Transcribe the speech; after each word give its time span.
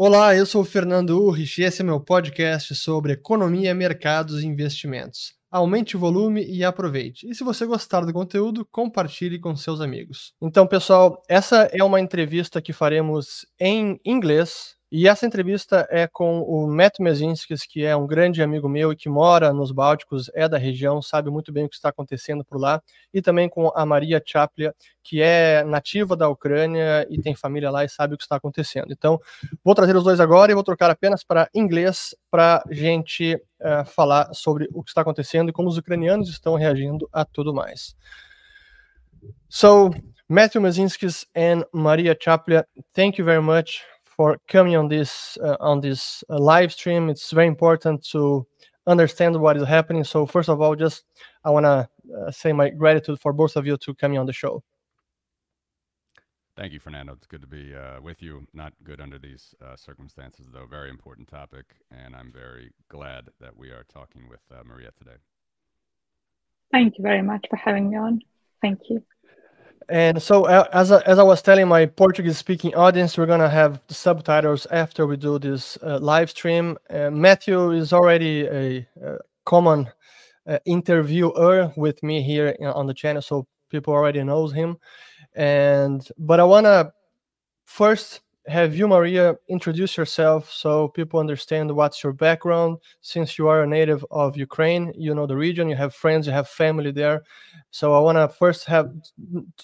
Olá, 0.00 0.32
eu 0.32 0.46
sou 0.46 0.62
o 0.62 0.64
Fernando 0.64 1.20
Urrich 1.20 1.60
e 1.60 1.64
esse 1.64 1.82
é 1.82 1.84
meu 1.84 1.98
podcast 1.98 2.72
sobre 2.76 3.14
economia, 3.14 3.74
mercados 3.74 4.44
e 4.44 4.46
investimentos. 4.46 5.34
Aumente 5.50 5.96
o 5.96 5.98
volume 5.98 6.46
e 6.46 6.62
aproveite. 6.62 7.28
E 7.28 7.34
se 7.34 7.42
você 7.42 7.66
gostar 7.66 8.02
do 8.02 8.12
conteúdo, 8.12 8.64
compartilhe 8.70 9.40
com 9.40 9.56
seus 9.56 9.80
amigos. 9.80 10.34
Então, 10.40 10.68
pessoal, 10.68 11.20
essa 11.28 11.68
é 11.72 11.82
uma 11.82 12.00
entrevista 12.00 12.62
que 12.62 12.72
faremos 12.72 13.44
em 13.58 13.98
inglês, 14.04 14.76
e 14.90 15.06
essa 15.06 15.26
entrevista 15.26 15.86
é 15.90 16.06
com 16.06 16.40
o 16.40 16.66
Matt 16.66 16.98
Mezinskis, 16.98 17.66
que 17.66 17.84
é 17.84 17.94
um 17.94 18.06
grande 18.06 18.42
amigo 18.42 18.70
meu 18.70 18.90
e 18.90 18.96
que 18.96 19.06
mora 19.06 19.52
nos 19.52 19.70
Bálticos, 19.70 20.30
é 20.34 20.48
da 20.48 20.56
região, 20.56 21.02
sabe 21.02 21.30
muito 21.30 21.52
bem 21.52 21.66
o 21.66 21.68
que 21.68 21.74
está 21.74 21.90
acontecendo 21.90 22.42
por 22.42 22.58
lá, 22.58 22.82
e 23.12 23.20
também 23.20 23.50
com 23.50 23.70
a 23.74 23.84
Maria 23.84 24.22
Chaplia, 24.24 24.74
que 25.02 25.20
é 25.20 25.62
nativa 25.62 26.16
da 26.16 26.30
Ucrânia 26.30 27.06
e 27.10 27.20
tem 27.20 27.34
família 27.34 27.70
lá 27.70 27.84
e 27.84 27.88
sabe 27.88 28.14
o 28.14 28.16
que 28.16 28.22
está 28.22 28.36
acontecendo. 28.36 28.90
Então, 28.90 29.20
vou 29.62 29.74
trazer 29.74 29.94
os 29.94 30.04
dois 30.04 30.20
agora 30.20 30.52
e 30.52 30.54
vou 30.54 30.64
trocar 30.64 30.90
apenas 30.90 31.22
para 31.22 31.50
inglês 31.54 32.16
para 32.30 32.64
gente 32.70 33.34
uh, 33.34 33.84
falar 33.84 34.32
sobre 34.32 34.70
o 34.72 34.82
que 34.82 34.90
está 34.90 35.02
acontecendo 35.02 35.50
e 35.50 35.52
como 35.52 35.68
os 35.68 35.76
ucranianos 35.76 36.30
estão 36.30 36.54
reagindo 36.54 37.06
a 37.12 37.26
tudo 37.26 37.52
mais. 37.52 37.94
So, 39.50 39.90
Matthew 40.26 40.62
Mezinskis 40.62 41.26
and 41.36 41.64
Maria 41.72 42.16
Chaplia, 42.18 42.66
thank 42.94 43.18
you 43.18 43.24
very 43.24 43.42
much 43.42 43.82
for 44.18 44.36
coming 44.48 44.74
on 44.76 44.88
this 44.88 45.38
uh, 45.42 45.56
on 45.60 45.80
this 45.80 46.24
uh, 46.28 46.38
live 46.38 46.72
stream. 46.72 47.08
It's 47.08 47.30
very 47.30 47.46
important 47.46 48.04
to 48.10 48.46
understand 48.86 49.40
what 49.40 49.56
is 49.56 49.66
happening. 49.66 50.04
So 50.04 50.26
first 50.26 50.48
of 50.48 50.60
all, 50.60 50.74
just 50.74 51.04
I 51.44 51.50
want 51.50 51.64
to 51.64 51.88
uh, 52.18 52.30
say 52.30 52.52
my 52.52 52.68
gratitude 52.68 53.20
for 53.20 53.32
both 53.32 53.56
of 53.56 53.64
you 53.64 53.76
to 53.78 53.94
coming 53.94 54.18
on 54.18 54.26
the 54.26 54.32
show. 54.32 54.62
Thank 56.56 56.72
you, 56.72 56.80
Fernando. 56.80 57.12
It's 57.12 57.28
good 57.28 57.42
to 57.42 57.46
be 57.46 57.72
uh, 57.72 58.00
with 58.00 58.20
you. 58.20 58.44
Not 58.52 58.72
good 58.82 59.00
under 59.00 59.18
these 59.20 59.54
uh, 59.64 59.76
circumstances, 59.76 60.46
though. 60.52 60.66
Very 60.66 60.90
important 60.90 61.28
topic, 61.28 61.66
and 61.92 62.16
I'm 62.16 62.32
very 62.32 62.72
glad 62.88 63.28
that 63.40 63.56
we 63.56 63.68
are 63.68 63.84
talking 63.84 64.28
with 64.28 64.40
uh, 64.50 64.64
Maria 64.64 64.90
today. 64.98 65.18
Thank 66.72 66.98
you 66.98 67.02
very 67.04 67.22
much 67.22 67.46
for 67.48 67.54
having 67.56 67.90
me 67.90 67.96
on. 67.96 68.20
Thank 68.60 68.80
you. 68.90 69.04
And 69.88 70.22
so, 70.22 70.44
uh, 70.44 70.68
as 70.72 70.92
I, 70.92 71.00
as 71.02 71.18
I 71.18 71.22
was 71.22 71.40
telling 71.40 71.68
my 71.68 71.86
Portuguese-speaking 71.86 72.74
audience, 72.74 73.16
we're 73.16 73.26
gonna 73.26 73.48
have 73.48 73.80
the 73.88 73.94
subtitles 73.94 74.66
after 74.70 75.06
we 75.06 75.16
do 75.16 75.38
this 75.38 75.78
uh, 75.82 75.98
live 76.00 76.30
stream. 76.30 76.76
Uh, 76.90 77.10
Matthew 77.10 77.70
is 77.70 77.92
already 77.92 78.46
a, 78.46 78.86
a 79.02 79.18
common 79.46 79.88
uh, 80.46 80.58
interviewer 80.66 81.72
with 81.76 82.02
me 82.02 82.22
here 82.22 82.54
on 82.60 82.86
the 82.86 82.94
channel, 82.94 83.22
so 83.22 83.46
people 83.70 83.94
already 83.94 84.22
knows 84.22 84.52
him. 84.52 84.76
And 85.34 86.06
but 86.18 86.40
I 86.40 86.44
wanna 86.44 86.92
first 87.64 88.20
have 88.48 88.74
you, 88.74 88.88
Maria, 88.88 89.36
introduce 89.48 89.96
yourself 89.96 90.50
so 90.50 90.88
people 90.88 91.20
understand 91.20 91.70
what's 91.74 92.02
your 92.02 92.12
background. 92.12 92.78
Since 93.00 93.38
you 93.38 93.48
are 93.48 93.62
a 93.62 93.66
native 93.66 94.04
of 94.10 94.36
Ukraine, 94.36 94.92
you 94.96 95.14
know 95.14 95.26
the 95.26 95.36
region, 95.36 95.68
you 95.68 95.76
have 95.76 95.94
friends, 95.94 96.26
you 96.26 96.32
have 96.32 96.48
family 96.48 96.90
there. 96.90 97.22
So 97.70 97.94
I 97.94 98.00
want 98.00 98.16
to 98.16 98.28
first 98.28 98.64
have 98.66 98.90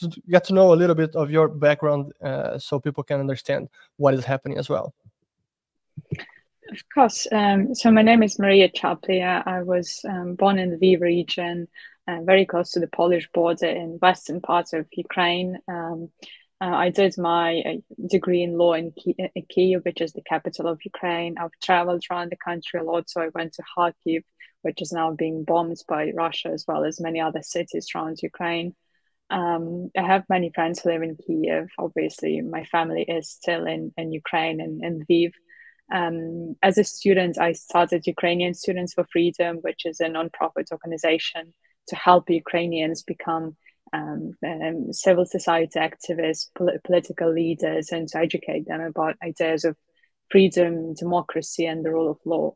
to 0.01 0.23
get 0.29 0.45
to 0.45 0.55
know 0.55 0.73
a 0.73 0.77
little 0.77 0.95
bit 0.95 1.17
of 1.17 1.31
your 1.31 1.49
background 1.49 2.13
uh, 2.23 2.59
so 2.59 2.79
people 2.79 3.03
can 3.03 3.21
understand 3.21 3.69
what 3.97 4.15
is 4.15 4.25
happening 4.25 4.59
as 4.59 4.69
well. 4.69 4.95
Of 6.71 6.79
course. 6.93 7.27
Um, 7.33 7.75
so 7.75 7.91
my 7.91 8.03
name 8.03 8.23
is 8.23 8.39
Maria 8.39 8.69
Chaplia. 8.69 9.43
I 9.47 9.63
was 9.63 10.01
um, 10.09 10.35
born 10.35 10.59
in 10.59 10.71
the 10.71 10.77
Lviv 10.77 11.01
region, 11.01 11.69
uh, 12.09 12.21
very 12.23 12.47
close 12.47 12.73
to 12.73 12.81
the 12.81 12.89
Polish 12.89 13.29
border 13.33 13.67
in 13.67 13.99
western 14.01 14.41
parts 14.41 14.73
of 14.73 14.87
Ukraine. 14.93 15.59
Um, 15.69 16.11
uh, 16.65 16.77
I 16.77 16.89
did 16.89 17.19
my 17.19 17.61
uh, 17.61 18.07
degree 18.09 18.43
in 18.43 18.57
law 18.57 18.73
in, 18.73 18.95
in 19.07 19.45
Kiev, 19.51 19.83
which 19.85 20.01
is 20.01 20.15
the 20.15 20.23
capital 20.23 20.67
of 20.67 20.81
Ukraine. 20.83 21.35
I've 21.39 21.51
traveled 21.63 22.05
around 22.11 22.31
the 22.31 22.45
country 22.49 22.81
a 22.81 22.85
lot, 22.85 23.11
so 23.11 23.21
I 23.21 23.29
went 23.35 23.53
to 23.55 23.63
Kharkiv, 23.77 24.23
which 24.63 24.81
is 24.81 24.91
now 24.91 25.11
being 25.11 25.45
bombed 25.45 25.77
by 25.87 26.13
Russia, 26.15 26.49
as 26.49 26.65
well 26.67 26.85
as 26.85 27.01
many 27.01 27.21
other 27.21 27.43
cities 27.43 27.89
around 27.95 28.21
Ukraine. 28.23 28.75
Um, 29.29 29.91
I 29.99 30.03
have 30.03 30.25
many 30.31 30.53
friends 30.55 30.81
who 30.81 30.91
live 30.91 31.03
in 31.03 31.17
Kiev. 31.17 31.69
Obviously, 31.79 32.41
my 32.41 32.65
family 32.65 33.03
is 33.03 33.29
still 33.31 33.67
in, 33.67 33.93
in 33.99 34.13
Ukraine 34.13 34.61
and 34.63 34.83
in 34.83 35.05
Lviv. 35.05 35.33
Um, 35.93 36.57
as 36.63 36.79
a 36.79 36.85
student, 36.85 37.39
I 37.39 37.53
started 37.53 38.07
Ukrainian 38.07 38.55
Students 38.55 38.95
for 38.95 39.07
Freedom, 39.13 39.59
which 39.61 39.85
is 39.85 40.01
a 40.01 40.09
non-profit 40.09 40.69
organization 40.73 41.53
to 41.89 41.97
help 41.97 42.31
Ukrainians 42.31 43.03
become 43.03 43.57
um, 43.93 44.37
um, 44.45 44.93
civil 44.93 45.25
society 45.25 45.79
activists, 45.79 46.49
pol- 46.57 46.79
political 46.85 47.33
leaders, 47.33 47.91
and 47.91 48.09
to 48.09 48.19
educate 48.19 48.67
them 48.67 48.81
about 48.81 49.17
ideas 49.23 49.65
of 49.65 49.77
freedom, 50.31 50.95
democracy, 50.95 51.67
and 51.67 51.85
the 51.85 51.91
rule 51.91 52.11
of 52.11 52.19
law. 52.25 52.55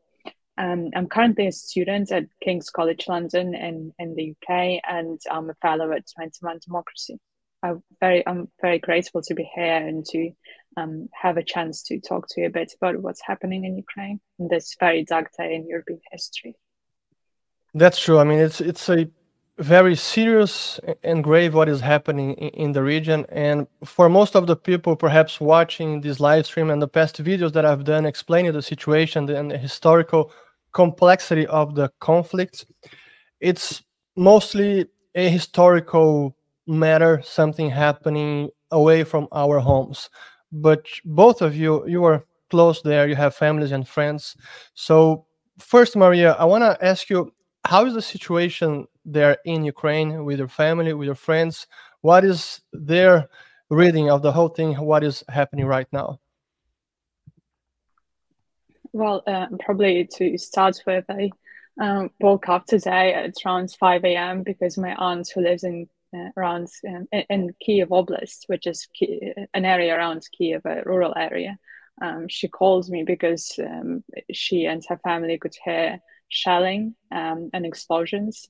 Um, 0.57 0.89
I'm 0.93 1.07
currently 1.07 1.47
a 1.47 1.51
student 1.53 2.11
at 2.11 2.25
King's 2.43 2.69
College 2.69 3.07
London 3.07 3.55
in, 3.55 3.93
in 3.97 4.15
the 4.15 4.31
UK, 4.31 4.81
and 4.87 5.19
I'm 5.31 5.49
a 5.49 5.53
fellow 5.55 5.91
at 5.93 6.03
21 6.15 6.59
Democracy. 6.65 7.17
I'm 7.63 7.81
very, 7.99 8.25
I'm 8.27 8.49
very 8.61 8.79
grateful 8.79 9.21
to 9.21 9.33
be 9.33 9.49
here 9.55 9.75
and 9.75 10.05
to 10.07 10.31
um, 10.77 11.09
have 11.13 11.37
a 11.37 11.43
chance 11.43 11.83
to 11.83 11.99
talk 11.99 12.27
to 12.29 12.41
you 12.41 12.47
a 12.47 12.51
bit 12.51 12.73
about 12.81 13.01
what's 13.01 13.21
happening 13.21 13.63
in 13.65 13.77
Ukraine 13.77 14.19
in 14.37 14.47
this 14.47 14.75
very 14.79 15.03
dark 15.03 15.31
day 15.37 15.55
in 15.55 15.67
European 15.67 16.01
history. 16.11 16.55
That's 17.73 17.99
true. 17.99 18.17
I 18.19 18.23
mean, 18.23 18.39
it's 18.39 18.61
it's 18.61 18.89
a 18.89 19.09
very 19.59 19.95
serious 19.95 20.79
and 21.03 21.23
grave 21.23 21.53
what 21.53 21.67
is 21.67 21.81
happening 21.81 22.33
in 22.35 22.71
the 22.71 22.81
region. 22.81 23.25
And 23.29 23.67
for 23.83 24.07
most 24.07 24.35
of 24.35 24.47
the 24.47 24.55
people, 24.55 24.95
perhaps 24.95 25.41
watching 25.41 26.01
this 26.01 26.19
live 26.19 26.45
stream 26.45 26.69
and 26.69 26.81
the 26.81 26.87
past 26.87 27.21
videos 27.21 27.51
that 27.53 27.65
I've 27.65 27.83
done 27.83 28.05
explaining 28.05 28.53
the 28.53 28.61
situation 28.61 29.29
and 29.29 29.51
the 29.51 29.57
historical 29.57 30.31
complexity 30.71 31.45
of 31.47 31.75
the 31.75 31.91
conflict, 31.99 32.65
it's 33.41 33.83
mostly 34.15 34.85
a 35.15 35.27
historical 35.29 36.35
matter, 36.65 37.21
something 37.23 37.69
happening 37.69 38.49
away 38.71 39.03
from 39.03 39.27
our 39.33 39.59
homes. 39.59 40.09
But 40.51 40.85
both 41.03 41.41
of 41.41 41.55
you, 41.55 41.85
you 41.87 42.05
are 42.05 42.25
close 42.49 42.81
there, 42.81 43.07
you 43.07 43.15
have 43.15 43.35
families 43.35 43.71
and 43.71 43.87
friends. 43.87 44.37
So, 44.73 45.25
first, 45.59 45.95
Maria, 45.95 46.33
I 46.33 46.45
want 46.45 46.63
to 46.63 46.85
ask 46.85 47.09
you 47.09 47.33
how 47.65 47.85
is 47.85 47.93
the 47.93 48.01
situation 48.01 48.87
there 49.05 49.37
in 49.45 49.63
Ukraine 49.63 50.25
with 50.25 50.39
your 50.39 50.47
family, 50.47 50.93
with 50.93 51.05
your 51.05 51.15
friends? 51.15 51.67
What 52.01 52.23
is 52.23 52.61
their 52.73 53.29
reading 53.69 54.09
of 54.09 54.21
the 54.21 54.31
whole 54.31 54.49
thing? 54.49 54.73
What 54.73 55.03
is 55.03 55.23
happening 55.29 55.65
right 55.65 55.87
now? 55.91 56.19
Well, 58.91 59.21
uh, 59.27 59.47
probably 59.59 60.07
to 60.15 60.37
start 60.37 60.81
with, 60.87 61.05
I 61.09 61.29
um, 61.79 62.09
woke 62.19 62.49
up 62.49 62.65
today 62.65 63.13
at 63.13 63.33
around 63.45 63.71
5 63.79 64.03
a.m. 64.03 64.43
because 64.43 64.77
my 64.77 64.95
aunt, 64.95 65.29
who 65.33 65.41
lives 65.41 65.63
in 65.63 65.87
uh, 66.11 66.29
around 66.35 66.67
um, 66.87 67.07
in 67.29 67.53
Kiev 67.61 67.89
Oblast, 67.89 68.45
which 68.47 68.65
is 68.65 68.87
an 69.53 69.65
area 69.65 69.95
around 69.95 70.27
Kiev, 70.35 70.65
a 70.65 70.81
rural 70.83 71.13
area, 71.15 71.59
um, 72.01 72.27
she 72.27 72.47
called 72.47 72.89
me 72.89 73.03
because 73.03 73.53
um, 73.59 74.03
she 74.31 74.65
and 74.65 74.83
her 74.89 74.97
family 75.03 75.37
could 75.37 75.55
hear 75.63 75.99
shelling 76.29 76.95
um, 77.11 77.49
and 77.53 77.65
explosions, 77.65 78.47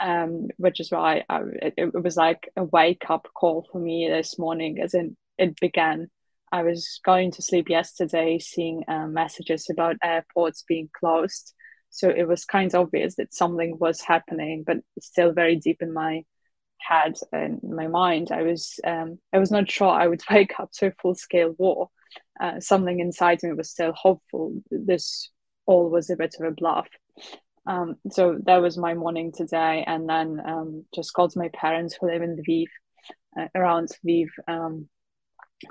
um, 0.00 0.48
which 0.56 0.80
is 0.80 0.90
why 0.90 1.24
I, 1.28 1.40
it, 1.62 1.74
it, 1.76 2.02
was 2.02 2.16
like 2.16 2.50
a 2.56 2.64
wake 2.64 3.08
up 3.08 3.28
call 3.34 3.66
for 3.70 3.78
me 3.78 4.08
this 4.10 4.38
morning, 4.38 4.80
as 4.80 4.94
in 4.94 5.16
it 5.38 5.58
began. 5.60 6.10
I 6.52 6.62
was 6.62 7.00
going 7.04 7.30
to 7.32 7.42
sleep 7.42 7.68
yesterday, 7.68 8.38
seeing 8.40 8.82
um, 8.88 9.12
messages 9.14 9.68
about 9.70 9.96
airports 10.02 10.64
being 10.66 10.90
closed. 10.98 11.54
So 11.90 12.08
it 12.08 12.26
was 12.26 12.44
kind 12.44 12.72
of 12.74 12.86
obvious 12.86 13.16
that 13.16 13.34
something 13.34 13.76
was 13.78 14.00
happening, 14.00 14.64
but 14.66 14.78
still 15.00 15.32
very 15.32 15.56
deep 15.56 15.80
in 15.80 15.92
my 15.92 16.24
head 16.80 17.16
and 17.32 17.60
my 17.62 17.86
mind. 17.86 18.32
I 18.32 18.42
was 18.42 18.80
um, 18.84 19.18
I 19.32 19.38
was 19.38 19.50
not 19.50 19.70
sure 19.70 19.88
I 19.88 20.08
would 20.08 20.22
wake 20.30 20.58
up 20.58 20.72
to 20.74 20.88
a 20.88 20.92
full 21.00 21.14
scale 21.14 21.54
war. 21.58 21.90
Uh, 22.40 22.58
something 22.58 23.00
inside 23.00 23.40
me 23.42 23.52
was 23.52 23.70
still 23.70 23.92
hopeful. 23.92 24.62
This 24.70 25.30
all 25.66 25.90
was 25.90 26.10
a 26.10 26.16
bit 26.16 26.34
of 26.40 26.46
a 26.46 26.50
bluff. 26.50 26.88
Um, 27.66 27.96
so 28.10 28.38
that 28.46 28.62
was 28.62 28.78
my 28.78 28.94
morning 28.94 29.32
today, 29.32 29.84
and 29.86 30.08
then 30.08 30.40
um, 30.44 30.84
just 30.94 31.12
called 31.12 31.36
my 31.36 31.48
parents 31.48 31.94
who 31.94 32.06
live 32.06 32.22
in 32.22 32.36
Lviv, 32.36 32.66
uh, 33.38 33.48
around 33.54 33.88
Lviv. 34.04 34.28
Um, 34.48 34.88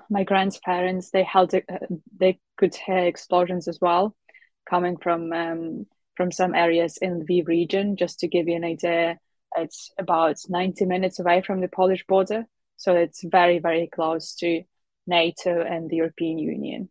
my 0.09 0.23
grandparents 0.23 1.09
they 1.09 1.23
held 1.23 1.53
uh, 1.53 1.61
they 2.15 2.39
could 2.57 2.75
hear 2.75 2.99
explosions 2.99 3.67
as 3.67 3.79
well, 3.81 4.15
coming 4.69 4.97
from 4.97 5.33
um, 5.33 5.87
from 6.15 6.31
some 6.31 6.53
areas 6.53 6.97
in 7.01 7.25
the 7.25 7.41
region. 7.43 7.95
Just 7.97 8.19
to 8.19 8.27
give 8.27 8.47
you 8.47 8.55
an 8.55 8.63
idea, 8.63 9.17
it's 9.57 9.91
about 9.97 10.37
ninety 10.47 10.85
minutes 10.85 11.19
away 11.19 11.41
from 11.41 11.59
the 11.59 11.67
Polish 11.67 12.05
border, 12.07 12.45
so 12.77 12.95
it's 12.95 13.23
very 13.23 13.59
very 13.59 13.87
close 13.87 14.35
to 14.35 14.61
NATO 15.07 15.61
and 15.61 15.89
the 15.89 15.97
European 15.97 16.37
Union. 16.37 16.89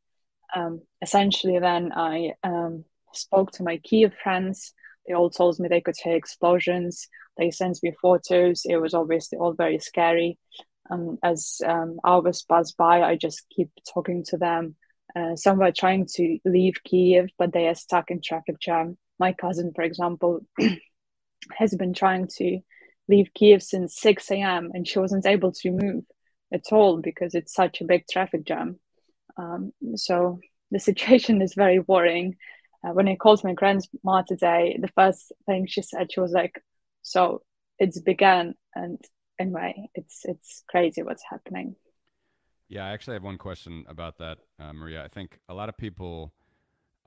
Um, 0.55 0.83
essentially, 1.01 1.59
then 1.61 1.93
I 1.93 2.33
um, 2.43 2.85
spoke 3.13 3.51
to 3.53 3.63
my 3.63 3.79
Kiev 3.79 4.13
friends 4.23 4.75
they 5.09 5.15
all 5.15 5.31
told 5.31 5.59
me 5.59 5.69
they 5.69 5.81
could 5.81 5.97
hear 5.97 6.15
explosions. 6.15 7.09
They 7.39 7.51
sent 7.51 7.79
me 7.83 7.93
photos. 8.01 8.63
It 8.67 8.77
was 8.77 8.93
obviously 8.95 9.39
all 9.39 9.55
very 9.55 9.79
scary. 9.79 10.39
Um, 10.91 11.19
as 11.23 11.61
um, 11.67 11.99
hours 12.05 12.45
passed 12.49 12.77
by, 12.77 13.03
I 13.03 13.17
just 13.17 13.47
keep 13.55 13.71
talking 13.93 14.23
to 14.29 14.37
them 14.37 14.77
Uh, 15.17 15.35
some 15.37 15.59
were 15.59 15.73
trying 15.73 16.07
to 16.17 16.39
leave 16.45 16.75
Kiev, 16.85 17.31
but 17.39 17.53
they 17.53 17.67
are 17.69 17.75
stuck 17.75 18.11
in 18.11 18.21
traffic 18.21 18.59
jam. 18.61 18.99
My 19.19 19.33
cousin, 19.33 19.73
for 19.75 19.83
example, 19.83 20.41
has 21.59 21.75
been 21.75 21.95
trying 21.95 22.29
to 22.39 22.61
leave 23.09 23.29
Kiev 23.35 23.63
since 23.63 23.99
6 24.01 24.31
a.m. 24.31 24.71
and 24.75 24.87
she 24.87 24.99
wasn't 24.99 25.27
able 25.27 25.53
to 25.53 25.71
move 25.71 26.05
at 26.53 26.73
all 26.73 27.01
because 27.01 27.35
it's 27.35 27.55
such 27.55 27.81
a 27.81 27.87
big 27.87 28.05
traffic 28.11 28.45
jam. 28.45 28.79
Um, 29.39 29.73
so 29.95 30.41
the 30.71 30.79
situation 30.89 31.41
is 31.41 31.55
very 31.55 31.79
worrying. 31.79 32.37
Uh, 32.85 32.93
when 32.93 33.09
I 33.09 33.17
called 33.17 33.43
my 33.45 33.55
grandma 33.55 34.23
today, 34.27 34.79
the 34.81 34.89
first 34.95 35.33
thing 35.47 35.67
she 35.67 35.83
said, 35.83 36.13
she 36.13 36.21
was 36.21 36.33
like, 36.33 36.63
"So 37.03 37.43
it's 37.79 38.01
began," 38.01 38.55
and 38.75 38.99
anyway, 39.39 39.89
it's 39.95 40.21
it's 40.25 40.63
crazy 40.69 41.03
what's 41.03 41.25
happening. 41.29 41.77
Yeah, 42.69 42.85
I 42.87 42.91
actually 42.91 43.15
have 43.15 43.25
one 43.25 43.39
question 43.39 43.85
about 43.89 44.19
that, 44.19 44.39
uh, 44.61 44.73
Maria. 44.73 45.03
I 45.03 45.09
think 45.09 45.39
a 45.49 45.55
lot 45.55 45.71
of 45.71 45.77
people, 45.77 46.35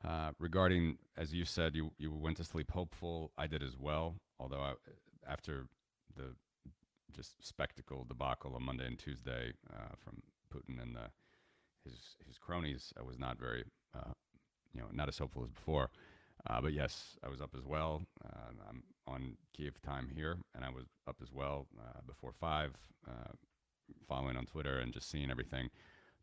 uh, 0.03 0.31
regarding 0.39 0.97
as 1.15 1.33
you 1.33 1.45
said, 1.45 1.75
you 1.75 1.91
you 1.97 2.11
went 2.11 2.37
to 2.37 2.43
sleep 2.43 2.71
hopeful. 2.71 3.31
I 3.37 3.47
did 3.47 3.63
as 3.63 3.77
well. 3.77 4.15
Although 4.39 4.61
I, 4.61 4.73
after 5.27 5.67
the 6.15 6.35
just 7.15 7.45
spectacle 7.45 8.05
debacle 8.07 8.55
on 8.55 8.63
Monday 8.63 8.87
and 8.87 8.97
Tuesday 8.97 9.53
uh, 9.71 9.93
from 10.03 10.21
Putin 10.53 10.81
and 10.81 10.95
the, 10.95 11.09
his 11.83 12.15
his 12.27 12.37
cronies, 12.37 12.93
I 12.99 13.03
was 13.03 13.19
not 13.19 13.37
very, 13.39 13.63
uh, 13.95 14.13
you 14.73 14.81
know, 14.81 14.87
not 14.91 15.07
as 15.07 15.17
hopeful 15.17 15.43
as 15.43 15.49
before. 15.49 15.89
Uh, 16.49 16.59
but 16.59 16.73
yes, 16.73 17.17
I 17.23 17.29
was 17.29 17.41
up 17.41 17.51
as 17.55 17.65
well. 17.65 18.01
Uh, 18.25 18.51
I'm 18.69 18.83
on 19.07 19.37
Kiev 19.55 19.81
time 19.81 20.09
here, 20.15 20.37
and 20.55 20.65
I 20.65 20.69
was 20.69 20.85
up 21.07 21.17
as 21.21 21.31
well 21.31 21.67
before 22.07 22.31
five 22.39 22.71
following 24.07 24.37
on 24.37 24.45
Twitter 24.45 24.79
and 24.79 24.93
just 24.93 25.09
seeing 25.09 25.31
everything. 25.31 25.69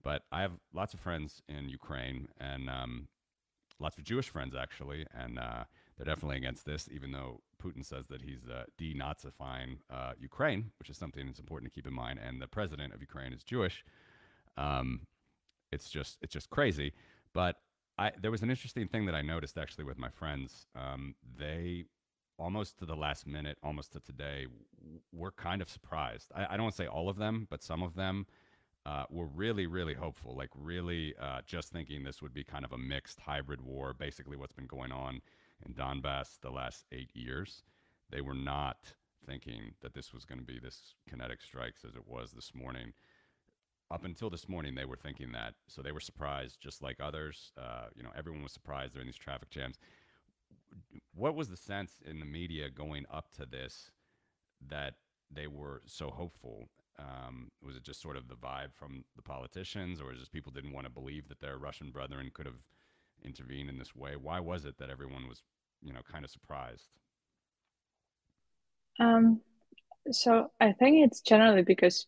But 0.03 0.23
I 0.31 0.43
have 0.43 0.53
lots 0.73 0.95
of 0.95 1.01
friends 1.01 1.43
in 1.49 1.69
Ukraine 1.69 2.29
and 2.41 2.71
um, 2.71 3.09
lots 3.81 3.99
of 3.99 4.05
Jewish 4.05 4.29
friends 4.29 4.55
actually, 4.55 5.07
and 5.13 5.39
uh, 5.39 5.65
they're 5.97 6.07
definitely 6.07 6.37
against 6.37 6.65
this, 6.65 6.89
even 6.93 7.13
though 7.13 7.41
Putin 7.63 7.85
says 7.85 8.07
that 8.09 8.23
he's 8.23 8.47
uh, 8.49 8.65
denazifying 8.81 9.79
uh, 9.91 10.13
Ukraine, 10.19 10.71
which 10.79 10.89
is 10.89 10.97
something 10.97 11.27
that's 11.27 11.41
important 11.41 11.73
to 11.73 11.75
keep 11.75 11.87
in 11.87 11.95
mind. 11.95 12.21
And 12.25 12.41
the 12.41 12.47
president 12.47 12.95
of 12.95 13.01
Ukraine 13.01 13.33
is 13.33 13.43
Jewish. 13.43 13.85
Um, 14.57 15.07
it's 15.73 15.91
just 15.91 16.19
it's 16.23 16.33
just 16.33 16.51
crazy. 16.51 16.93
But 17.35 17.57
I, 17.99 18.13
there 18.21 18.31
was 18.31 18.43
an 18.43 18.51
interesting 18.51 18.87
thing 18.87 19.07
that 19.07 19.15
I 19.15 19.23
noticed 19.23 19.59
actually 19.59 19.85
with 19.85 19.99
my 19.99 20.09
friends. 20.09 20.67
Um, 20.77 21.15
they 21.39 21.85
almost 22.39 22.79
to 22.79 22.87
the 22.87 22.95
last 22.95 23.27
minute, 23.27 23.59
almost 23.63 23.93
to 23.93 24.01
today, 24.01 24.47
we're 25.13 25.33
kind 25.33 25.61
of 25.61 25.69
surprised. 25.69 26.31
I, 26.35 26.47
I 26.47 26.57
don't 26.57 26.63
want 26.63 26.77
to 26.77 26.83
say 26.83 26.87
all 26.87 27.09
of 27.09 27.17
them, 27.17 27.49
but 27.51 27.63
some 27.63 27.83
of 27.83 27.95
them 27.95 28.27
uh, 28.87 29.05
were 29.11 29.27
really, 29.27 29.67
really 29.67 29.95
hopeful, 29.95 30.37
like 30.37 30.51
really 30.55 31.15
uh, 31.21 31.41
just 31.45 31.73
thinking 31.73 32.05
this 32.05 32.23
would 32.23 32.33
be 32.33 32.45
kind 32.45 32.65
of 32.65 32.73
a 32.73 32.79
mixed 32.79 33.21
hybrid 33.21 33.61
war, 33.61 33.93
basically 33.93 34.37
what's 34.37 34.53
been 34.53 34.67
going 34.67 34.93
on 34.93 35.21
in 35.67 35.75
Donbass 35.75 36.41
the 36.41 36.51
last 36.51 36.85
eight 36.93 37.11
years. 37.15 37.65
They 38.11 38.21
were 38.21 38.35
not 38.35 38.95
thinking 39.27 39.75
that 39.83 39.93
this 39.93 40.15
was 40.15 40.25
going 40.25 40.39
to 40.39 40.45
be 40.45 40.59
this 40.59 40.95
kinetic 41.09 41.43
strikes 41.43 41.85
as 41.85 41.95
it 41.97 42.07
was 42.07 42.33
this 42.33 42.53
morning. 42.55 42.93
Up 43.91 44.05
until 44.05 44.29
this 44.29 44.49
morning, 44.49 44.75
they 44.75 44.85
were 44.85 44.97
thinking 44.97 45.33
that. 45.33 45.55
So 45.67 45.81
they 45.81 45.93
were 45.93 46.01
surprised, 46.01 46.61
just 46.61 46.83
like 46.83 47.01
others. 47.01 47.53
Uh, 47.57 47.87
you 47.95 48.03
know, 48.03 48.11
everyone 48.17 48.43
was 48.43 48.53
surprised 48.53 48.93
during 48.93 49.07
these 49.07 49.17
traffic 49.17 49.51
jams 49.51 49.79
what 51.15 51.35
was 51.35 51.49
the 51.49 51.57
sense 51.57 51.97
in 52.07 52.21
the 52.21 52.27
media 52.27 52.71
going 52.71 53.05
up 53.11 53.33
to 53.33 53.47
this 53.47 53.91
that 54.69 54.95
they 55.31 55.47
were 55.47 55.83
so 55.87 56.11
hopeful? 56.11 56.69
Um, 56.99 57.51
was 57.63 57.77
it 57.77 57.85
just 57.85 58.01
sort 58.03 58.17
of 58.17 58.29
the 58.29 58.35
vibe 58.35 58.75
from 58.75 59.05
the 59.17 59.23
politicians, 59.23 60.01
or 60.01 60.13
just 60.15 60.33
people 60.33 60.53
didn't 60.53 60.73
want 60.73 60.87
to 60.87 60.93
believe 60.93 61.29
that 61.29 61.41
their 61.41 61.59
Russian 61.59 61.91
brethren 61.91 62.31
could 62.33 62.47
have 62.47 62.63
intervened 63.25 63.69
in 63.69 63.79
this 63.79 63.95
way? 63.95 64.17
Why 64.17 64.41
was 64.41 64.65
it 64.65 64.79
that 64.79 64.91
everyone 64.91 65.29
was, 65.29 65.43
you 65.81 65.93
know, 65.93 66.01
kind 66.11 66.25
of 66.25 66.31
surprised? 66.31 66.89
Um, 68.99 69.41
so 70.11 70.51
I 70.61 70.73
think 70.73 71.05
it's 71.05 71.21
generally 71.21 71.63
because 71.63 72.07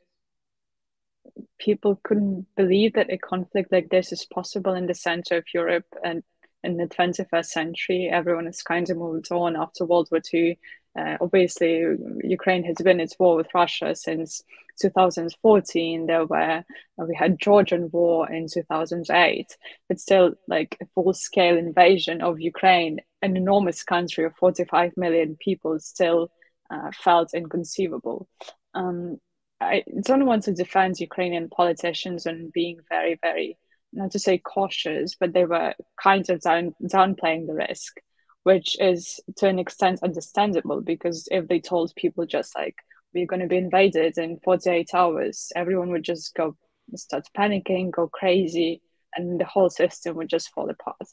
people 1.59 2.01
couldn't 2.03 2.47
believe 2.57 2.95
that 2.95 3.13
a 3.13 3.19
conflict 3.19 3.73
like 3.73 3.89
this 3.91 4.13
is 4.13 4.27
possible 4.27 4.75
in 4.75 4.87
the 4.87 4.95
center 4.95 5.37
of 5.37 5.45
Europe 5.53 5.87
and 6.03 6.23
in 6.63 6.77
the 6.77 6.87
21st 6.87 7.47
century. 7.47 8.09
Everyone 8.11 8.47
has 8.47 8.63
kind 8.63 8.89
of 8.91 8.97
moved 8.97 9.31
on 9.31 9.57
after 9.57 9.85
World 9.85 10.09
War 10.11 10.21
II. 10.33 10.59
Uh, 10.99 11.17
obviously, 11.21 11.85
Ukraine 12.25 12.65
has 12.65 12.77
been 12.83 13.01
at 13.01 13.15
war 13.19 13.37
with 13.37 13.55
Russia 13.55 13.95
since 13.95 14.43
2014. 14.81 16.07
There 16.07 16.27
were 16.27 16.65
we 16.99 17.15
had 17.15 17.39
Georgian 17.39 17.91
war 17.93 18.31
in 18.31 18.47
2008, 18.53 19.57
but 19.89 20.01
still, 20.01 20.33
like 20.49 20.77
a 20.83 20.87
full-scale 20.95 21.57
invasion 21.57 22.21
of 22.23 22.41
Ukraine, 22.41 22.99
an 23.23 23.37
enormous 23.37 23.83
country 23.85 24.25
of 24.25 24.35
45 24.37 24.97
million 24.97 25.37
people, 25.39 25.79
still 25.79 26.31
uh, 26.71 26.91
felt 26.93 27.35
inconceivable. 27.35 28.29
Um, 28.75 29.19
I 29.61 29.85
don't 30.03 30.27
want 30.27 30.45
to 30.45 30.55
defend 30.55 31.01
Ukrainian 31.01 31.49
politicians 31.49 32.27
and 32.27 32.53
being 32.53 32.81
very, 32.89 33.19
very 33.21 33.59
not 33.93 34.13
to 34.13 34.19
say 34.19 34.39
cautious, 34.39 35.17
but 35.17 35.33
they 35.33 35.45
were 35.45 35.75
kind 36.01 36.29
of 36.31 36.41
down, 36.41 36.75
downplaying 36.83 37.47
the 37.47 37.55
risk, 37.55 38.01
which 38.45 38.81
is 38.81 39.21
to 39.37 39.49
an 39.49 39.59
extent 39.59 40.01
understandable 40.03 40.81
because 40.81 41.29
if 41.31 41.49
they 41.49 41.61
told 41.61 41.93
people 41.97 42.25
just 42.25 42.57
like 42.57 42.77
we're 43.13 43.27
going 43.27 43.41
to 43.41 43.49
be 43.49 43.57
invaded 43.57 44.17
in 44.19 44.39
48 44.45 44.95
hours, 44.95 45.51
everyone 45.57 45.91
would 45.91 46.05
just 46.05 46.35
go 46.35 46.57
start 46.95 47.27
panicking, 47.37 47.91
go 47.91 48.09
crazy, 48.09 48.83
and 49.15 49.41
the 49.41 49.45
whole 49.45 49.71
system 49.71 50.17
would 50.17 50.29
just 50.29 50.51
fall 50.51 50.71
apart. 50.71 51.09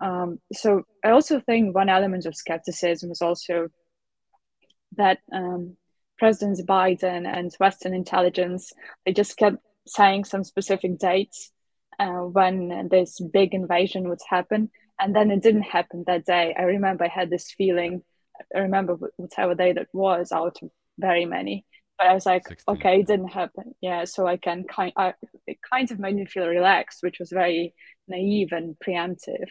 Um, 0.00 0.40
so 0.52 0.82
I 1.04 1.10
also 1.10 1.40
think 1.40 1.74
one 1.74 1.88
element 1.88 2.26
of 2.26 2.36
skepticism 2.36 3.08
was 3.08 3.22
also 3.22 3.68
that 4.96 5.18
um, 5.32 5.76
President 6.24 6.66
Biden 6.66 7.26
and 7.26 7.54
Western 7.60 7.92
intelligence 7.92 8.72
they 9.04 9.12
just 9.12 9.36
kept 9.36 9.58
saying 9.86 10.24
some 10.24 10.42
specific 10.42 10.98
dates 10.98 11.52
uh, 11.98 12.22
when 12.36 12.88
this 12.90 13.20
big 13.20 13.52
invasion 13.52 14.08
would 14.08 14.22
happen. 14.26 14.70
And 14.98 15.14
then 15.14 15.30
it 15.30 15.42
didn't 15.42 15.74
happen 15.76 16.04
that 16.06 16.24
day. 16.24 16.54
I 16.58 16.62
remember 16.62 17.04
I 17.04 17.08
had 17.08 17.28
this 17.28 17.50
feeling, 17.50 18.02
I 18.56 18.60
remember 18.60 18.96
whatever 19.18 19.54
day 19.54 19.74
that 19.74 19.88
was 19.92 20.32
out 20.32 20.56
of 20.62 20.70
very 20.98 21.26
many. 21.26 21.66
But 21.98 22.06
I 22.06 22.14
was 22.14 22.24
like, 22.24 22.48
16. 22.48 22.74
okay, 22.74 23.00
it 23.00 23.06
didn't 23.06 23.28
happen. 23.28 23.74
Yeah, 23.82 24.04
so 24.04 24.26
I 24.26 24.38
can 24.38 24.64
kind 24.64 24.94
I, 24.96 25.12
it 25.46 25.58
kind 25.70 25.90
of 25.90 25.98
made 25.98 26.16
me 26.16 26.24
feel 26.24 26.46
relaxed, 26.46 27.02
which 27.02 27.18
was 27.18 27.32
very 27.32 27.74
naive 28.08 28.52
and 28.52 28.76
preemptive. 28.78 29.48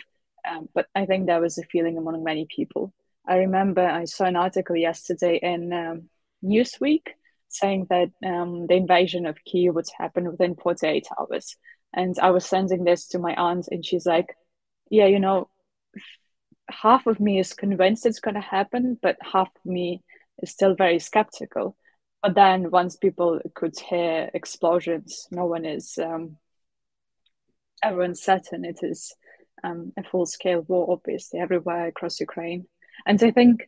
Um, 0.50 0.70
but 0.74 0.88
I 0.96 1.06
think 1.06 1.28
there 1.28 1.40
was 1.40 1.60
a 1.60 1.64
feeling 1.66 2.00
among 2.00 2.24
many 2.24 2.48
people. 2.50 2.96
I 3.28 3.36
remember 3.36 3.86
I 3.86 4.06
saw 4.06 4.26
an 4.26 4.36
article 4.36 4.76
yesterday 4.76 5.40
in 5.40 5.72
um, 5.72 6.10
Newsweek 6.44 7.08
saying 7.50 7.88
that 7.90 8.10
um, 8.26 8.68
the 8.68 8.76
invasion 8.76 9.26
of 9.26 9.44
Kiev 9.46 9.76
would 9.76 9.86
happen 9.98 10.30
within 10.30 10.56
48 10.56 11.08
hours. 11.20 11.56
And 11.94 12.18
I 12.20 12.32
was 12.32 12.46
sending 12.46 12.84
this 12.84 13.08
to 13.10 13.20
my 13.20 13.36
aunt, 13.36 13.68
and 13.70 13.86
she's 13.86 14.06
like, 14.06 14.36
Yeah, 14.90 15.06
you 15.06 15.20
know, 15.20 15.50
half 16.70 17.06
of 17.08 17.20
me 17.20 17.40
is 17.40 17.54
convinced 17.54 18.06
it's 18.06 18.20
going 18.20 18.36
to 18.36 18.42
happen, 18.42 18.98
but 19.02 19.18
half 19.22 19.48
of 19.48 19.72
me 19.72 20.04
is 20.42 20.52
still 20.52 20.76
very 20.76 21.00
skeptical. 21.00 21.78
But 22.22 22.36
then 22.36 22.72
once 22.72 22.96
people 22.96 23.40
could 23.54 23.78
hear 23.78 24.30
explosions, 24.34 25.28
no 25.30 25.46
one 25.46 25.66
is, 25.66 25.98
um, 26.02 26.38
everyone's 27.84 28.22
certain 28.22 28.66
it 28.66 28.80
is 28.82 29.14
um, 29.64 29.94
a 29.98 30.04
full 30.04 30.26
scale 30.26 30.62
war, 30.62 30.88
obviously, 30.90 31.40
everywhere 31.40 31.88
across 31.88 32.20
Ukraine. 32.20 32.66
And 33.06 33.22
I 33.22 33.32
think 33.32 33.68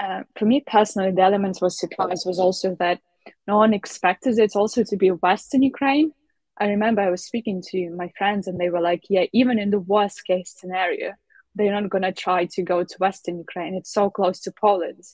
uh, 0.00 0.22
for 0.36 0.46
me 0.46 0.64
personally, 0.66 1.12
the 1.12 1.22
element 1.22 1.58
was 1.60 1.78
surprise 1.78 2.24
was 2.24 2.38
also 2.38 2.74
that 2.78 3.00
no 3.46 3.58
one 3.58 3.74
expected 3.74 4.38
it 4.38 4.56
also 4.56 4.82
to 4.82 4.96
be 4.96 5.10
Western 5.10 5.62
Ukraine. 5.62 6.12
I 6.58 6.68
remember 6.68 7.02
I 7.02 7.10
was 7.10 7.24
speaking 7.24 7.62
to 7.70 7.90
my 7.90 8.10
friends 8.16 8.46
and 8.46 8.58
they 8.58 8.70
were 8.70 8.80
like, 8.80 9.04
yeah, 9.10 9.26
even 9.32 9.58
in 9.58 9.70
the 9.70 9.78
worst 9.78 10.24
case 10.26 10.54
scenario, 10.56 11.12
they're 11.54 11.78
not 11.78 11.90
going 11.90 12.02
to 12.02 12.12
try 12.12 12.46
to 12.52 12.62
go 12.62 12.82
to 12.82 12.96
Western 12.98 13.38
Ukraine. 13.38 13.74
It's 13.74 13.92
so 13.92 14.08
close 14.10 14.40
to 14.40 14.52
Poland. 14.52 15.04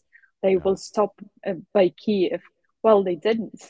They 0.42 0.52
yeah. 0.52 0.58
will 0.64 0.76
stop 0.76 1.20
uh, 1.46 1.54
by 1.72 1.88
Kiev. 1.90 2.42
Well, 2.82 3.02
they 3.02 3.16
didn't. 3.16 3.60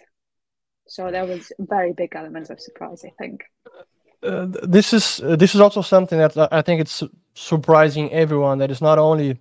So 0.87 1.11
that 1.11 1.27
was 1.27 1.53
a 1.59 1.65
very 1.65 1.93
big 1.93 2.15
element 2.15 2.51
of 2.51 2.61
surprise, 2.61 3.03
I 3.05 3.13
think. 3.19 3.45
Uh, 4.23 4.47
this 4.63 4.93
is 4.93 5.21
uh, 5.21 5.37
this 5.37 5.55
is 5.55 5.61
also 5.61 5.83
something 5.83 6.19
that 6.19 6.37
I 6.53 6.63
think 6.63 6.81
it's 6.81 7.03
surprising 7.35 8.13
everyone 8.13 8.59
that 8.59 8.71
it's 8.71 8.81
not 8.81 8.99
only 8.99 9.39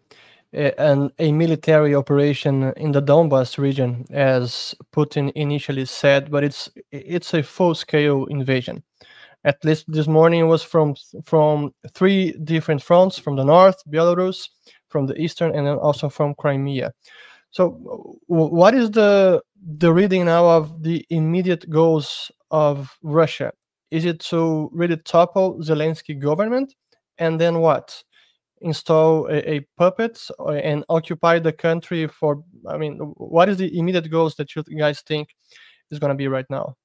an, 0.56 1.12
a 1.20 1.32
military 1.32 1.94
operation 1.96 2.74
in 2.78 2.92
the 2.92 3.02
Donbas 3.02 3.58
region, 3.58 4.06
as 4.12 4.74
Putin 4.94 5.32
initially 5.36 5.86
said, 5.86 6.32
but 6.32 6.44
it's 6.44 6.70
it's 6.92 7.34
a 7.34 7.44
full-scale 7.44 8.26
invasion. 8.26 8.84
At 9.44 9.64
least 9.64 9.86
this 9.88 10.08
morning 10.08 10.40
it 10.42 10.44
was 10.44 10.64
from 10.64 10.96
from 11.24 11.74
three 11.94 12.32
different 12.44 12.82
fronts: 12.82 13.20
from 13.20 13.36
the 13.36 13.44
north, 13.44 13.84
Belarus, 13.90 14.50
from 14.90 15.08
the 15.08 15.16
eastern, 15.22 15.56
and 15.56 15.68
then 15.68 15.78
also 15.78 16.10
from 16.10 16.36
Crimea. 16.36 16.94
So, 17.52 18.18
what 18.28 18.74
is 18.74 18.92
the 18.92 19.42
the 19.78 19.92
reading 19.94 20.26
now 20.26 20.48
of 20.48 20.84
the 20.84 21.06
immediate 21.10 21.70
goals 21.70 22.32
of 22.52 22.98
Russia? 23.04 23.52
Is 23.92 24.06
it 24.06 24.20
to 24.32 24.70
really 24.74 24.98
topple 24.98 25.60
Zelensky 25.60 26.18
government, 26.20 26.76
and 27.18 27.40
then 27.40 27.60
what? 27.60 28.04
Install 28.66 29.28
a, 29.28 29.56
a 29.56 29.60
puppet 29.78 30.20
and 30.40 30.84
occupy 30.90 31.40
the 31.40 31.54
country 31.54 32.08
for? 32.08 32.44
I 32.68 32.78
mean, 32.78 32.98
what 33.18 33.48
is 33.50 33.58
the 33.58 33.78
immediate 33.78 34.10
goals 34.10 34.36
that 34.36 34.56
you 34.56 34.64
guys 34.78 35.02
think 35.02 35.30
is 35.92 36.00
going 36.00 36.10
to 36.10 36.16
be 36.24 36.28
right 36.28 36.50
now? 36.50 36.76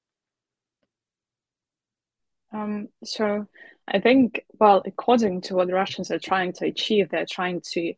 Um, 2.53 2.89
so 3.03 3.47
I 3.87 3.99
think, 3.99 4.45
well, 4.59 4.83
according 4.85 5.41
to 5.41 5.55
what 5.55 5.67
the 5.67 5.73
Russians 5.73 6.11
are 6.11 6.19
trying 6.19 6.53
to 6.53 6.65
achieve, 6.65 7.09
they're 7.09 7.25
trying 7.25 7.61
to 7.73 7.93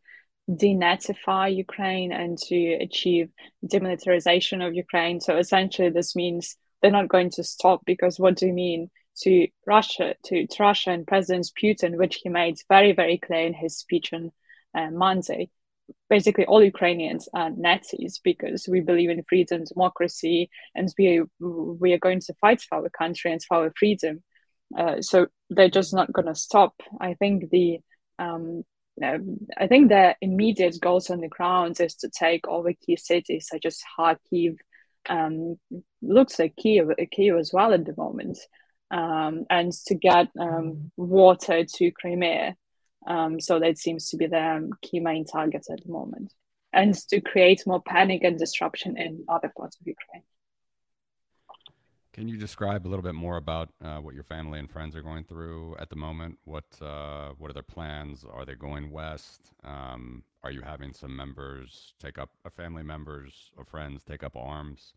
denazify 0.48 1.54
Ukraine 1.54 2.12
and 2.12 2.36
to 2.38 2.74
achieve 2.74 3.30
demilitarization 3.64 4.66
of 4.66 4.74
Ukraine. 4.74 5.20
So 5.20 5.36
essentially, 5.36 5.90
this 5.90 6.14
means 6.14 6.56
they're 6.80 6.90
not 6.90 7.08
going 7.08 7.30
to 7.30 7.44
stop 7.44 7.82
because 7.84 8.18
what 8.18 8.36
do 8.36 8.46
you 8.46 8.52
mean 8.52 8.90
to 9.22 9.46
Russia, 9.66 10.14
to, 10.24 10.46
to 10.46 10.62
Russia 10.62 10.90
and 10.90 11.06
President 11.06 11.48
Putin, 11.60 11.96
which 11.96 12.20
he 12.22 12.28
made 12.28 12.56
very, 12.68 12.92
very 12.92 13.18
clear 13.18 13.46
in 13.46 13.54
his 13.54 13.78
speech 13.78 14.12
on 14.12 14.32
uh, 14.74 14.90
Monday. 14.90 15.50
Basically, 16.08 16.46
all 16.46 16.62
Ukrainians 16.62 17.28
are 17.34 17.50
Nazis 17.50 18.18
because 18.22 18.66
we 18.68 18.80
believe 18.80 19.10
in 19.10 19.22
freedom, 19.28 19.64
democracy, 19.64 20.48
and 20.74 20.88
we 20.98 21.22
we 21.40 21.92
are 21.92 21.98
going 21.98 22.20
to 22.20 22.34
fight 22.40 22.62
for 22.62 22.78
our 22.78 22.88
country 22.88 23.32
and 23.32 23.42
for 23.42 23.58
our 23.58 23.72
freedom. 23.78 24.22
Uh, 24.76 25.02
so 25.02 25.26
they're 25.50 25.68
just 25.68 25.92
not 25.92 26.12
going 26.12 26.26
to 26.26 26.34
stop. 26.34 26.74
I 27.00 27.14
think 27.14 27.50
the 27.50 27.80
um, 28.18 28.64
I 29.02 29.66
think 29.66 29.88
the 29.88 30.14
immediate 30.20 30.78
goals 30.80 31.10
on 31.10 31.20
the 31.20 31.28
ground 31.28 31.80
is 31.80 31.96
to 31.96 32.08
take 32.08 32.46
over 32.46 32.72
key 32.72 32.96
cities 32.96 33.48
such 33.50 33.66
as 33.66 33.80
Kharkiv, 33.98 34.56
um, 35.08 35.56
looks 36.00 36.38
like 36.38 36.54
Kiev, 36.56 36.90
Kiev 37.10 37.36
as 37.36 37.52
well 37.52 37.72
at 37.72 37.84
the 37.84 37.94
moment, 37.96 38.38
um, 38.94 39.44
and 39.50 39.72
to 39.88 39.94
get 39.94 40.28
um, 40.38 40.92
water 40.96 41.64
to 41.64 41.90
Crimea. 41.90 42.54
Um, 43.06 43.40
so 43.40 43.58
that 43.58 43.76
seems 43.76 44.08
to 44.10 44.16
be 44.16 44.26
the 44.26 44.70
key 44.80 45.00
main 45.00 45.26
target 45.26 45.66
at 45.70 45.82
the 45.84 45.92
moment, 45.92 46.32
and 46.72 46.94
to 47.10 47.20
create 47.20 47.66
more 47.66 47.82
panic 47.82 48.22
and 48.22 48.38
disruption 48.38 48.96
in 48.96 49.24
other 49.28 49.52
parts 49.54 49.76
of 49.78 49.86
Ukraine. 49.86 50.22
Can 52.14 52.28
you 52.28 52.36
describe 52.36 52.86
a 52.86 52.88
little 52.88 53.02
bit 53.02 53.16
more 53.16 53.36
about 53.36 53.70
uh, 53.84 53.98
what 53.98 54.14
your 54.14 54.22
family 54.22 54.60
and 54.60 54.70
friends 54.70 54.94
are 54.94 55.02
going 55.02 55.24
through 55.24 55.76
at 55.80 55.90
the 55.90 55.96
moment? 55.96 56.38
What 56.44 56.64
uh, 56.80 57.30
what 57.38 57.50
are 57.50 57.54
their 57.54 57.70
plans? 57.76 58.24
Are 58.36 58.44
they 58.46 58.54
going 58.54 58.90
west? 58.90 59.52
Um, 59.64 60.22
are 60.44 60.52
you 60.52 60.62
having 60.62 60.92
some 60.92 61.14
members 61.14 61.94
take 61.98 62.16
up, 62.16 62.30
uh, 62.46 62.50
family 62.50 62.84
members 62.84 63.50
or 63.56 63.64
friends 63.64 64.04
take 64.04 64.22
up 64.22 64.36
arms? 64.36 64.94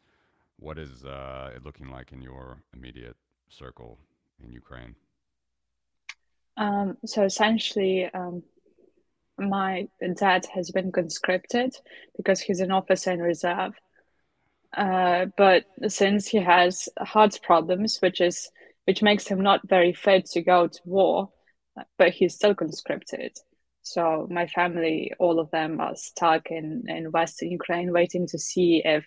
What 0.60 0.78
is 0.78 1.04
uh, 1.04 1.52
it 1.56 1.66
looking 1.66 1.90
like 1.90 2.12
in 2.12 2.22
your 2.22 2.62
immediate 2.74 3.18
circle 3.50 4.00
in 4.44 4.52
Ukraine? 4.52 4.96
Um, 6.58 6.98
so 7.06 7.24
essentially, 7.24 8.10
um, 8.14 8.44
my 9.38 9.88
dad 10.16 10.48
has 10.54 10.72
been 10.72 10.92
conscripted 10.92 11.76
because 12.16 12.40
he's 12.40 12.60
an 12.60 12.72
officer 12.72 13.12
in 13.12 13.20
reserve 13.20 13.74
uh, 14.76 15.28
but 15.38 15.66
since 15.88 16.28
he 16.28 16.38
has 16.38 16.90
heart 17.00 17.40
problems, 17.44 18.00
which 18.00 18.20
is 18.22 18.50
which 18.86 19.02
makes 19.02 19.28
him 19.28 19.42
not 19.42 19.68
very 19.68 19.92
fit 19.92 20.26
to 20.28 20.42
go 20.42 20.68
to 20.68 20.80
war, 20.86 21.30
but 21.98 22.12
he's 22.12 22.36
still 22.36 22.56
conscripted. 22.56 23.38
So 23.82 24.28
my 24.30 24.48
family, 24.48 25.12
all 25.20 25.40
of 25.40 25.52
them, 25.52 25.80
are 25.80 25.96
stuck 25.96 26.52
in 26.52 26.84
in 26.88 27.12
Western 27.12 27.52
Ukraine, 27.52 27.92
waiting 27.92 28.28
to 28.28 28.38
see 28.38 28.82
if 28.84 29.06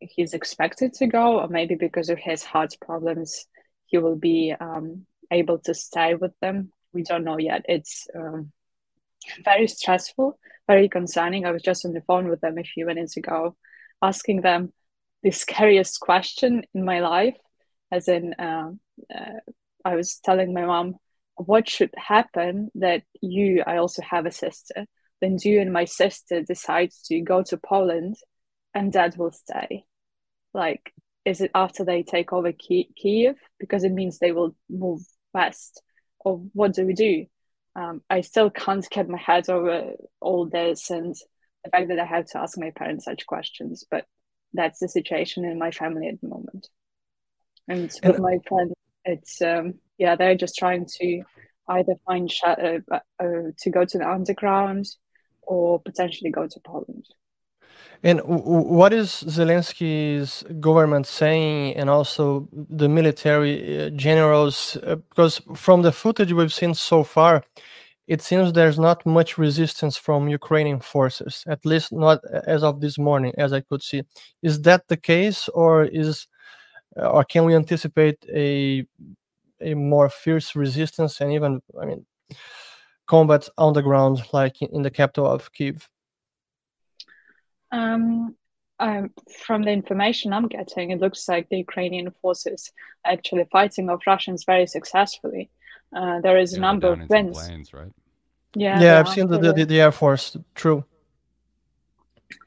he's 0.00 0.34
expected 0.34 0.94
to 0.94 1.06
go, 1.06 1.40
or 1.40 1.48
maybe 1.48 1.74
because 1.74 2.08
of 2.08 2.18
his 2.18 2.42
heart 2.42 2.74
problems, 2.80 3.46
he 3.88 3.98
will 3.98 4.16
be 4.16 4.54
um, 4.58 5.06
able 5.30 5.58
to 5.60 5.74
stay 5.74 6.14
with 6.14 6.32
them. 6.40 6.72
We 6.92 7.02
don't 7.02 7.24
know 7.24 7.38
yet. 7.38 7.64
It's 7.68 8.06
um, 8.14 8.52
very 9.44 9.66
stressful, 9.66 10.38
very 10.66 10.88
concerning. 10.88 11.44
I 11.44 11.50
was 11.50 11.62
just 11.62 11.84
on 11.84 11.92
the 11.92 12.02
phone 12.02 12.28
with 12.28 12.40
them 12.40 12.58
a 12.58 12.62
few 12.62 12.86
minutes 12.86 13.16
ago, 13.16 13.56
asking 14.02 14.42
them 14.42 14.72
the 15.22 15.30
scariest 15.30 16.00
question 16.00 16.62
in 16.74 16.84
my 16.84 17.00
life 17.00 17.36
as 17.90 18.08
in 18.08 18.34
uh, 18.34 18.70
uh, 19.14 19.40
i 19.84 19.94
was 19.94 20.20
telling 20.24 20.52
my 20.52 20.64
mom 20.64 20.94
what 21.36 21.68
should 21.68 21.92
happen 21.96 22.70
that 22.74 23.02
you 23.20 23.62
i 23.66 23.76
also 23.76 24.02
have 24.02 24.26
a 24.26 24.30
sister 24.30 24.86
then 25.20 25.36
you 25.42 25.60
and 25.60 25.72
my 25.72 25.84
sister 25.84 26.42
decide 26.42 26.90
to 27.04 27.20
go 27.20 27.42
to 27.42 27.56
poland 27.56 28.16
and 28.74 28.92
dad 28.92 29.16
will 29.16 29.32
stay 29.32 29.84
like 30.54 30.92
is 31.28 31.40
it 31.40 31.50
after 31.54 31.84
they 31.84 32.02
take 32.02 32.32
over 32.32 32.52
Ki- 32.52 32.90
kiev 32.96 33.36
because 33.58 33.84
it 33.84 33.92
means 33.92 34.18
they 34.18 34.32
will 34.32 34.54
move 34.68 35.02
west 35.34 35.82
or 36.20 36.38
what 36.52 36.74
do 36.74 36.86
we 36.86 36.94
do 36.94 37.26
um, 37.76 38.02
i 38.10 38.20
still 38.20 38.50
can't 38.50 38.88
get 38.90 39.08
my 39.08 39.18
head 39.18 39.48
over 39.48 39.92
all 40.20 40.46
this 40.46 40.90
and 40.90 41.14
the 41.64 41.70
fact 41.70 41.88
that 41.88 41.98
i 41.98 42.04
have 42.04 42.26
to 42.26 42.38
ask 42.38 42.58
my 42.58 42.70
parents 42.70 43.04
such 43.04 43.26
questions 43.26 43.84
but 43.90 44.04
that's 44.52 44.80
the 44.80 44.88
situation 44.88 45.44
in 45.44 45.58
my 45.58 45.70
family 45.70 46.08
at 46.08 46.20
the 46.20 46.28
moment. 46.28 46.68
And 47.66 47.92
with 48.02 48.18
my 48.18 48.38
friends, 48.48 48.72
it's 49.04 49.42
um, 49.42 49.74
yeah, 49.98 50.16
they're 50.16 50.36
just 50.36 50.56
trying 50.56 50.86
to 51.00 51.22
either 51.68 51.94
find 52.06 52.30
sh- 52.30 52.42
uh, 52.44 52.78
uh, 52.90 53.26
to 53.58 53.70
go 53.70 53.84
to 53.84 53.98
the 53.98 54.08
underground 54.08 54.86
or 55.42 55.80
potentially 55.80 56.30
go 56.30 56.46
to 56.46 56.60
Poland. 56.64 57.04
And 58.04 58.20
what 58.24 58.92
is 58.92 59.24
Zelensky's 59.26 60.44
government 60.60 61.06
saying, 61.06 61.74
and 61.74 61.90
also 61.90 62.48
the 62.52 62.88
military 62.88 63.86
uh, 63.86 63.90
generals? 63.90 64.76
Uh, 64.86 64.96
because 64.96 65.40
from 65.56 65.82
the 65.82 65.90
footage 65.90 66.32
we've 66.32 66.52
seen 66.52 66.74
so 66.74 67.02
far, 67.02 67.42
it 68.06 68.22
seems 68.22 68.52
there's 68.52 68.78
not 68.78 69.04
much 69.04 69.36
resistance 69.36 69.96
from 69.96 70.28
Ukrainian 70.28 70.80
forces, 70.80 71.44
at 71.48 71.66
least 71.66 71.92
not 71.92 72.20
as 72.46 72.62
of 72.62 72.80
this 72.80 72.98
morning, 72.98 73.32
as 73.36 73.52
I 73.52 73.60
could 73.60 73.82
see. 73.82 74.02
Is 74.42 74.62
that 74.62 74.86
the 74.88 74.96
case, 74.96 75.48
or 75.48 75.84
is, 75.84 76.28
or 76.96 77.24
can 77.24 77.44
we 77.44 77.54
anticipate 77.54 78.24
a 78.32 78.86
a 79.60 79.74
more 79.74 80.08
fierce 80.08 80.54
resistance 80.54 81.20
and 81.20 81.32
even, 81.32 81.60
I 81.82 81.84
mean, 81.84 82.06
combat 83.06 83.48
on 83.58 83.72
the 83.72 83.82
ground, 83.82 84.22
like 84.32 84.62
in 84.62 84.82
the 84.82 84.90
capital 84.90 85.26
of 85.26 85.52
Kiev? 85.52 85.88
Um, 87.70 88.36
um, 88.80 89.10
from 89.44 89.62
the 89.62 89.70
information 89.70 90.32
I'm 90.32 90.48
getting, 90.48 90.90
it 90.90 91.00
looks 91.00 91.28
like 91.28 91.48
the 91.48 91.58
Ukrainian 91.58 92.10
forces 92.22 92.72
are 93.04 93.12
actually 93.12 93.46
fighting 93.50 93.90
off 93.90 94.06
Russians 94.06 94.44
very 94.44 94.66
successfully. 94.66 95.50
Uh, 95.94 96.20
there 96.20 96.38
is 96.38 96.52
yeah, 96.52 96.58
a 96.58 96.60
number 96.60 96.92
of 96.92 97.08
wins. 97.08 97.36
Planes, 97.36 97.72
right? 97.72 97.92
Yeah, 98.54 98.80
yeah, 98.80 99.00
I've 99.00 99.08
seen 99.08 99.26
the, 99.26 99.38
the, 99.38 99.64
the 99.64 99.80
Air 99.80 99.92
Force. 99.92 100.36
True. 100.54 100.84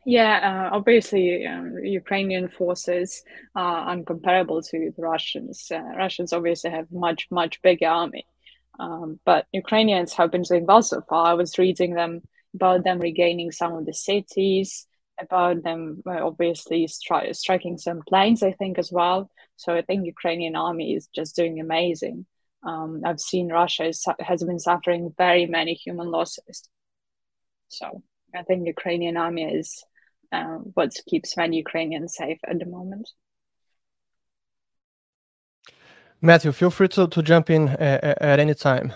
Yeah, 0.06 0.70
uh, 0.72 0.76
obviously, 0.76 1.46
um, 1.46 1.78
Ukrainian 1.84 2.48
forces 2.50 3.24
are 3.56 3.96
uncomparable 3.96 4.68
to 4.70 4.92
the 4.96 5.02
Russians. 5.02 5.72
Uh, 5.72 5.82
Russians 5.96 6.34
obviously 6.34 6.72
have 6.72 6.92
much, 6.92 7.28
much 7.30 7.62
bigger 7.62 7.88
army, 7.88 8.26
um, 8.80 9.20
but 9.26 9.46
Ukrainians 9.54 10.14
have 10.14 10.32
been 10.32 10.42
doing 10.42 10.66
well 10.66 10.82
so 10.82 11.02
far. 11.02 11.28
I 11.28 11.34
was 11.34 11.60
reading 11.60 11.94
them 11.94 12.22
about 12.56 12.84
them 12.84 13.00
regaining 13.00 13.52
some 13.52 13.74
of 13.74 13.86
the 13.86 13.94
cities, 13.94 14.88
about 15.22 15.64
them 15.64 16.02
uh, 16.06 16.26
obviously 16.26 16.88
stri- 16.88 17.36
striking 17.36 17.78
some 17.78 18.02
planes, 18.08 18.44
I 18.44 18.52
think, 18.52 18.78
as 18.80 18.92
well. 18.92 19.30
So 19.58 19.74
I 19.74 19.82
think 19.82 20.06
Ukrainian 20.06 20.56
army 20.56 20.94
is 20.96 21.08
just 21.14 21.36
doing 21.36 21.60
amazing. 21.60 22.26
Um, 22.64 23.02
I've 23.06 23.20
seen 23.20 23.50
Russia 23.50 23.86
is, 23.86 24.06
has 24.20 24.44
been 24.44 24.60
suffering 24.60 25.14
very 25.18 25.46
many 25.46 25.74
human 25.74 26.10
losses. 26.12 26.68
So 27.70 28.04
I 28.36 28.44
think 28.44 28.68
Ukrainian 28.68 29.18
army 29.18 29.44
is 29.44 29.84
uh, 30.32 30.58
what 30.76 30.92
keeps 31.08 31.38
many 31.38 31.58
Ukrainians 31.58 32.16
safe 32.16 32.40
at 32.48 32.60
the 32.60 32.66
moment. 32.66 33.10
Matthew, 36.22 36.52
feel 36.52 36.70
free 36.70 36.88
to, 36.90 37.08
to 37.08 37.24
jump 37.24 37.50
in 37.50 37.70
at, 37.70 38.22
at 38.22 38.40
any 38.40 38.54
time. 38.54 38.94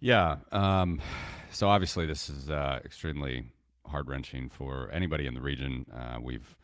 Yeah. 0.00 0.36
Um, 0.50 1.00
so 1.52 1.68
obviously, 1.68 2.06
this 2.06 2.28
is 2.28 2.50
uh, 2.50 2.80
extremely 2.84 3.44
heart 3.88 4.06
wrenching 4.06 4.48
for 4.48 4.90
anybody 4.92 5.26
in 5.26 5.34
the 5.34 5.40
region. 5.40 5.86
Uh, 5.94 6.18
we've 6.20 6.56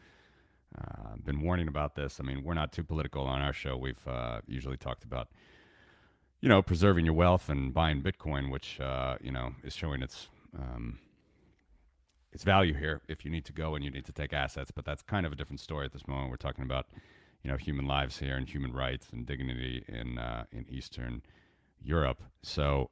uh, 0.78 1.16
been 1.24 1.40
warning 1.40 1.68
about 1.68 1.94
this. 1.94 2.18
I 2.20 2.22
mean, 2.22 2.42
we're 2.44 2.54
not 2.54 2.72
too 2.72 2.82
political 2.82 3.24
on 3.24 3.40
our 3.40 3.52
show. 3.52 3.76
We've 3.76 4.06
uh, 4.06 4.40
usually 4.46 4.76
talked 4.76 5.04
about, 5.04 5.28
you 6.40 6.48
know, 6.48 6.62
preserving 6.62 7.04
your 7.04 7.14
wealth 7.14 7.48
and 7.48 7.72
buying 7.74 8.02
Bitcoin, 8.02 8.50
which 8.50 8.80
uh, 8.80 9.16
you 9.20 9.30
know 9.30 9.54
is 9.62 9.74
showing 9.74 10.02
its 10.02 10.28
um, 10.58 10.98
its 12.32 12.44
value 12.44 12.74
here. 12.74 13.02
If 13.08 13.24
you 13.24 13.30
need 13.30 13.44
to 13.46 13.52
go 13.52 13.74
and 13.74 13.84
you 13.84 13.90
need 13.90 14.06
to 14.06 14.12
take 14.12 14.32
assets, 14.32 14.70
but 14.70 14.84
that's 14.84 15.02
kind 15.02 15.26
of 15.26 15.32
a 15.32 15.36
different 15.36 15.60
story 15.60 15.84
at 15.84 15.92
this 15.92 16.08
moment. 16.08 16.30
We're 16.30 16.36
talking 16.36 16.64
about, 16.64 16.86
you 17.42 17.50
know, 17.50 17.56
human 17.56 17.86
lives 17.86 18.18
here 18.18 18.36
and 18.36 18.48
human 18.48 18.72
rights 18.72 19.08
and 19.12 19.26
dignity 19.26 19.84
in 19.88 20.18
uh, 20.18 20.44
in 20.52 20.66
Eastern 20.68 21.22
Europe. 21.82 22.22
So. 22.42 22.90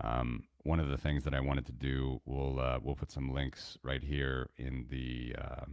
Um, 0.00 0.44
one 0.62 0.80
of 0.80 0.88
the 0.88 0.96
things 0.96 1.24
that 1.24 1.34
I 1.34 1.40
wanted 1.40 1.66
to 1.66 1.72
do, 1.72 2.20
we'll 2.24 2.58
uh, 2.58 2.78
we'll 2.82 2.96
put 2.96 3.10
some 3.10 3.32
links 3.32 3.78
right 3.82 4.02
here 4.02 4.48
in 4.56 4.86
the 4.90 5.34
uh, 5.40 5.64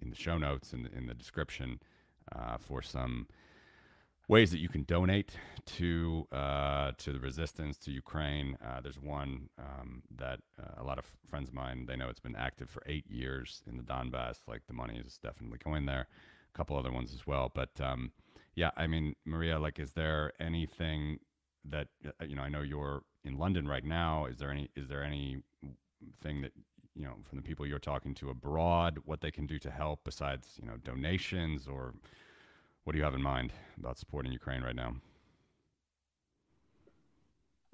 in 0.00 0.10
the 0.10 0.16
show 0.16 0.38
notes 0.38 0.72
in 0.72 0.82
the, 0.84 0.92
in 0.92 1.06
the 1.06 1.14
description 1.14 1.80
uh, 2.34 2.56
for 2.58 2.82
some 2.82 3.26
ways 4.26 4.50
that 4.50 4.58
you 4.58 4.68
can 4.68 4.82
donate 4.84 5.32
to 5.66 6.26
uh, 6.32 6.92
to 6.98 7.12
the 7.12 7.20
resistance 7.20 7.76
to 7.78 7.92
Ukraine. 7.92 8.56
Uh, 8.64 8.80
there's 8.80 8.98
one 8.98 9.50
um, 9.58 10.02
that 10.16 10.40
uh, 10.58 10.82
a 10.82 10.84
lot 10.84 10.98
of 10.98 11.04
friends 11.28 11.48
of 11.48 11.54
mine 11.54 11.86
they 11.86 11.96
know 11.96 12.08
it's 12.08 12.20
been 12.20 12.36
active 12.36 12.68
for 12.70 12.82
eight 12.86 13.08
years 13.08 13.62
in 13.66 13.76
the 13.76 13.82
Donbass. 13.82 14.38
Like 14.48 14.66
the 14.66 14.74
money 14.74 15.00
is 15.04 15.18
definitely 15.22 15.58
going 15.62 15.86
there. 15.86 16.06
A 16.54 16.56
couple 16.56 16.76
other 16.76 16.92
ones 16.92 17.12
as 17.12 17.26
well, 17.26 17.50
but 17.52 17.80
um, 17.80 18.12
yeah, 18.54 18.70
I 18.76 18.86
mean, 18.86 19.16
Maria, 19.24 19.58
like, 19.58 19.78
is 19.78 19.92
there 19.92 20.32
anything 20.38 21.18
that 21.64 21.88
you 22.26 22.36
know? 22.36 22.42
I 22.42 22.48
know 22.48 22.62
you're 22.62 23.02
in 23.24 23.38
London 23.38 23.66
right 23.66 23.84
now. 23.84 24.26
Is 24.26 24.38
there 24.38 24.50
any? 24.50 24.70
Is 24.76 24.88
there 24.88 25.02
any 25.02 25.38
thing 26.22 26.42
that 26.42 26.52
you 26.94 27.04
know 27.04 27.14
from 27.28 27.38
the 27.38 27.42
people 27.42 27.66
you're 27.66 27.78
talking 27.78 28.14
to 28.16 28.30
abroad? 28.30 28.98
What 29.04 29.20
they 29.20 29.30
can 29.30 29.46
do 29.46 29.58
to 29.60 29.70
help 29.70 30.00
besides 30.04 30.58
you 30.60 30.66
know 30.66 30.76
donations 30.84 31.66
or 31.66 31.94
what 32.84 32.92
do 32.92 32.98
you 32.98 33.04
have 33.04 33.14
in 33.14 33.22
mind 33.22 33.52
about 33.78 33.98
supporting 33.98 34.32
Ukraine 34.32 34.62
right 34.62 34.76
now? 34.76 34.94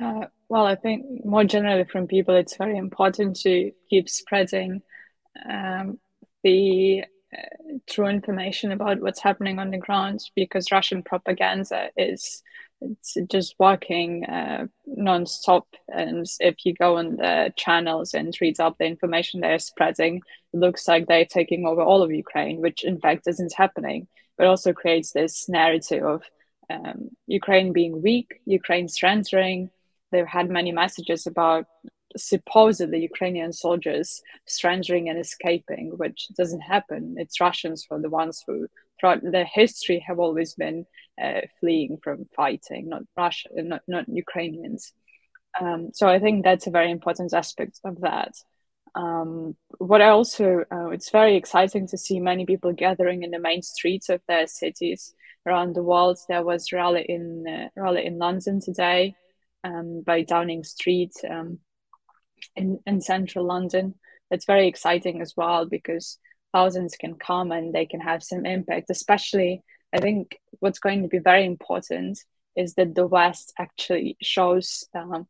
Uh, 0.03 0.27
well, 0.49 0.65
I 0.65 0.77
think 0.77 1.25
more 1.25 1.45
generally 1.45 1.85
from 1.85 2.07
people, 2.07 2.35
it's 2.35 2.57
very 2.57 2.79
important 2.79 3.37
to 3.41 3.71
keep 3.91 4.09
spreading 4.09 4.83
um, 5.49 5.99
the 6.43 7.05
uh, 7.37 7.79
true 7.87 8.07
information 8.07 8.73
about 8.73 9.01
what's 9.01 9.21
happening 9.21 9.59
on 9.59 9.71
the 9.71 9.79
ground 9.79 10.21
because 10.35 10.73
Russian 10.73 11.03
propaganda 11.03 11.91
is 11.97 12.43
it's 12.81 13.17
just 13.31 13.55
working 13.59 14.25
uh, 14.25 14.67
non-stop. 14.87 15.67
And 15.89 16.27
if 16.41 16.57
you 16.65 16.75
go 16.75 16.97
on 16.97 17.17
the 17.17 17.53
channels 17.57 18.15
and 18.15 18.37
read 18.41 18.61
up 18.61 18.79
the 18.79 18.87
information 18.87 19.41
they're 19.41 19.59
spreading 19.59 20.23
it 20.53 20.57
looks 20.57 20.89
like 20.89 21.07
they're 21.07 21.25
taking 21.25 21.67
over 21.67 21.83
all 21.83 22.03
of 22.03 22.11
ukraine 22.11 22.61
which 22.61 22.85
in 22.85 22.99
fact 22.99 23.27
isn't 23.27 23.55
happening. 23.55 24.09
But 24.39 24.47
also 24.47 24.73
creates 24.73 25.13
this 25.13 25.49
narrative 25.49 26.03
of 26.05 26.23
um, 26.71 27.11
ukraine 27.27 27.73
being 27.73 28.03
weak 28.03 28.41
ukraine 28.47 28.89
surrendering. 28.89 29.71
They've 30.13 30.27
had 30.27 30.49
many 30.51 30.73
messages 30.73 31.27
about 31.27 31.67
supposedly 32.17 33.01
Ukrainian 33.01 33.53
soldiers 33.53 34.23
surrendering 34.47 35.09
and 35.09 35.19
escaping, 35.19 35.93
which 35.97 36.29
doesn't 36.37 36.61
happen. 36.61 37.17
It's 37.19 37.41
Russians 37.41 37.87
who 37.89 37.97
are 37.97 38.01
the 38.01 38.11
ones 38.11 38.43
who, 38.47 38.67
throughout 38.99 39.21
their 39.23 39.45
history, 39.45 40.05
have 40.07 40.19
always 40.19 40.55
been 40.55 40.87
uh, 41.21 41.41
fleeing 41.59 41.99
from 42.03 42.27
fighting, 42.35 42.89
not 42.89 43.03
Russia, 43.17 43.49
not 43.57 43.83
not 43.87 44.09
Ukrainians. 44.09 44.93
Um, 45.61 45.91
so 45.93 46.09
I 46.09 46.19
think 46.19 46.45
that's 46.45 46.67
a 46.67 46.71
very 46.71 46.91
important 46.91 47.33
aspect 47.35 47.81
of 47.85 48.01
that. 48.03 48.33
Um, 48.95 49.57
what 49.79 50.01
I 50.01 50.09
also, 50.09 50.65
uh, 50.73 50.89
it's 50.91 51.11
very 51.11 51.37
exciting 51.37 51.87
to 51.89 51.99
see 51.99 52.21
many 52.21 52.47
people 52.47 52.73
gathering 52.73 53.23
in 53.23 53.31
the 53.31 53.39
main 53.39 53.63
streets 53.63 54.09
of 54.09 54.21
their 54.27 54.47
cities 54.47 55.15
around 55.47 55.75
the 55.75 55.83
world. 55.83 56.19
There 56.29 56.45
was 56.45 56.73
rally 56.73 57.05
in 57.09 57.47
uh, 57.49 57.69
rally 57.77 58.07
in 58.07 58.19
London 58.19 58.61
today 58.61 59.15
um, 59.65 60.03
by 60.05 60.23
Downing 60.23 60.65
Street. 60.65 61.13
Um, 61.29 61.61
in, 62.57 62.81
in 62.87 63.01
central 63.01 63.47
London. 63.47 63.95
It's 64.31 64.47
very 64.47 64.69
exciting 64.69 65.21
as 65.21 65.35
well 65.37 65.67
because 65.67 66.19
thousands 66.53 66.97
can 66.97 67.15
come 67.15 67.53
and 67.53 67.75
they 67.75 67.87
can 67.87 68.01
have 68.01 68.23
some 68.23 68.47
impact. 68.47 68.91
Especially, 68.91 69.63
I 69.93 69.99
think 69.99 70.39
what's 70.61 70.79
going 70.79 71.03
to 71.03 71.09
be 71.09 71.19
very 71.19 71.45
important 71.45 72.19
is 72.57 72.75
that 72.75 72.95
the 72.95 73.07
West 73.07 73.53
actually 73.59 74.17
shows 74.21 74.85
um, 74.95 75.27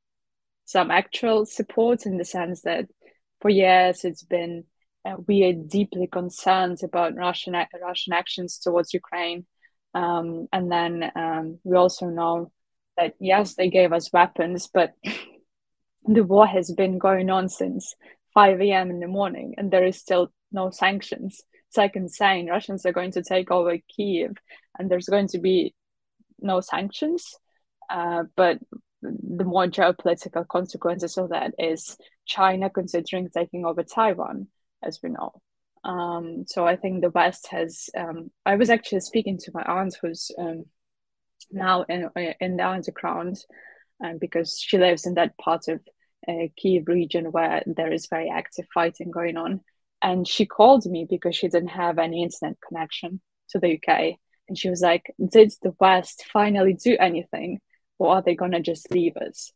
some 0.64 0.90
actual 0.90 1.46
support 1.46 2.06
in 2.06 2.16
the 2.16 2.24
sense 2.24 2.62
that 2.62 2.86
for 3.40 3.48
years 3.48 4.04
it's 4.04 4.22
been 4.22 4.64
uh, 5.04 5.16
we 5.26 5.44
are 5.44 5.52
deeply 5.54 6.06
concerned 6.06 6.78
about 6.82 7.16
Russian 7.16 7.54
Russian 7.80 8.12
actions 8.12 8.58
towards 8.58 8.92
Ukraine, 8.92 9.46
um, 9.94 10.46
and 10.52 10.70
then 10.70 11.10
um, 11.16 11.58
we 11.64 11.76
also 11.76 12.06
know 12.06 12.52
that 12.98 13.14
yes, 13.18 13.54
they 13.54 13.70
gave 13.70 13.94
us 13.94 14.12
weapons, 14.12 14.68
but 14.72 14.94
the 16.04 16.22
war 16.22 16.46
has 16.46 16.70
been 16.70 16.98
going 16.98 17.30
on 17.30 17.48
since 17.48 17.94
5 18.34 18.60
a.m. 18.60 18.90
in 18.90 19.00
the 19.00 19.08
morning 19.08 19.54
and 19.58 19.70
there 19.70 19.84
is 19.84 19.98
still 19.98 20.32
no 20.52 20.70
sanctions. 20.70 21.42
Like 21.76 21.96
insane. 21.96 22.48
Russians 22.48 22.84
are 22.84 22.92
going 22.92 23.12
to 23.12 23.22
take 23.22 23.50
over 23.50 23.76
Kiev 23.88 24.36
and 24.78 24.90
there's 24.90 25.08
going 25.08 25.28
to 25.28 25.38
be 25.38 25.74
no 26.40 26.60
sanctions. 26.60 27.36
Uh, 27.88 28.24
but 28.36 28.58
the 29.02 29.44
more 29.44 29.66
geopolitical 29.66 30.46
consequences 30.46 31.16
of 31.16 31.30
that 31.30 31.54
is 31.58 31.96
China 32.26 32.70
considering 32.70 33.28
taking 33.30 33.64
over 33.64 33.82
Taiwan, 33.82 34.48
as 34.82 35.00
we 35.02 35.10
know. 35.10 35.32
Um, 35.84 36.44
so 36.46 36.66
I 36.66 36.76
think 36.76 37.00
the 37.00 37.10
West 37.10 37.48
has. 37.48 37.88
Um, 37.96 38.30
I 38.44 38.56
was 38.56 38.70
actually 38.70 39.00
speaking 39.00 39.38
to 39.38 39.50
my 39.54 39.62
aunt, 39.62 39.96
who's 40.00 40.30
um, 40.38 40.64
now 41.50 41.82
in 41.88 42.10
in 42.40 42.56
the 42.56 42.68
underground, 42.68 43.38
um, 44.04 44.18
because 44.20 44.58
she 44.60 44.76
lives 44.76 45.06
in 45.06 45.14
that 45.14 45.38
part 45.38 45.68
of 45.68 45.80
uh, 46.28 46.48
Kiev 46.56 46.86
region 46.86 47.32
where 47.32 47.62
there 47.66 47.92
is 47.92 48.08
very 48.08 48.28
active 48.28 48.66
fighting 48.74 49.10
going 49.10 49.38
on. 49.38 49.62
And 50.02 50.26
she 50.26 50.46
called 50.46 50.86
me 50.86 51.06
because 51.08 51.36
she 51.36 51.48
didn't 51.48 51.68
have 51.68 51.98
any 51.98 52.22
internet 52.22 52.56
connection 52.66 53.20
to 53.50 53.58
the 53.58 53.74
UK. 53.76 54.16
And 54.48 54.58
she 54.58 54.70
was 54.70 54.80
like, 54.80 55.14
Did 55.24 55.52
the 55.62 55.74
West 55.78 56.24
finally 56.32 56.74
do 56.74 56.96
anything? 56.98 57.60
Or 57.98 58.16
are 58.16 58.22
they 58.22 58.34
going 58.34 58.52
to 58.52 58.60
just 58.60 58.90
leave 58.90 59.16
us? 59.16 59.52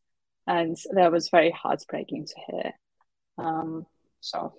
And 0.46 0.76
that 0.92 1.11
was 1.11 1.30
very 1.30 1.50
heartbreaking 1.50 2.26
to 2.26 2.35
hear. 2.46 2.72
Um, 3.38 3.87
so. 4.20 4.52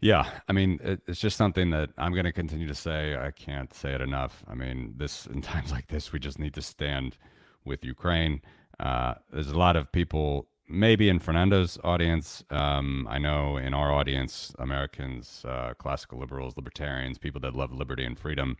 Yeah, 0.00 0.28
I 0.48 0.52
mean, 0.52 0.80
it's 1.06 1.20
just 1.20 1.36
something 1.36 1.70
that 1.70 1.90
I'm 1.96 2.12
going 2.12 2.24
to 2.24 2.32
continue 2.32 2.66
to 2.66 2.74
say. 2.74 3.16
I 3.16 3.30
can't 3.30 3.72
say 3.72 3.92
it 3.92 4.00
enough. 4.00 4.44
I 4.48 4.54
mean, 4.54 4.94
this 4.96 5.26
in 5.26 5.40
times 5.52 5.70
like 5.70 5.86
this, 5.86 6.12
we 6.12 6.18
just 6.18 6.38
need 6.38 6.54
to 6.54 6.62
stand 6.62 7.16
with 7.64 7.84
Ukraine. 7.84 8.42
Uh, 8.80 9.14
there's 9.32 9.50
a 9.50 9.58
lot 9.58 9.76
of 9.76 9.92
people, 9.92 10.48
maybe 10.68 11.08
in 11.08 11.18
Fernando's 11.18 11.78
audience. 11.84 12.44
Um, 12.50 13.06
I 13.10 13.18
know 13.18 13.56
in 13.56 13.74
our 13.74 13.92
audience, 13.92 14.54
Americans, 14.58 15.44
uh, 15.46 15.74
classical 15.78 16.18
liberals, 16.18 16.56
libertarians, 16.56 17.18
people 17.18 17.40
that 17.42 17.54
love 17.54 17.72
liberty 17.72 18.04
and 18.04 18.18
freedom, 18.18 18.56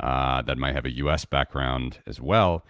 uh, 0.00 0.42
that 0.42 0.58
might 0.58 0.74
have 0.74 0.84
a 0.84 0.96
U.S. 0.96 1.24
background 1.24 1.98
as 2.06 2.20
well. 2.20 2.64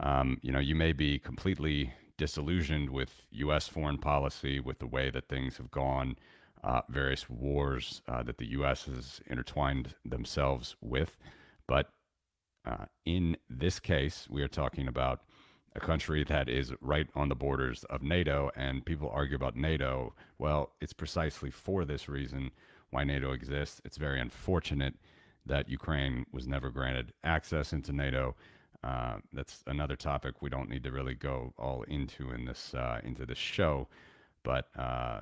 Um, 0.00 0.38
you 0.42 0.52
know, 0.52 0.58
you 0.58 0.74
may 0.74 0.92
be 0.92 1.18
completely 1.18 1.92
disillusioned 2.18 2.90
with 2.90 3.22
U.S. 3.32 3.68
foreign 3.68 3.98
policy, 3.98 4.60
with 4.60 4.78
the 4.78 4.86
way 4.86 5.10
that 5.10 5.28
things 5.28 5.56
have 5.58 5.70
gone, 5.70 6.16
uh, 6.64 6.80
various 6.88 7.28
wars 7.28 8.02
uh, 8.08 8.22
that 8.22 8.38
the 8.38 8.46
U.S. 8.48 8.84
has 8.84 9.20
intertwined 9.26 9.94
themselves 10.04 10.76
with. 10.80 11.18
But 11.66 11.90
uh, 12.64 12.86
in 13.04 13.36
this 13.48 13.78
case, 13.78 14.26
we 14.28 14.42
are 14.42 14.48
talking 14.48 14.88
about 14.88 15.20
a 15.76 15.80
country 15.80 16.24
that 16.24 16.48
is 16.48 16.72
right 16.80 17.06
on 17.14 17.28
the 17.28 17.34
borders 17.34 17.84
of 17.84 18.02
NATO, 18.02 18.50
and 18.56 18.84
people 18.84 19.10
argue 19.12 19.36
about 19.36 19.56
NATO. 19.56 20.14
Well, 20.38 20.72
it's 20.80 20.92
precisely 20.92 21.50
for 21.50 21.84
this 21.84 22.08
reason 22.08 22.50
why 22.90 23.04
NATO 23.04 23.32
exists. 23.32 23.80
It's 23.84 23.98
very 23.98 24.20
unfortunate 24.20 24.94
that 25.44 25.68
Ukraine 25.68 26.24
was 26.32 26.48
never 26.48 26.70
granted 26.70 27.12
access 27.24 27.72
into 27.72 27.92
NATO. 27.92 28.34
Uh, 28.82 29.16
that's 29.32 29.62
another 29.66 29.96
topic 29.96 30.40
we 30.40 30.50
don't 30.50 30.68
need 30.68 30.84
to 30.84 30.92
really 30.92 31.14
go 31.14 31.52
all 31.58 31.82
into 31.84 32.30
in 32.32 32.44
this 32.44 32.74
uh, 32.74 33.00
into 33.04 33.26
this 33.26 33.38
show, 33.38 33.88
but 34.42 34.68
uh, 34.78 35.20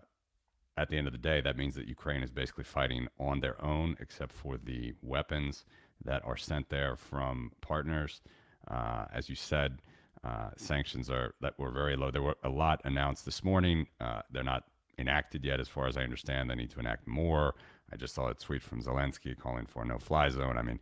at 0.76 0.88
the 0.88 0.96
end 0.96 1.06
of 1.06 1.12
the 1.12 1.18
day, 1.18 1.40
that 1.40 1.56
means 1.56 1.74
that 1.74 1.88
Ukraine 1.88 2.22
is 2.22 2.30
basically 2.30 2.64
fighting 2.64 3.06
on 3.18 3.40
their 3.40 3.62
own, 3.64 3.96
except 4.00 4.32
for 4.32 4.58
the 4.58 4.92
weapons 5.02 5.64
that 6.04 6.24
are 6.24 6.36
sent 6.36 6.68
there 6.68 6.96
from 6.96 7.52
partners. 7.60 8.22
Uh, 8.68 9.04
as 9.12 9.28
you 9.28 9.36
said, 9.36 9.78
uh, 10.24 10.50
sanctions 10.56 11.10
are 11.10 11.34
that 11.40 11.58
were 11.58 11.70
very 11.70 11.96
low. 11.96 12.10
There 12.10 12.22
were 12.22 12.36
a 12.44 12.48
lot 12.48 12.80
announced 12.84 13.24
this 13.24 13.44
morning. 13.44 13.86
Uh, 14.00 14.22
they're 14.30 14.42
not 14.42 14.64
enacted 14.98 15.44
yet, 15.44 15.60
as 15.60 15.68
far 15.68 15.86
as 15.86 15.96
I 15.96 16.02
understand. 16.02 16.48
They 16.48 16.54
need 16.54 16.70
to 16.70 16.80
enact 16.80 17.06
more. 17.06 17.54
I 17.92 17.96
just 17.96 18.14
saw 18.14 18.28
a 18.28 18.34
tweet 18.34 18.62
from 18.62 18.82
Zelensky 18.82 19.38
calling 19.38 19.66
for 19.66 19.82
a 19.82 19.86
no-fly 19.86 20.30
zone. 20.30 20.56
I 20.56 20.62
mean, 20.62 20.80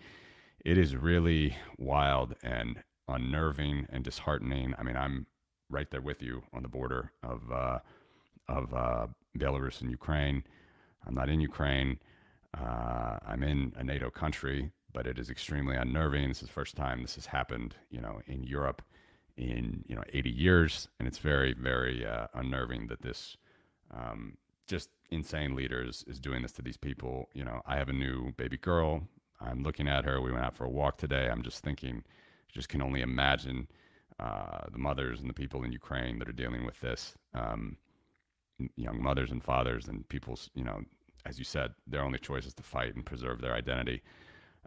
it 0.65 0.79
is 0.79 0.95
really 0.95 1.57
wild 1.79 2.37
and 2.43 2.83
unnerving 3.09 3.87
and 3.91 4.05
disheartening. 4.05 4.75
I 4.79 4.85
mean, 4.85 4.97
I'm 4.97 5.27
right 5.69 5.91
there 5.91 6.01
with 6.01 6.23
you 6.23 6.43
on 6.53 6.63
the 6.63 6.69
border 6.69 7.13
of 7.23 7.51
uh, 7.51 7.79
of 8.49 8.73
uh, 8.75 9.07
Belarus 9.37 9.81
and 9.81 9.91
Ukraine. 9.91 10.45
I'm 11.07 11.15
not 11.15 11.29
in 11.29 11.41
Ukraine. 11.41 11.99
Uh, 12.57 13.19
I'm 13.27 13.43
in 13.43 13.73
a 13.77 13.83
NATO 13.83 14.11
country, 14.11 14.71
but 14.93 15.07
it 15.07 15.19
is 15.19 15.31
extremely 15.31 15.75
unnerving. 15.75 16.29
This 16.29 16.43
is 16.43 16.49
the 16.49 16.53
first 16.53 16.77
time 16.77 17.03
this 17.03 17.15
has 17.17 17.27
happened, 17.27 17.77
you 17.91 18.01
know, 18.01 18.21
in 18.27 18.45
Europe 18.45 18.83
in 19.37 19.85
you 19.87 19.95
know 19.95 20.03
80 20.13 20.31
years, 20.31 20.89
and 20.99 21.09
it's 21.09 21.19
very 21.19 21.55
very 21.55 22.07
uh, 22.07 22.27
unnerving 22.35 22.87
that 22.89 23.03
this 23.03 23.37
um, 23.91 24.37
just 24.67 24.91
insane 25.11 25.55
leaders 25.55 26.05
is 26.07 26.19
doing 26.19 26.43
this 26.43 26.53
to 26.53 26.63
these 26.63 26.77
people. 26.77 27.29
You 27.35 27.45
know, 27.45 27.63
I 27.67 27.77
have 27.77 27.89
a 27.89 27.93
new 27.93 28.33
baby 28.33 28.57
girl. 28.57 29.03
I'm 29.41 29.63
looking 29.63 29.89
at 29.89 30.05
her. 30.05 30.21
We 30.21 30.33
went 30.33 30.45
out 30.45 30.55
for 30.55 30.65
a 30.65 30.71
walk 30.71 30.99
today. 30.99 31.29
I'm 31.29 31.43
just 31.43 31.63
thinking, 31.63 32.05
just 32.53 32.69
can 32.69 32.81
only 32.81 33.03
imagine 33.03 33.69
uh, 34.21 34.61
the 34.71 34.79
mothers 34.79 35.21
and 35.21 35.29
the 35.29 35.35
people 35.35 35.65
in 35.65 35.73
Ukraine 35.73 36.19
that 36.19 36.29
are 36.29 36.33
dealing 36.33 36.65
with 36.65 36.81
this. 36.81 37.15
Um, 37.35 37.77
young 38.77 39.03
mothers 39.03 39.33
and 39.33 39.43
fathers 39.43 39.89
and 39.89 40.09
people's, 40.09 40.49
you 40.55 40.63
know, 40.65 40.81
as 41.27 41.39
you 41.39 41.45
said, 41.45 41.73
their 41.87 42.03
only 42.03 42.19
choice 42.19 42.47
is 42.47 42.55
to 42.55 42.63
fight 42.63 42.95
and 42.95 43.05
preserve 43.05 43.41
their 43.41 43.55
identity. 43.55 44.03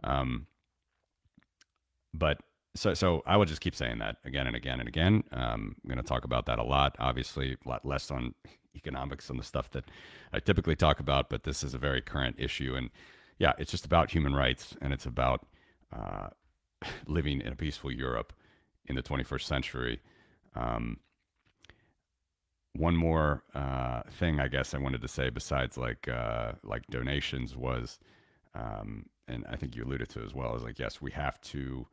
Um, 0.04 0.46
but 2.12 2.38
so 2.76 2.94
so 2.94 3.22
I 3.26 3.36
will 3.36 3.44
just 3.44 3.60
keep 3.60 3.74
saying 3.74 3.98
that 3.98 4.16
again 4.24 4.46
and 4.46 4.56
again 4.56 4.80
and 4.80 4.88
again. 4.88 5.24
Um, 5.32 5.76
I'm 5.82 5.88
going 5.88 5.98
to 5.98 6.02
talk 6.02 6.24
about 6.24 6.46
that 6.46 6.58
a 6.58 6.64
lot. 6.64 6.96
Obviously, 6.98 7.56
a 7.64 7.68
lot 7.68 7.84
less 7.84 8.10
on 8.10 8.34
economics 8.76 9.30
and 9.30 9.38
the 9.38 9.44
stuff 9.44 9.70
that 9.70 9.84
I 10.32 10.38
typically 10.38 10.76
talk 10.76 11.00
about, 11.00 11.30
but 11.30 11.44
this 11.44 11.64
is 11.64 11.74
a 11.74 11.78
very 11.78 12.02
current 12.02 12.36
issue. 12.38 12.74
And 12.76 12.90
yeah, 13.38 13.52
it's 13.58 13.70
just 13.70 13.86
about 13.86 14.10
human 14.10 14.34
rights 14.34 14.76
and 14.80 14.92
it's 14.92 15.06
about 15.06 15.46
uh, 15.92 16.28
living 17.06 17.40
in 17.40 17.52
a 17.52 17.56
peaceful 17.56 17.90
Europe 17.90 18.32
in 18.86 18.94
the 18.94 19.02
21st 19.02 19.42
century. 19.42 20.00
Um, 20.54 20.98
one 22.74 22.96
more 22.96 23.42
uh, 23.54 24.02
thing, 24.10 24.38
I 24.38 24.48
guess 24.48 24.74
I 24.74 24.78
wanted 24.78 25.00
to 25.00 25.08
say 25.08 25.30
besides 25.30 25.78
like 25.78 26.08
uh, 26.08 26.52
like 26.62 26.86
donations 26.88 27.56
was, 27.56 27.98
um, 28.54 29.06
and 29.28 29.44
I 29.48 29.56
think 29.56 29.74
you 29.74 29.84
alluded 29.84 30.10
to 30.10 30.20
as 30.22 30.34
well, 30.34 30.54
is 30.54 30.62
like 30.62 30.78
yes, 30.78 31.00
we 31.00 31.10
have 31.12 31.40
to 31.42 31.86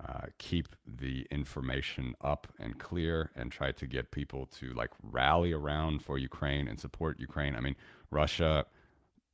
uh, 0.00 0.26
keep 0.38 0.68
the 0.86 1.26
information 1.30 2.14
up 2.20 2.48
and 2.58 2.78
clear 2.78 3.30
and 3.36 3.52
try 3.52 3.70
to 3.72 3.86
get 3.86 4.10
people 4.10 4.46
to 4.46 4.72
like 4.74 4.90
rally 5.02 5.52
around 5.52 6.02
for 6.02 6.18
Ukraine 6.18 6.68
and 6.68 6.78
support 6.78 7.20
Ukraine. 7.20 7.54
I 7.54 7.60
mean, 7.60 7.76
Russia 8.10 8.66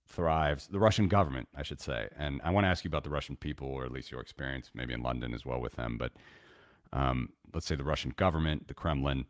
thrives, 0.06 0.66
the 0.66 0.78
Russian 0.78 1.08
government, 1.08 1.48
I 1.56 1.62
should 1.62 1.80
say. 1.80 2.08
And 2.16 2.40
I 2.44 2.50
want 2.50 2.64
to 2.64 2.68
ask 2.68 2.84
you 2.84 2.88
about 2.88 3.04
the 3.04 3.10
Russian 3.10 3.36
people, 3.36 3.68
or 3.68 3.84
at 3.84 3.92
least 3.92 4.10
your 4.10 4.20
experience, 4.20 4.70
maybe 4.74 4.92
in 4.92 5.02
London 5.02 5.32
as 5.32 5.46
well 5.46 5.60
with 5.60 5.76
them. 5.76 5.96
But 5.96 6.12
um, 6.92 7.30
let's 7.54 7.66
say 7.66 7.76
the 7.76 7.84
Russian 7.84 8.12
government, 8.16 8.68
the 8.68 8.74
Kremlin, 8.74 9.24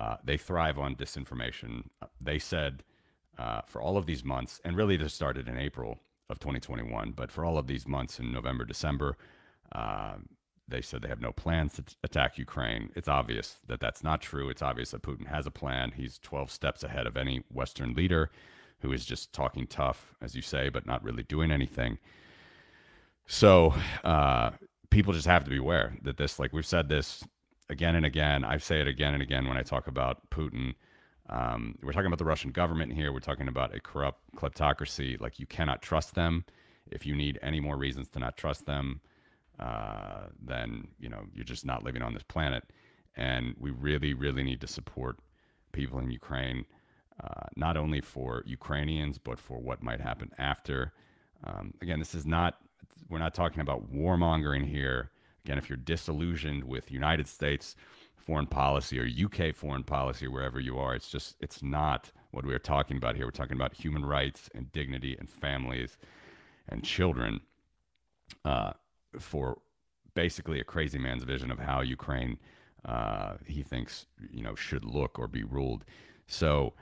uh, 0.00 0.16
they 0.24 0.36
thrive 0.36 0.78
on 0.78 0.96
disinformation. 0.96 1.84
They 2.20 2.38
said 2.38 2.82
uh, 3.38 3.60
for 3.66 3.80
all 3.80 3.96
of 3.96 4.06
these 4.06 4.24
months, 4.24 4.60
and 4.64 4.76
really 4.76 4.96
this 4.96 5.14
started 5.14 5.48
in 5.48 5.58
April 5.58 6.00
of 6.28 6.38
2021, 6.38 7.12
but 7.12 7.30
for 7.30 7.44
all 7.44 7.58
of 7.58 7.66
these 7.66 7.86
months 7.86 8.18
in 8.18 8.32
November, 8.32 8.64
December, 8.64 9.16
uh, 9.72 10.14
they 10.72 10.80
said 10.80 11.02
they 11.02 11.08
have 11.08 11.20
no 11.20 11.32
plans 11.32 11.74
to 11.74 11.82
t- 11.82 11.94
attack 12.02 12.38
Ukraine. 12.38 12.90
It's 12.96 13.08
obvious 13.08 13.58
that 13.68 13.78
that's 13.78 14.02
not 14.02 14.22
true. 14.22 14.48
It's 14.48 14.62
obvious 14.62 14.90
that 14.90 15.02
Putin 15.02 15.26
has 15.28 15.46
a 15.46 15.50
plan. 15.50 15.92
He's 15.94 16.18
12 16.18 16.50
steps 16.50 16.82
ahead 16.82 17.06
of 17.06 17.16
any 17.16 17.44
Western 17.52 17.94
leader 17.94 18.30
who 18.80 18.90
is 18.92 19.04
just 19.04 19.32
talking 19.32 19.66
tough, 19.66 20.14
as 20.20 20.34
you 20.34 20.42
say, 20.42 20.70
but 20.70 20.86
not 20.86 21.04
really 21.04 21.22
doing 21.22 21.52
anything. 21.52 21.98
So 23.26 23.74
uh, 24.02 24.52
people 24.90 25.12
just 25.12 25.26
have 25.26 25.44
to 25.44 25.50
be 25.50 25.58
aware 25.58 25.94
that 26.02 26.16
this, 26.16 26.38
like 26.38 26.52
we've 26.52 26.66
said 26.66 26.88
this 26.88 27.22
again 27.68 27.94
and 27.94 28.06
again. 28.06 28.44
I 28.44 28.56
say 28.56 28.80
it 28.80 28.88
again 28.88 29.14
and 29.14 29.22
again 29.22 29.46
when 29.46 29.56
I 29.56 29.62
talk 29.62 29.86
about 29.86 30.30
Putin. 30.30 30.74
Um, 31.28 31.76
we're 31.82 31.92
talking 31.92 32.06
about 32.06 32.18
the 32.18 32.24
Russian 32.24 32.50
government 32.50 32.92
here. 32.92 33.12
We're 33.12 33.20
talking 33.20 33.48
about 33.48 33.74
a 33.74 33.80
corrupt 33.80 34.20
kleptocracy. 34.36 35.20
Like 35.20 35.38
you 35.38 35.46
cannot 35.46 35.82
trust 35.82 36.14
them. 36.14 36.44
If 36.90 37.06
you 37.06 37.14
need 37.14 37.38
any 37.42 37.60
more 37.60 37.76
reasons 37.76 38.08
to 38.08 38.18
not 38.18 38.36
trust 38.36 38.66
them, 38.66 39.00
uh, 39.62 40.26
then 40.44 40.88
you 40.98 41.08
know 41.08 41.22
you're 41.32 41.44
just 41.44 41.64
not 41.64 41.84
living 41.84 42.02
on 42.02 42.12
this 42.14 42.24
planet. 42.24 42.64
And 43.16 43.54
we 43.58 43.70
really, 43.70 44.14
really 44.14 44.42
need 44.42 44.60
to 44.62 44.66
support 44.66 45.18
people 45.72 45.98
in 45.98 46.10
Ukraine, 46.10 46.64
uh, 47.22 47.46
not 47.56 47.76
only 47.76 48.00
for 48.00 48.42
Ukrainians 48.46 49.18
but 49.18 49.38
for 49.38 49.58
what 49.58 49.82
might 49.82 50.00
happen 50.00 50.30
after. 50.38 50.92
Um, 51.44 51.74
again, 51.82 51.98
this 51.98 52.14
is 52.14 52.26
not 52.26 52.58
we're 53.08 53.18
not 53.18 53.34
talking 53.34 53.60
about 53.60 53.92
warmongering 53.92 54.66
here. 54.66 55.10
Again, 55.44 55.58
if 55.58 55.68
you're 55.68 55.76
disillusioned 55.76 56.64
with 56.64 56.90
United 56.90 57.28
States 57.28 57.76
foreign 58.16 58.46
policy 58.46 58.98
or 58.98 59.06
UK 59.26 59.54
foreign 59.54 59.82
policy 59.82 60.28
wherever 60.28 60.60
you 60.60 60.78
are, 60.78 60.94
it's 60.94 61.10
just 61.10 61.36
it's 61.40 61.62
not 61.62 62.10
what 62.32 62.44
we're 62.46 62.58
talking 62.58 62.96
about 62.96 63.14
here. 63.16 63.26
We're 63.26 63.32
talking 63.42 63.56
about 63.56 63.74
human 63.74 64.04
rights 64.04 64.48
and 64.54 64.72
dignity 64.72 65.16
and 65.18 65.28
families 65.28 65.98
and 66.68 66.82
children. 66.82 67.40
Uh, 68.44 68.72
for 69.18 69.58
basically 70.14 70.60
a 70.60 70.64
crazy 70.64 70.98
man's 70.98 71.24
vision 71.24 71.50
of 71.50 71.58
how 71.58 71.80
Ukraine 71.80 72.38
uh, 72.84 73.34
he 73.46 73.62
thinks 73.62 74.06
you 74.30 74.42
know 74.42 74.54
should 74.54 74.84
look 74.84 75.18
or 75.18 75.28
be 75.28 75.44
ruled. 75.44 75.84
So, 76.26 76.74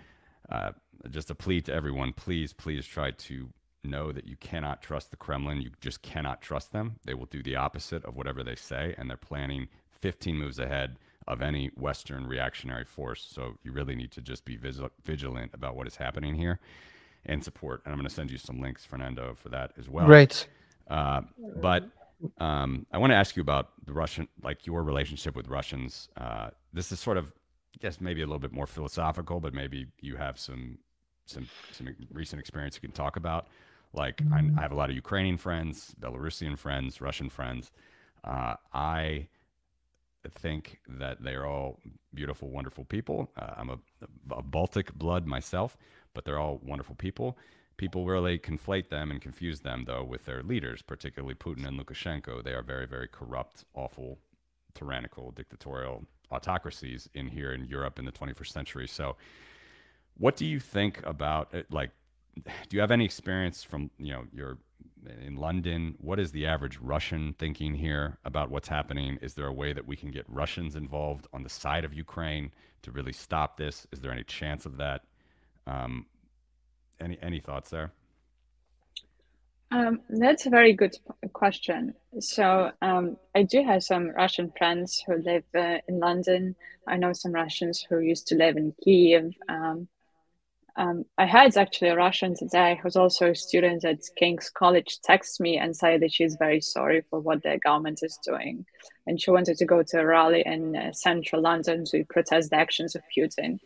uh, 0.51 0.73
just 1.11 1.31
a 1.31 1.35
plea 1.35 1.61
to 1.63 1.73
everyone: 1.73 2.13
please, 2.13 2.53
please 2.53 2.87
try 2.87 3.11
to 3.11 3.49
know 3.85 4.13
that 4.13 4.27
you 4.27 4.37
cannot 4.37 4.83
trust 4.83 5.11
the 5.11 5.17
Kremlin. 5.17 5.61
You 5.61 5.71
just 5.81 6.03
cannot 6.03 6.43
trust 6.43 6.73
them. 6.73 6.97
They 7.05 7.15
will 7.15 7.27
do 7.27 7.43
the 7.43 7.57
opposite 7.57 8.05
of 8.05 8.17
whatever 8.17 8.43
they 8.43 8.55
say, 8.55 8.95
and 8.99 9.09
they're 9.09 9.17
planning 9.17 9.69
15 9.91 10.37
moves 10.37 10.59
ahead 10.59 10.97
of 11.27 11.43
any 11.43 11.71
Western 11.77 12.27
reactionary 12.27 12.85
force. 12.85 13.27
So 13.31 13.57
you 13.63 13.73
really 13.73 13.95
need 13.95 14.11
to 14.13 14.21
just 14.21 14.45
be 14.45 14.59
vigilant 15.05 15.53
about 15.55 15.77
what 15.77 15.87
is 15.87 15.97
happening 15.97 16.35
here 16.35 16.59
and 17.27 17.45
support. 17.45 17.83
And 17.85 17.93
I'm 17.93 17.99
going 17.99 18.09
to 18.09 18.15
send 18.15 18.31
you 18.31 18.39
some 18.39 18.61
links, 18.61 18.85
Fernando, 18.85 19.35
for 19.35 19.49
that 19.51 19.73
as 19.79 19.89
well. 19.89 20.07
Great. 20.07 20.49
Uh, 20.89 21.23
but 21.61 21.85
um, 22.39 22.87
I 22.93 22.99
want 22.99 23.13
to 23.13 23.17
ask 23.17 23.37
you 23.37 23.43
about 23.43 23.71
the 23.85 23.93
Russian, 23.93 24.29
like 24.43 24.67
your 24.67 24.83
relationship 24.83 25.37
with 25.37 25.49
Russians. 25.49 26.09
Uh, 26.17 26.51
this 26.73 26.93
is 26.93 27.01
sort 27.01 27.17
of, 27.17 27.27
I 27.75 27.79
guess, 27.81 28.01
maybe 28.01 28.23
a 28.23 28.27
little 28.27 28.39
bit 28.39 28.53
more 28.53 28.67
philosophical, 28.67 29.41
but 29.41 29.55
maybe 29.55 29.87
you 30.01 30.17
have 30.17 30.39
some 30.39 30.79
some 31.27 31.47
some 31.73 31.89
recent 32.13 32.41
experience 32.41 32.75
you 32.77 32.81
can 32.81 32.93
talk 32.93 33.17
about. 33.17 33.49
Like 33.93 34.23
I, 34.33 34.39
I 34.57 34.61
have 34.63 34.73
a 34.73 34.77
lot 34.77 34.91
of 34.91 34.97
Ukrainian 34.97 35.37
friends, 35.37 35.95
Belarusian 36.01 36.57
friends, 36.59 37.01
Russian 37.01 37.29
friends. 37.29 37.73
Uh, 38.23 38.55
I 38.73 39.29
think 40.29 40.81
that 40.89 41.23
they're 41.23 41.47
all 41.47 41.81
beautiful, 42.15 42.51
wonderful 42.51 42.85
people. 42.85 43.31
Uh, 43.37 43.55
I'm 43.57 43.71
a, 43.71 43.79
a 44.33 44.43
Baltic 44.43 44.93
blood 44.95 45.27
myself, 45.27 45.77
but 46.15 46.25
they're 46.25 46.39
all 46.39 46.61
wonderful 46.63 46.95
people. 46.95 47.39
People 47.81 48.05
really 48.05 48.39
conflate 48.39 48.91
them 48.91 49.11
and 49.11 49.23
confuse 49.23 49.61
them, 49.61 49.85
though, 49.87 50.05
with 50.05 50.27
their 50.27 50.43
leaders, 50.43 50.83
particularly 50.83 51.35
Putin 51.35 51.67
and 51.67 51.81
Lukashenko. 51.81 52.45
They 52.45 52.53
are 52.53 52.63
very, 52.63 52.87
very 52.87 53.09
corrupt, 53.09 53.65
awful, 53.73 54.19
tyrannical, 54.75 55.31
dictatorial 55.31 56.05
autocracies 56.31 57.09
in 57.15 57.27
here 57.27 57.55
in 57.55 57.65
Europe 57.65 57.99
in 57.99 58.05
the 58.05 58.13
21st 58.13 58.49
century. 58.49 58.87
So, 58.87 59.17
what 60.19 60.37
do 60.37 60.45
you 60.45 60.61
think 60.61 61.01
about 61.07 61.55
it? 61.55 61.73
Like, 61.73 61.93
do 62.35 62.77
you 62.77 62.83
have 62.83 62.91
any 62.91 63.07
experience 63.07 63.65
from 63.65 63.91
you 63.97 64.13
know 64.13 64.25
your 64.31 64.59
in 65.27 65.37
London? 65.37 65.95
What 66.03 66.21
is 66.21 66.33
the 66.33 66.45
average 66.45 66.77
Russian 66.83 67.35
thinking 67.39 67.75
here 67.75 68.19
about 68.27 68.51
what's 68.51 68.69
happening? 68.69 69.19
Is 69.23 69.33
there 69.33 69.47
a 69.47 69.55
way 69.55 69.73
that 69.73 69.87
we 69.87 69.97
can 69.97 70.11
get 70.11 70.27
Russians 70.29 70.77
involved 70.77 71.29
on 71.33 71.45
the 71.45 71.49
side 71.49 71.87
of 71.87 71.95
Ukraine 71.95 72.53
to 72.83 72.91
really 72.91 73.15
stop 73.15 73.57
this? 73.57 73.87
Is 73.91 74.03
there 74.03 74.13
any 74.13 74.25
chance 74.25 74.67
of 74.67 74.77
that? 74.77 75.05
Um, 75.67 76.05
any 77.01 77.19
any 77.23 77.41
thoughts 77.41 77.71
there? 77.71 77.93
Um, 79.73 80.01
that's 80.09 80.47
a 80.47 80.51
very 80.51 80.73
good 80.73 80.97
question. 81.33 81.95
So 82.19 82.73
um, 82.83 83.17
I 83.37 83.45
do 83.45 83.63
have 83.63 83.85
some 83.85 84.11
Russian 84.11 84.53
friends 84.59 85.03
who 85.07 85.17
live 85.19 85.45
uh, 85.57 85.79
in 85.87 86.01
London. 86.01 86.57
I 86.89 86.97
know 86.97 87.13
some 87.13 87.33
Russians 87.33 87.87
who 87.89 88.01
used 88.01 88.27
to 88.29 88.35
live 88.35 88.57
in 88.57 88.75
Kiev. 88.83 89.33
Um, 89.49 89.89
um 90.77 91.05
I 91.19 91.27
had 91.27 91.57
actually 91.57 91.91
a 91.91 91.97
Russian 91.97 92.35
today 92.37 92.81
who's 92.83 92.97
also 92.97 93.31
a 93.31 93.35
student 93.35 93.85
at 93.85 94.01
King's 94.17 94.51
College 94.51 95.01
text 95.03 95.41
me 95.41 95.57
and 95.57 95.77
say 95.77 95.99
that 95.99 96.13
she's 96.13 96.35
very 96.35 96.61
sorry 96.61 97.03
for 97.09 97.21
what 97.21 97.43
the 97.45 97.59
government 97.59 98.01
is 98.03 98.19
doing, 98.27 98.67
and 99.07 99.21
she 99.21 99.31
wanted 99.31 99.57
to 99.59 99.67
go 99.67 99.85
to 99.85 100.01
a 100.01 100.07
rally 100.07 100.43
in 100.45 100.75
uh, 100.75 100.93
central 100.93 101.43
London 101.43 101.85
to 101.87 102.05
protest 102.05 102.51
the 102.51 102.57
actions 102.57 102.97
of 102.97 103.03
Putin. 103.17 103.61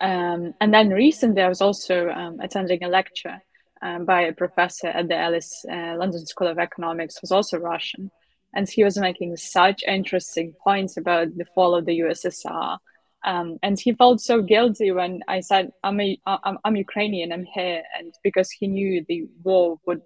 Um, 0.00 0.54
and 0.60 0.72
then 0.72 0.90
recently, 0.90 1.42
I 1.42 1.48
was 1.48 1.60
also 1.60 2.08
um, 2.08 2.40
attending 2.40 2.82
a 2.82 2.88
lecture 2.88 3.42
um, 3.82 4.04
by 4.04 4.22
a 4.22 4.32
professor 4.32 4.88
at 4.88 5.08
the 5.08 5.14
LSE 5.14 5.64
uh, 5.70 5.96
London 5.98 6.24
School 6.26 6.48
of 6.48 6.58
Economics, 6.58 7.18
who's 7.18 7.32
also 7.32 7.58
Russian, 7.58 8.10
and 8.54 8.68
he 8.68 8.82
was 8.82 8.98
making 8.98 9.36
such 9.36 9.82
interesting 9.86 10.54
points 10.64 10.96
about 10.96 11.36
the 11.36 11.44
fall 11.54 11.74
of 11.74 11.84
the 11.86 12.00
USSR. 12.00 12.78
Um, 13.22 13.58
and 13.62 13.78
he 13.78 13.92
felt 13.92 14.20
so 14.22 14.40
guilty 14.40 14.90
when 14.92 15.20
I 15.28 15.40
said, 15.40 15.72
"I'm 15.84 16.00
a, 16.00 16.18
I'm, 16.26 16.58
I'm 16.64 16.76
Ukrainian. 16.76 17.32
I'm 17.32 17.44
here," 17.44 17.82
and 17.98 18.14
because 18.24 18.50
he 18.50 18.66
knew 18.66 19.04
the 19.06 19.28
war 19.42 19.78
would 19.86 20.00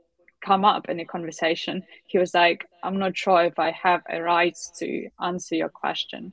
come 0.45 0.65
up 0.65 0.89
in 0.89 0.99
a 1.01 1.05
conversation, 1.05 1.85
he 2.07 2.19
was 2.19 2.35
like, 2.35 2.67
"I'm 2.83 2.99
not 2.99 3.17
sure 3.17 3.45
if 3.45 3.59
I 3.61 3.71
have 3.71 4.03
a 4.11 4.21
right 4.21 4.59
to 4.79 5.09
answer 5.21 5.55
your 5.55 5.69
question." 5.69 6.33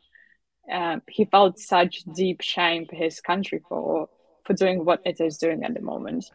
Um, 0.71 1.01
he 1.07 1.25
felt 1.25 1.59
such 1.59 2.03
deep 2.15 2.41
shame 2.41 2.85
for 2.85 2.95
his 2.95 3.19
country 3.19 3.61
for 3.67 4.09
for 4.45 4.53
doing 4.53 4.83
what 4.85 5.01
it 5.05 5.21
is 5.21 5.37
doing 5.37 5.63
at 5.63 5.73
the 5.73 5.81
moment. 5.81 6.25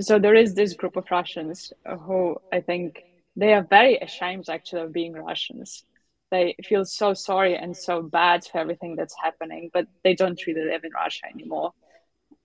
So 0.00 0.18
there 0.18 0.34
is 0.34 0.54
this 0.54 0.74
group 0.74 0.96
of 0.96 1.10
Russians 1.10 1.72
who 2.06 2.36
I 2.52 2.60
think 2.60 3.02
they 3.34 3.52
are 3.52 3.62
very 3.62 3.96
ashamed 3.96 4.48
actually 4.48 4.82
of 4.82 4.92
being 4.92 5.12
Russians. 5.12 5.84
They 6.30 6.56
feel 6.64 6.84
so 6.84 7.14
sorry 7.14 7.56
and 7.56 7.76
so 7.76 8.02
bad 8.02 8.44
for 8.44 8.58
everything 8.58 8.96
that's 8.96 9.14
happening, 9.22 9.70
but 9.72 9.86
they 10.04 10.14
don't 10.14 10.40
really 10.46 10.64
live 10.64 10.84
in 10.84 10.92
Russia 10.92 11.26
anymore. 11.32 11.72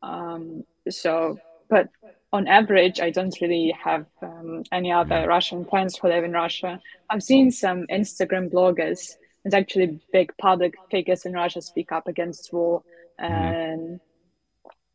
Um, 0.02 0.64
so, 0.90 1.40
but 1.70 1.90
on 2.32 2.48
average, 2.48 3.00
I 3.00 3.10
don't 3.10 3.36
really 3.42 3.76
have 3.84 4.06
um, 4.22 4.64
any 4.72 4.92
other 4.92 5.28
Russian 5.28 5.66
friends 5.66 5.98
who 5.98 6.08
live 6.08 6.24
in 6.24 6.32
Russia. 6.32 6.80
I've 7.10 7.24
seen 7.24 7.52
some 7.52 7.86
Instagram 7.88 8.52
bloggers 8.52 9.16
it's 9.44 9.56
actually 9.56 10.00
big 10.12 10.32
public 10.38 10.76
figures 10.90 11.26
in 11.26 11.34
Russia 11.34 11.62
speak 11.62 11.92
up 11.92 12.08
against 12.08 12.52
war. 12.54 12.84
Mm-hmm. 13.20 13.34
And 13.34 14.00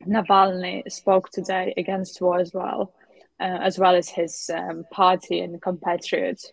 Navalny 0.06 0.90
spoke 0.90 1.30
today 1.30 1.74
against 1.76 2.20
war 2.20 2.38
as 2.38 2.52
well, 2.52 2.92
uh, 3.40 3.58
as 3.62 3.78
well 3.78 3.96
as 3.96 4.08
his 4.08 4.50
um, 4.54 4.84
party 4.90 5.40
and 5.40 5.60
compatriots. 5.60 6.52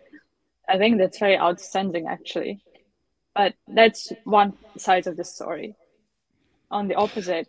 I 0.67 0.77
think 0.77 0.97
that's 0.97 1.19
very 1.19 1.37
outstanding, 1.37 2.07
actually. 2.07 2.63
But 3.35 3.53
that's 3.67 4.11
one 4.23 4.53
side 4.77 5.07
of 5.07 5.17
the 5.17 5.23
story. 5.23 5.75
On 6.71 6.87
the 6.87 6.95
opposite, 6.95 7.47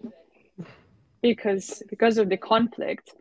because 1.23 1.83
because 1.89 2.19
of 2.19 2.29
the 2.29 2.37
conflict, 2.37 3.15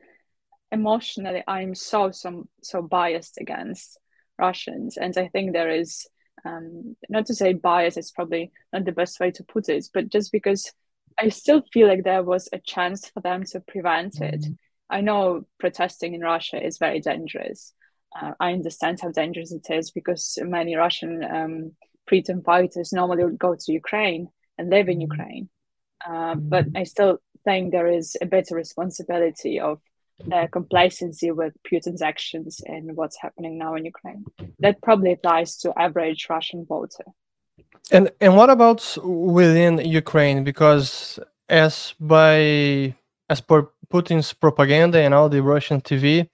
emotionally, 0.72 1.44
I'm 1.48 1.76
so 1.76 2.12
so 2.12 2.48
so 2.62 2.82
biased 2.82 3.38
against 3.40 3.98
Russians, 4.38 4.98
and 4.98 5.18
I 5.18 5.30
think 5.30 5.54
there 5.54 5.70
is 5.70 6.08
um, 6.46 6.96
not 7.10 7.26
to 7.28 7.36
say 7.36 7.54
bias 7.54 7.98
is 7.98 8.12
probably 8.12 8.52
not 8.72 8.86
the 8.86 8.92
best 8.92 9.20
way 9.20 9.32
to 9.32 9.44
put 9.44 9.70
it, 9.70 9.88
but 9.94 10.10
just 10.10 10.32
because 10.32 10.72
I 11.20 11.30
still 11.30 11.64
feel 11.72 11.88
like 11.88 12.04
there 12.04 12.24
was 12.24 12.50
a 12.52 12.60
chance 12.60 13.08
for 13.08 13.20
them 13.22 13.44
to 13.46 13.60
prevent 13.62 14.22
it. 14.22 14.42
Mm-hmm. 14.42 14.54
I 14.90 15.02
know 15.02 15.46
protesting 15.60 16.14
in 16.14 16.22
Russia 16.22 16.64
is 16.64 16.78
very 16.78 17.00
dangerous. 17.00 17.74
Uh, 18.20 18.34
I 18.40 18.54
understand 18.54 19.00
how 19.02 19.12
dangerous 19.12 19.52
it 19.52 19.66
is 19.70 19.92
because 19.92 20.38
many 20.42 20.76
Russian 20.76 21.24
um, 21.24 21.72
freedom 22.08 22.44
fighters 22.44 22.94
normally 22.94 23.24
would 23.24 23.40
go 23.40 23.56
to 23.56 23.72
Ukraine 23.72 24.28
and 24.58 24.70
live 24.70 24.90
in 24.90 25.00
mm-hmm. 25.00 25.12
Ukraine. 25.12 25.50
Uh, 26.06 26.36
but 26.36 26.66
I 26.76 26.84
still 26.84 27.20
think 27.46 27.72
there 27.72 27.88
is 27.88 28.18
a 28.22 28.26
better 28.26 28.56
responsibility 28.56 29.60
of 29.60 29.80
uh, 30.32 30.48
complacency 30.52 31.32
with 31.32 31.54
Putin's 31.70 32.02
actions 32.02 32.62
and 32.66 32.96
what's 32.96 33.20
happening 33.20 33.58
now 33.58 33.76
in 33.76 33.86
Ukraine. 33.86 34.26
That 34.60 34.82
probably 34.82 35.14
applies 35.14 35.58
to 35.58 35.74
average 35.78 36.28
Russian 36.30 36.66
voter. 36.66 37.06
And 37.92 38.12
and 38.22 38.36
what 38.36 38.50
about 38.50 38.98
within 39.04 39.78
Ukraine? 39.80 40.44
Because 40.44 41.20
as 41.50 41.94
by 42.00 42.96
as 43.30 43.42
per 43.42 43.70
Putin's 43.92 44.34
propaganda 44.34 45.00
and 45.00 45.14
all 45.14 45.30
the 45.30 45.42
Russian 45.42 45.82
TV, 45.82 46.30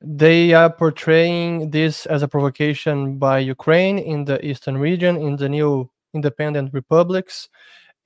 they 0.00 0.54
are 0.54 0.70
portraying 0.70 1.70
this 1.70 2.06
as 2.06 2.22
a 2.22 2.28
provocation 2.28 3.18
by 3.18 3.38
Ukraine 3.38 3.98
in 3.98 4.24
the 4.24 4.44
eastern 4.44 4.78
region, 4.78 5.16
in 5.16 5.36
the 5.36 5.48
new 5.48 5.90
independent 6.14 6.72
republics, 6.72 7.48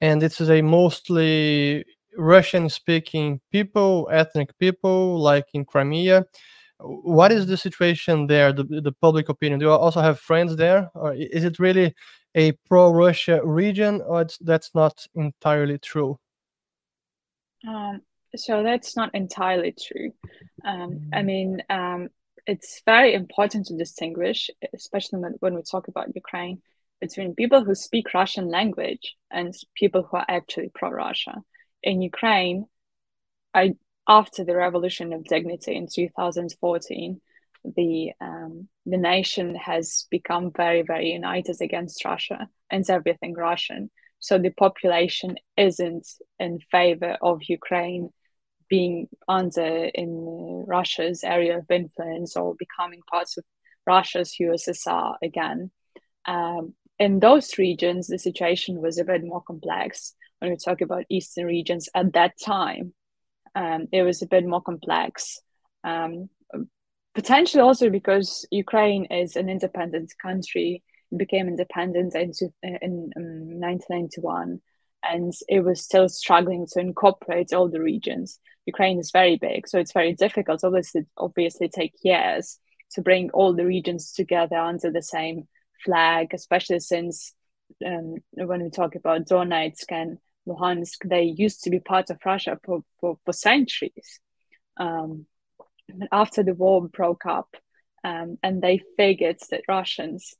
and 0.00 0.20
this 0.20 0.40
is 0.40 0.50
a 0.50 0.62
mostly 0.62 1.84
Russian 2.16 2.68
speaking 2.68 3.40
people, 3.52 4.08
ethnic 4.10 4.56
people, 4.58 5.18
like 5.18 5.46
in 5.54 5.64
Crimea. 5.64 6.26
What 6.78 7.30
is 7.30 7.46
the 7.46 7.56
situation 7.56 8.26
there, 8.26 8.52
the, 8.52 8.64
the 8.64 8.92
public 8.92 9.28
opinion? 9.28 9.60
Do 9.60 9.66
you 9.66 9.72
also 9.72 10.00
have 10.00 10.18
friends 10.18 10.56
there? 10.56 10.90
Or 10.94 11.12
is 11.14 11.44
it 11.44 11.58
really 11.58 11.94
a 12.34 12.52
pro 12.66 12.90
Russia 12.90 13.40
region, 13.44 14.00
or 14.06 14.26
that's 14.40 14.74
not 14.74 15.06
entirely 15.14 15.78
true? 15.78 16.18
Um, 17.66 18.00
so 18.36 18.62
that's 18.62 18.96
not 18.96 19.14
entirely 19.14 19.72
true. 19.72 20.12
Um, 20.64 21.10
I 21.12 21.22
mean, 21.22 21.62
um, 21.68 22.08
it's 22.46 22.82
very 22.86 23.14
important 23.14 23.66
to 23.66 23.76
distinguish, 23.76 24.50
especially 24.74 25.18
when, 25.20 25.34
when 25.40 25.54
we 25.54 25.62
talk 25.62 25.88
about 25.88 26.14
Ukraine, 26.14 26.62
between 27.00 27.34
people 27.34 27.64
who 27.64 27.74
speak 27.74 28.14
Russian 28.14 28.48
language 28.48 29.16
and 29.30 29.54
people 29.74 30.02
who 30.02 30.16
are 30.16 30.26
actually 30.28 30.70
pro 30.74 30.90
Russia 30.90 31.42
in 31.82 32.02
Ukraine, 32.02 32.66
I 33.54 33.74
after 34.08 34.44
the 34.44 34.56
Revolution 34.56 35.12
of 35.12 35.24
Dignity 35.24 35.76
in 35.76 35.86
2014, 35.86 37.20
the 37.64 38.12
um, 38.20 38.68
the 38.86 38.96
nation 38.96 39.54
has 39.54 40.06
become 40.10 40.52
very 40.52 40.82
very 40.82 41.10
united 41.10 41.56
against 41.60 42.04
Russia 42.04 42.48
and 42.70 42.88
everything 42.88 43.34
Russian. 43.34 43.90
So 44.18 44.38
the 44.38 44.50
population 44.50 45.36
isn't 45.56 46.06
in 46.38 46.58
favor 46.70 47.16
of 47.22 47.42
Ukraine 47.42 48.10
being 48.68 49.08
under 49.26 49.90
in 49.94 50.64
Russia's 50.66 51.24
area 51.24 51.58
of 51.58 51.70
influence 51.70 52.36
or 52.36 52.54
becoming 52.54 53.00
part 53.10 53.28
of 53.36 53.44
Russia's 53.86 54.36
USSR 54.40 55.14
again. 55.22 55.70
Um, 56.26 56.74
in 56.98 57.18
those 57.18 57.56
regions, 57.58 58.06
the 58.06 58.18
situation 58.18 58.80
was 58.80 58.98
a 58.98 59.04
bit 59.04 59.24
more 59.24 59.42
complex 59.42 60.14
when 60.40 60.50
we 60.50 60.56
talk 60.56 60.80
about 60.80 61.04
eastern 61.08 61.46
regions 61.46 61.88
at 61.94 62.12
that 62.12 62.32
time 62.42 62.92
um, 63.54 63.86
it 63.92 64.02
was 64.02 64.22
a 64.22 64.26
bit 64.26 64.44
more 64.44 64.62
complex 64.62 65.40
um, 65.84 66.28
potentially 67.14 67.62
also 67.62 67.90
because 67.90 68.46
ukraine 68.50 69.06
is 69.06 69.36
an 69.36 69.48
independent 69.48 70.12
country 70.20 70.82
it 71.12 71.18
became 71.18 71.48
independent 71.48 72.14
in, 72.14 72.32
in 72.62 73.10
um, 73.16 73.60
1991 73.60 74.60
and 75.02 75.32
it 75.48 75.60
was 75.60 75.82
still 75.82 76.08
struggling 76.08 76.66
to 76.70 76.80
incorporate 76.80 77.52
all 77.52 77.68
the 77.68 77.80
regions. 77.80 78.38
Ukraine 78.66 78.98
is 78.98 79.10
very 79.10 79.36
big 79.36 79.66
so 79.66 79.78
it's 79.78 79.92
very 79.92 80.12
difficult 80.12 80.62
obviously 80.62 81.06
obviously 81.16 81.68
take 81.68 81.94
years 82.04 82.58
to 82.92 83.02
bring 83.02 83.30
all 83.30 83.54
the 83.54 83.66
regions 83.66 84.12
together 84.12 84.56
under 84.56 84.90
the 84.90 85.02
same 85.02 85.48
flag 85.84 86.28
especially 86.34 86.78
since 86.78 87.34
um, 87.84 88.16
when 88.34 88.62
we 88.62 88.70
talk 88.70 88.94
about 88.94 89.26
Donetsk 89.26 89.90
and 89.90 90.18
Luhansk, 90.46 91.08
they 91.08 91.22
used 91.22 91.62
to 91.64 91.70
be 91.70 91.80
part 91.80 92.10
of 92.10 92.18
Russia 92.24 92.58
for, 92.64 92.82
for, 93.00 93.18
for 93.24 93.32
centuries. 93.32 94.20
Um, 94.76 95.26
after 96.12 96.42
the 96.42 96.54
war 96.54 96.88
broke 96.88 97.26
up, 97.26 97.54
um, 98.04 98.38
and 98.42 98.62
they 98.62 98.80
figured 98.96 99.38
that 99.50 99.62
Russians, 99.68 100.34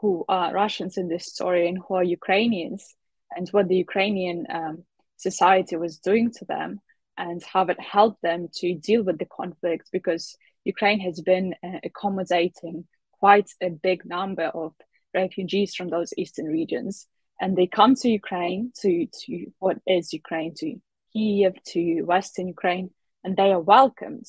who 0.00 0.24
are 0.28 0.52
Russians 0.52 0.98
in 0.98 1.08
this 1.08 1.26
story 1.26 1.68
and 1.68 1.78
who 1.78 1.94
are 1.94 2.04
Ukrainians, 2.04 2.94
and 3.34 3.48
what 3.50 3.68
the 3.68 3.76
Ukrainian 3.76 4.46
um, 4.50 4.84
society 5.16 5.76
was 5.76 5.98
doing 5.98 6.30
to 6.32 6.44
them, 6.44 6.80
and 7.16 7.42
how 7.42 7.64
it 7.66 7.80
helped 7.80 8.20
them 8.22 8.48
to 8.56 8.74
deal 8.74 9.02
with 9.02 9.18
the 9.18 9.26
conflict, 9.26 9.88
because 9.92 10.36
Ukraine 10.64 11.00
has 11.00 11.20
been 11.20 11.54
uh, 11.64 11.78
accommodating 11.84 12.86
quite 13.12 13.50
a 13.62 13.70
big 13.70 14.04
number 14.04 14.44
of 14.44 14.74
refugees 15.14 15.74
from 15.74 15.88
those 15.88 16.12
eastern 16.18 16.46
regions 16.46 17.06
and 17.40 17.56
they 17.56 17.66
come 17.66 17.94
to 17.96 18.08
Ukraine 18.08 18.72
to 18.80 19.06
to 19.24 19.46
what 19.58 19.78
is 19.86 20.12
Ukraine 20.12 20.54
to 20.56 20.76
Kiev 21.12 21.54
to 21.72 22.02
Western 22.02 22.48
Ukraine, 22.48 22.90
and 23.24 23.36
they 23.36 23.52
are 23.52 23.60
welcomed, 23.60 24.26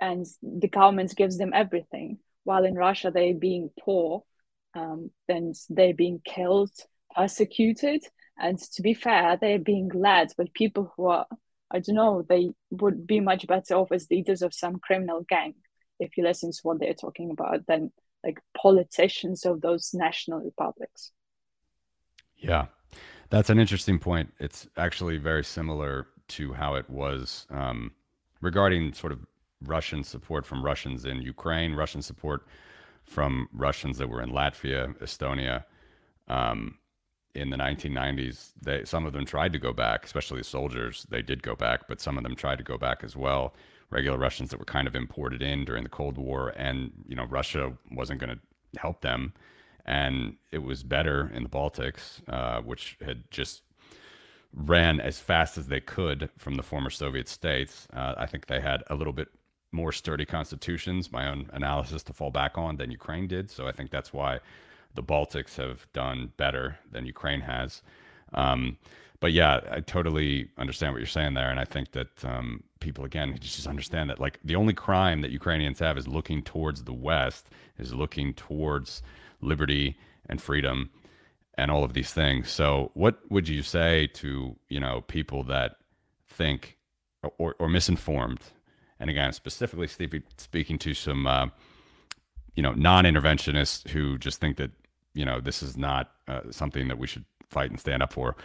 and 0.00 0.26
the 0.42 0.68
government 0.68 1.16
gives 1.16 1.38
them 1.38 1.52
everything. 1.54 2.18
While 2.44 2.64
in 2.64 2.74
Russia 2.74 3.10
they're 3.10 3.34
being 3.34 3.70
poor, 3.78 4.24
um, 4.74 5.10
and 5.28 5.54
they're 5.68 5.94
being 5.94 6.20
killed, 6.24 6.72
persecuted, 7.14 8.02
and 8.38 8.58
to 8.58 8.82
be 8.82 8.94
fair, 8.94 9.36
they're 9.36 9.58
being 9.58 9.90
led 9.94 10.28
by 10.36 10.44
people 10.54 10.92
who 10.96 11.06
are 11.06 11.26
I 11.70 11.78
don't 11.78 11.94
know 11.94 12.22
they 12.28 12.50
would 12.70 13.06
be 13.06 13.20
much 13.20 13.46
better 13.46 13.74
off 13.74 13.92
as 13.92 14.10
leaders 14.10 14.42
of 14.42 14.54
some 14.54 14.80
criminal 14.80 15.24
gang 15.28 15.54
if 16.00 16.16
you 16.16 16.24
listen 16.24 16.50
to 16.50 16.60
what 16.62 16.80
they're 16.80 16.94
talking 16.94 17.30
about 17.30 17.66
than 17.66 17.92
like 18.24 18.40
politicians 18.56 19.46
of 19.46 19.60
those 19.60 19.90
national 19.94 20.40
republics. 20.40 21.12
Yeah, 22.40 22.66
that's 23.28 23.50
an 23.50 23.58
interesting 23.58 23.98
point. 23.98 24.32
It's 24.38 24.66
actually 24.76 25.18
very 25.18 25.44
similar 25.44 26.06
to 26.28 26.52
how 26.52 26.74
it 26.74 26.88
was 26.88 27.46
um, 27.50 27.92
regarding 28.40 28.92
sort 28.92 29.12
of 29.12 29.20
Russian 29.62 30.02
support 30.02 30.46
from 30.46 30.64
Russians 30.64 31.04
in 31.04 31.20
Ukraine, 31.22 31.74
Russian 31.74 32.02
support 32.02 32.46
from 33.04 33.48
Russians 33.52 33.98
that 33.98 34.08
were 34.08 34.22
in 34.22 34.30
Latvia, 34.30 34.96
Estonia. 34.98 35.64
Um, 36.28 36.78
in 37.34 37.50
the 37.50 37.56
1990s, 37.56 38.52
they 38.60 38.84
some 38.84 39.06
of 39.06 39.12
them 39.12 39.24
tried 39.24 39.52
to 39.52 39.58
go 39.58 39.72
back, 39.72 40.04
especially 40.04 40.42
soldiers. 40.42 41.06
They 41.10 41.22
did 41.22 41.42
go 41.42 41.54
back, 41.54 41.86
but 41.88 42.00
some 42.00 42.16
of 42.16 42.24
them 42.24 42.34
tried 42.34 42.58
to 42.58 42.64
go 42.64 42.76
back 42.76 43.04
as 43.04 43.14
well. 43.16 43.54
Regular 43.90 44.18
Russians 44.18 44.50
that 44.50 44.58
were 44.58 44.64
kind 44.64 44.88
of 44.88 44.96
imported 44.96 45.42
in 45.42 45.64
during 45.64 45.82
the 45.84 45.88
Cold 45.88 46.16
War, 46.16 46.52
and 46.56 46.90
you 47.06 47.14
know 47.14 47.26
Russia 47.26 47.72
wasn't 47.92 48.20
going 48.20 48.36
to 48.36 48.80
help 48.80 49.00
them 49.00 49.32
and 49.86 50.36
it 50.50 50.62
was 50.62 50.82
better 50.82 51.30
in 51.34 51.42
the 51.42 51.48
Baltics, 51.48 52.20
uh, 52.28 52.60
which 52.60 52.96
had 53.04 53.30
just 53.30 53.62
ran 54.52 55.00
as 55.00 55.18
fast 55.18 55.56
as 55.58 55.68
they 55.68 55.80
could 55.80 56.28
from 56.36 56.56
the 56.56 56.62
former 56.62 56.90
Soviet 56.90 57.28
states. 57.28 57.86
Uh, 57.92 58.14
I 58.16 58.26
think 58.26 58.46
they 58.46 58.60
had 58.60 58.82
a 58.88 58.94
little 58.94 59.12
bit 59.12 59.28
more 59.72 59.92
sturdy 59.92 60.24
constitutions, 60.24 61.12
my 61.12 61.28
own 61.28 61.48
analysis 61.52 62.02
to 62.04 62.12
fall 62.12 62.30
back 62.30 62.58
on 62.58 62.76
than 62.76 62.90
Ukraine 62.90 63.28
did. 63.28 63.50
So 63.50 63.68
I 63.68 63.72
think 63.72 63.90
that's 63.90 64.12
why 64.12 64.40
the 64.94 65.02
Baltics 65.02 65.56
have 65.56 65.86
done 65.92 66.32
better 66.36 66.78
than 66.90 67.06
Ukraine 67.06 67.40
has. 67.40 67.82
Um, 68.34 68.76
but 69.20 69.32
yeah, 69.32 69.60
I 69.70 69.80
totally 69.80 70.48
understand 70.56 70.92
what 70.92 70.98
you're 70.98 71.06
saying 71.06 71.34
there, 71.34 71.50
and 71.50 71.60
I 71.60 71.64
think 71.64 71.92
that 71.92 72.24
um, 72.24 72.62
people 72.80 73.04
again 73.04 73.36
just 73.38 73.66
understand 73.66 74.08
that 74.08 74.18
like 74.18 74.40
the 74.44 74.56
only 74.56 74.72
crime 74.72 75.20
that 75.20 75.30
Ukrainians 75.30 75.78
have 75.78 75.98
is 75.98 76.08
looking 76.08 76.42
towards 76.42 76.82
the 76.84 76.94
West, 76.94 77.50
is 77.78 77.92
looking 77.92 78.32
towards 78.34 79.02
liberty 79.40 79.98
and 80.26 80.40
freedom 80.40 80.90
and 81.54 81.70
all 81.70 81.84
of 81.84 81.92
these 81.92 82.12
things. 82.12 82.50
So, 82.50 82.90
what 82.94 83.20
would 83.30 83.48
you 83.48 83.62
say 83.62 84.08
to 84.14 84.56
you 84.68 84.80
know 84.80 85.02
people 85.02 85.42
that 85.44 85.76
think 86.28 86.76
or, 87.38 87.54
or 87.58 87.68
misinformed? 87.68 88.40
And 88.98 89.08
again, 89.08 89.32
specifically 89.32 89.88
speaking 90.36 90.78
to 90.78 90.94
some 90.94 91.26
uh, 91.26 91.46
you 92.54 92.62
know 92.62 92.72
non-interventionists 92.72 93.88
who 93.88 94.18
just 94.18 94.40
think 94.40 94.56
that 94.56 94.70
you 95.14 95.24
know 95.24 95.40
this 95.40 95.62
is 95.62 95.76
not 95.76 96.12
uh, 96.28 96.40
something 96.50 96.88
that 96.88 96.98
we 96.98 97.06
should 97.06 97.24
fight 97.48 97.70
and 97.70 97.80
stand 97.80 98.02
up 98.02 98.12
for. 98.12 98.36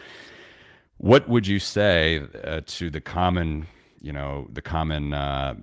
What 0.98 1.28
would 1.30 1.46
you 1.46 1.60
say 1.60 2.22
uh, 2.44 2.62
to 2.66 2.90
the 2.90 3.02
common, 3.02 3.68
you 4.02 4.14
know, 4.14 4.48
the 4.52 4.62
common 4.62 5.14
uh, 5.14 5.56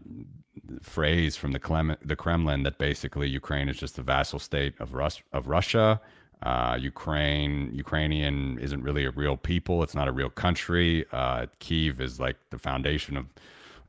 phrase 0.82 1.36
from 1.36 1.52
the 1.52 1.58
Kremlin, 1.58 1.96
the 2.04 2.16
Kremlin 2.16 2.62
that 2.64 2.78
basically 2.78 3.28
Ukraine 3.28 3.68
is 3.68 3.76
just 3.76 3.98
a 3.98 4.02
vassal 4.02 4.38
state 4.38 4.74
of 4.80 4.94
Rus- 4.94 5.22
of 5.32 5.48
Russia. 5.48 6.00
Uh, 6.42 6.76
Ukraine 6.80 7.70
Ukrainian 7.72 8.58
isn't 8.58 8.82
really 8.82 9.04
a 9.04 9.10
real 9.10 9.36
people. 9.36 9.82
It's 9.82 9.94
not 9.94 10.08
a 10.08 10.12
real 10.12 10.30
country. 10.30 11.04
Uh, 11.12 11.46
Kiev 11.58 12.00
is 12.00 12.18
like 12.18 12.36
the 12.50 12.58
foundation 12.58 13.16
of 13.16 13.26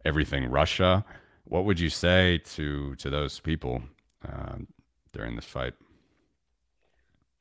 everything 0.05 0.49
Russia. 0.49 1.03
What 1.45 1.65
would 1.65 1.79
you 1.79 1.89
say 1.89 2.39
to 2.55 2.95
to 2.95 3.09
those 3.09 3.39
people 3.39 3.81
uh, 4.27 4.57
during 5.11 5.35
this 5.35 5.45
fight? 5.45 5.73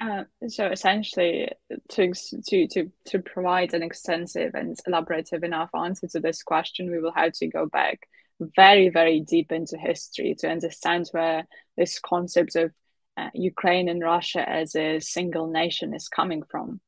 Uh, 0.01 0.25
so 0.49 0.67
essentially, 0.67 1.49
to, 1.91 2.13
to 2.49 2.67
to 2.67 2.91
to 3.05 3.19
provide 3.21 3.73
an 3.73 3.83
extensive 3.85 4.55
and 4.55 4.77
elaborative 4.89 5.45
enough 5.45 5.71
answer 5.75 6.09
to 6.09 6.19
this 6.19 6.43
question, 6.43 6.91
we 6.91 6.99
will 6.99 7.13
have 7.13 7.33
to 7.35 7.47
go 7.47 7.67
back 7.67 8.09
very 8.57 8.89
very 8.89 9.21
deep 9.21 9.53
into 9.53 9.77
history 9.77 10.35
to 10.39 10.49
understand 10.49 11.09
where 11.13 11.47
this 11.77 11.99
concept 11.99 12.57
of 12.57 12.73
uh, 13.17 13.29
Ukraine 13.35 13.89
and 13.89 14.03
Russia 14.03 14.49
as 14.49 14.75
a 14.75 15.01
single 15.01 15.47
nation 15.47 15.95
is 15.95 16.09
coming 16.09 16.43
from. 16.51 16.81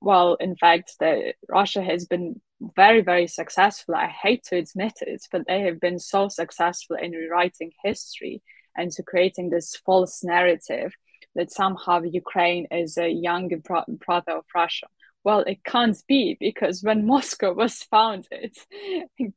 Well, 0.00 0.34
in 0.34 0.54
fact, 0.54 0.92
the, 1.00 1.34
Russia 1.48 1.82
has 1.82 2.06
been 2.06 2.40
very 2.76 3.02
very 3.02 3.26
successful. 3.26 3.94
I 3.94 4.06
hate 4.06 4.44
to 4.44 4.56
admit 4.56 4.94
it, 5.00 5.22
but 5.32 5.46
they 5.46 5.62
have 5.62 5.80
been 5.80 5.98
so 5.98 6.28
successful 6.28 6.96
in 6.96 7.12
rewriting 7.12 7.72
history 7.82 8.42
and 8.76 8.90
to 8.92 9.02
creating 9.02 9.50
this 9.50 9.76
false 9.84 10.22
narrative 10.22 10.92
that 11.34 11.52
somehow 11.52 12.02
Ukraine 12.02 12.66
is 12.70 12.96
a 12.96 13.08
younger 13.08 13.58
brother 13.58 14.32
of 14.32 14.44
Russia. 14.54 14.86
Well, 15.24 15.40
it 15.40 15.64
can't 15.64 15.96
be 16.06 16.36
because 16.38 16.82
when 16.82 17.06
Moscow 17.14 17.52
was 17.52 17.82
founded, 17.82 18.56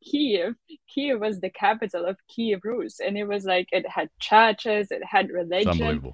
Kiev, 0.03 0.55
Kiev 0.87 1.19
was 1.19 1.39
the 1.39 1.49
capital 1.49 2.05
of 2.05 2.17
Kiev 2.27 2.61
Rus, 2.63 2.99
and 2.99 3.17
it 3.17 3.25
was 3.25 3.45
like 3.45 3.67
it 3.71 3.87
had 3.87 4.09
churches, 4.19 4.87
it 4.91 5.03
had 5.03 5.29
religion. 5.29 6.13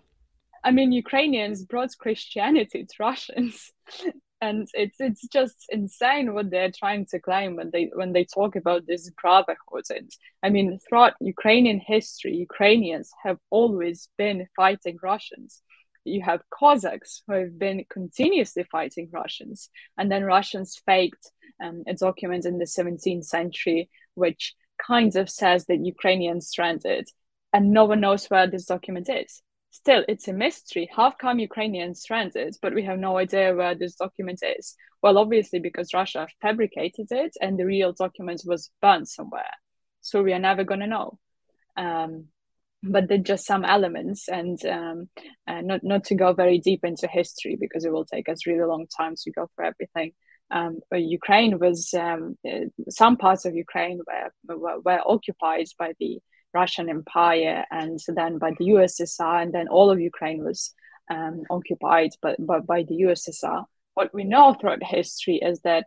I 0.64 0.72
mean, 0.72 0.92
Ukrainians 0.92 1.64
brought 1.64 1.98
Christianity 1.98 2.86
to 2.86 2.96
Russians, 3.00 3.72
and 4.42 4.68
it's 4.74 5.00
it's 5.00 5.28
just 5.28 5.66
insane 5.70 6.34
what 6.34 6.50
they're 6.50 6.72
trying 6.72 7.06
to 7.08 7.20
claim 7.20 7.56
when 7.56 7.70
they 7.72 7.90
when 7.94 8.14
they 8.14 8.26
talk 8.26 8.56
about 8.56 8.86
this 8.88 9.10
brotherhood. 9.22 9.86
And 9.90 10.10
I 10.44 10.50
mean, 10.50 10.80
throughout 10.80 11.14
Ukrainian 11.20 11.80
history, 11.80 12.36
Ukrainians 12.36 13.12
have 13.24 13.38
always 13.50 14.10
been 14.18 14.48
fighting 14.56 14.98
Russians 15.02 15.62
you 16.08 16.22
have 16.24 16.42
Cossacks 16.50 17.22
who 17.28 17.34
have 17.34 17.60
been 17.60 17.86
continuously 17.90 18.66
fighting 18.72 19.10
Russians, 19.12 19.70
and 19.98 20.12
then 20.12 20.24
Russians 20.24 20.82
faked 20.86 21.32
um, 21.64 21.84
a 21.88 21.94
document 21.94 22.46
in 22.46 22.58
the 22.58 22.66
17th 22.66 23.26
century 23.26 23.90
which 24.16 24.56
kind 24.86 25.16
of 25.16 25.30
says 25.30 25.66
that 25.66 25.86
Ukrainians 25.86 26.48
stranded, 26.48 27.08
and 27.54 27.72
no 27.72 27.86
one 27.86 28.02
knows 28.02 28.28
where 28.28 28.48
this 28.48 28.66
document 28.66 29.10
is. 29.10 29.42
Still, 29.70 30.04
it's 30.08 30.28
a 30.28 30.34
mystery. 30.34 30.90
How 30.96 31.12
come 31.12 31.40
Ukrainians 31.40 32.02
stranded, 32.02 32.56
but 32.62 32.74
we 32.74 32.84
have 32.84 33.00
no 33.00 33.18
idea 33.18 33.56
where 33.56 33.76
this 33.76 33.96
document 33.96 34.40
is? 34.42 34.76
Well, 35.04 35.18
obviously, 35.18 35.60
because 35.60 35.94
Russia 35.94 36.28
fabricated 36.42 37.08
it 37.12 37.34
and 37.42 37.58
the 37.58 37.66
real 37.66 37.94
document 37.94 38.42
was 38.46 38.72
burned 38.82 39.08
somewhere. 39.08 39.54
So 40.02 40.24
we 40.24 40.34
are 40.34 40.40
never 40.40 40.64
going 40.64 40.80
to 40.80 40.88
know. 40.88 41.20
Um, 41.76 42.26
but 42.84 43.08
they're 43.08 43.18
just 43.18 43.46
some 43.46 43.66
elements 43.66 44.28
and 44.30 44.64
um, 44.66 45.10
uh, 45.48 45.62
not 45.62 45.84
not 45.84 46.04
to 46.06 46.16
go 46.16 46.34
very 46.34 46.60
deep 46.60 46.82
into 46.84 47.08
history 47.08 47.58
because 47.60 47.86
it 47.86 47.92
will 47.92 48.06
take 48.06 48.30
us 48.30 48.46
really 48.46 48.66
long 48.66 48.86
time 48.96 49.16
to 49.16 49.32
go 49.32 49.50
for 49.56 49.66
everything. 49.66 50.14
Um, 50.50 50.80
Ukraine 50.94 51.60
was 51.60 51.94
um, 51.94 52.38
uh, 52.48 52.68
some 52.90 53.18
parts 53.18 53.46
of 53.46 53.56
Ukraine 53.56 54.00
were, 54.08 54.56
were, 54.56 54.80
were 54.80 55.02
occupied 55.06 55.66
by 55.78 55.94
the 56.00 56.20
Russian 56.54 56.90
Empire 56.90 57.66
and 57.70 58.00
then 58.08 58.38
by 58.38 58.52
the 58.58 58.66
USSR, 58.70 59.42
and 59.44 59.54
then 59.54 59.68
all 59.68 59.92
of 59.92 60.00
Ukraine 60.00 60.44
was 60.44 60.74
um, 61.10 61.44
occupied 61.50 62.12
by, 62.22 62.36
by, 62.40 62.60
by, 62.60 62.84
the 62.84 63.02
USSR. 63.02 63.66
What 63.94 64.14
we 64.14 64.24
know 64.24 64.54
throughout 64.54 64.84
history 64.84 65.38
is 65.38 65.62
that, 65.62 65.86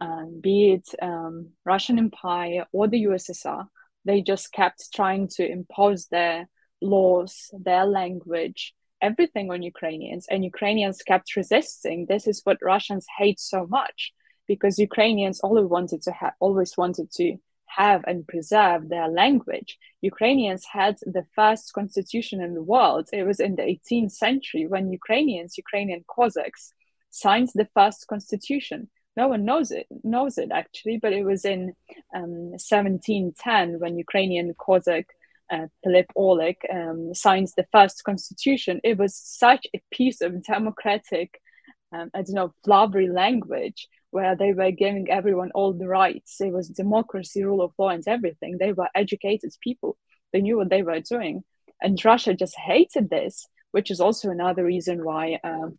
um, 0.00 0.40
be 0.42 0.72
it 0.72 0.88
um, 1.02 1.50
Russian 1.64 1.98
Empire 1.98 2.66
or 2.72 2.88
the 2.88 3.04
USSR, 3.04 3.66
they 4.04 4.22
just 4.22 4.52
kept 4.52 4.92
trying 4.94 5.28
to 5.28 5.48
impose 5.48 6.06
their 6.06 6.48
laws, 6.80 7.50
their 7.52 7.84
language, 7.84 8.74
everything 9.00 9.50
on 9.50 9.62
Ukrainians, 9.62 10.26
and 10.30 10.44
Ukrainians 10.44 11.02
kept 11.02 11.36
resisting. 11.36 12.06
This 12.06 12.26
is 12.26 12.40
what 12.44 12.58
Russians 12.62 13.06
hate 13.18 13.40
so 13.40 13.66
much 13.66 14.12
because 14.46 14.78
Ukrainians 14.78 15.40
always 15.40 15.68
wanted 15.68 16.02
to 16.02 16.12
have, 16.12 16.32
always 16.40 16.76
wanted 16.76 17.10
to 17.12 17.36
have 17.66 18.02
and 18.06 18.26
preserve 18.26 18.88
their 18.88 19.08
language. 19.08 19.78
Ukrainians 20.00 20.64
had 20.64 20.96
the 21.02 21.26
first 21.34 21.72
constitution 21.74 22.40
in 22.40 22.54
the 22.54 22.62
world. 22.62 23.08
It 23.12 23.24
was 23.24 23.40
in 23.40 23.56
the 23.56 23.62
18th 23.62 24.12
century 24.12 24.66
when 24.66 24.90
Ukrainians, 24.90 25.58
Ukrainian 25.58 26.04
Cossacks, 26.08 26.72
signed 27.10 27.50
the 27.54 27.68
first 27.74 28.06
constitution 28.08 28.88
no 29.18 29.26
one 29.34 29.44
knows 29.44 29.70
it 29.72 29.86
knows 30.04 30.38
it 30.38 30.50
actually, 30.62 30.96
but 31.02 31.12
it 31.12 31.24
was 31.24 31.44
in 31.44 31.62
um, 32.14 32.54
1710 32.54 33.80
when 33.80 33.98
Ukrainian 34.06 34.54
Cossack 34.54 35.06
uh, 35.50 35.66
Philip 35.82 36.08
Orlik 36.16 36.60
um, 36.78 37.00
signs 37.24 37.50
the 37.52 37.66
first 37.72 38.04
constitution. 38.04 38.80
It 38.84 38.96
was 39.02 39.16
such 39.16 39.66
a 39.74 39.80
piece 39.90 40.20
of 40.20 40.44
democratic, 40.44 41.40
um, 41.92 42.10
I 42.14 42.18
don't 42.22 42.38
know, 42.40 42.54
flowery 42.64 43.08
language 43.08 43.88
where 44.10 44.36
they 44.36 44.52
were 44.52 44.82
giving 44.84 45.10
everyone 45.10 45.50
all 45.54 45.72
the 45.72 45.88
rights. 45.88 46.40
It 46.40 46.52
was 46.52 46.68
democracy, 46.68 47.42
rule 47.42 47.62
of 47.62 47.72
law, 47.78 47.90
and 47.96 48.06
everything. 48.06 48.52
They 48.52 48.72
were 48.72 48.88
educated 48.94 49.52
people. 49.68 49.96
They 50.32 50.42
knew 50.42 50.58
what 50.58 50.70
they 50.70 50.84
were 50.84 51.00
doing, 51.00 51.42
and 51.82 52.04
Russia 52.12 52.34
just 52.34 52.56
hated 52.72 53.06
this, 53.10 53.34
which 53.74 53.90
is 53.90 54.00
also 54.00 54.30
another 54.30 54.64
reason 54.64 55.04
why. 55.08 55.24
Um, 55.42 55.78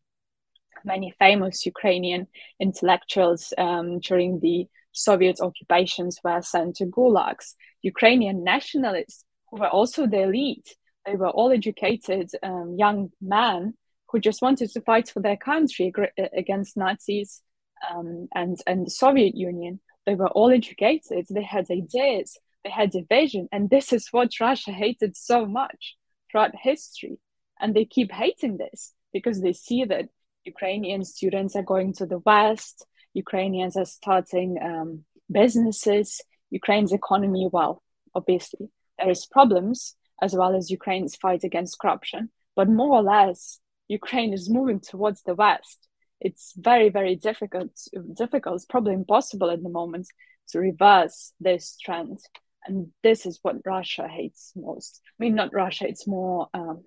many 0.85 1.13
famous 1.19 1.65
Ukrainian 1.65 2.27
intellectuals 2.59 3.53
um, 3.57 3.99
during 3.99 4.39
the 4.39 4.67
Soviet 4.91 5.39
occupations 5.41 6.19
were 6.23 6.41
sent 6.41 6.77
to 6.77 6.85
gulags. 6.85 7.55
Ukrainian 7.81 8.43
nationalists, 8.43 9.23
who 9.49 9.59
were 9.59 9.69
also 9.69 10.07
the 10.07 10.23
elite, 10.23 10.75
they 11.05 11.15
were 11.15 11.29
all 11.29 11.51
educated 11.51 12.29
um, 12.43 12.75
young 12.77 13.11
men 13.21 13.73
who 14.09 14.19
just 14.19 14.41
wanted 14.41 14.69
to 14.71 14.81
fight 14.81 15.09
for 15.09 15.21
their 15.21 15.37
country 15.37 15.93
against 16.33 16.77
Nazis 16.77 17.41
um, 17.89 18.27
and, 18.33 18.57
and 18.67 18.85
the 18.85 18.91
Soviet 18.91 19.35
Union. 19.35 19.79
They 20.05 20.15
were 20.15 20.29
all 20.29 20.51
educated, 20.51 21.27
they 21.29 21.43
had 21.43 21.67
ideas, 21.71 22.37
they 22.63 22.69
had 22.69 22.93
a 22.95 23.03
vision, 23.03 23.47
and 23.51 23.69
this 23.69 23.93
is 23.93 24.07
what 24.11 24.39
Russia 24.39 24.71
hated 24.71 25.15
so 25.15 25.45
much 25.45 25.95
throughout 26.31 26.55
history. 26.55 27.19
And 27.59 27.75
they 27.75 27.85
keep 27.85 28.11
hating 28.11 28.57
this 28.57 28.93
because 29.13 29.41
they 29.41 29.53
see 29.53 29.85
that 29.85 30.09
Ukrainian 30.45 31.03
students 31.03 31.55
are 31.55 31.63
going 31.63 31.93
to 31.93 32.05
the 32.05 32.19
West. 32.19 32.85
Ukrainians 33.13 33.75
are 33.77 33.85
starting 33.85 34.57
um, 34.61 35.03
businesses. 35.31 36.21
Ukraine's 36.49 36.93
economy, 36.93 37.49
well, 37.51 37.83
obviously, 38.15 38.69
there 38.97 39.09
is 39.09 39.25
problems 39.25 39.95
as 40.21 40.33
well 40.33 40.55
as 40.55 40.71
Ukraine's 40.71 41.15
fight 41.15 41.43
against 41.43 41.79
corruption. 41.79 42.29
But 42.55 42.69
more 42.69 42.97
or 42.97 43.03
less, 43.03 43.59
Ukraine 43.87 44.33
is 44.33 44.49
moving 44.49 44.79
towards 44.79 45.23
the 45.23 45.35
West. 45.35 45.87
It's 46.19 46.53
very, 46.57 46.89
very 46.89 47.15
difficult. 47.15 47.71
Difficult. 48.17 48.55
It's 48.55 48.65
probably 48.65 48.93
impossible 48.93 49.49
at 49.49 49.63
the 49.63 49.69
moment 49.69 50.07
to 50.49 50.59
reverse 50.59 51.33
this 51.39 51.77
trend. 51.83 52.19
And 52.65 52.91
this 53.03 53.25
is 53.25 53.39
what 53.41 53.65
Russia 53.65 54.07
hates 54.07 54.51
most. 54.55 55.01
I 55.05 55.23
mean, 55.23 55.35
not 55.35 55.53
Russia. 55.53 55.87
It's 55.87 56.07
more 56.07 56.49
um, 56.53 56.83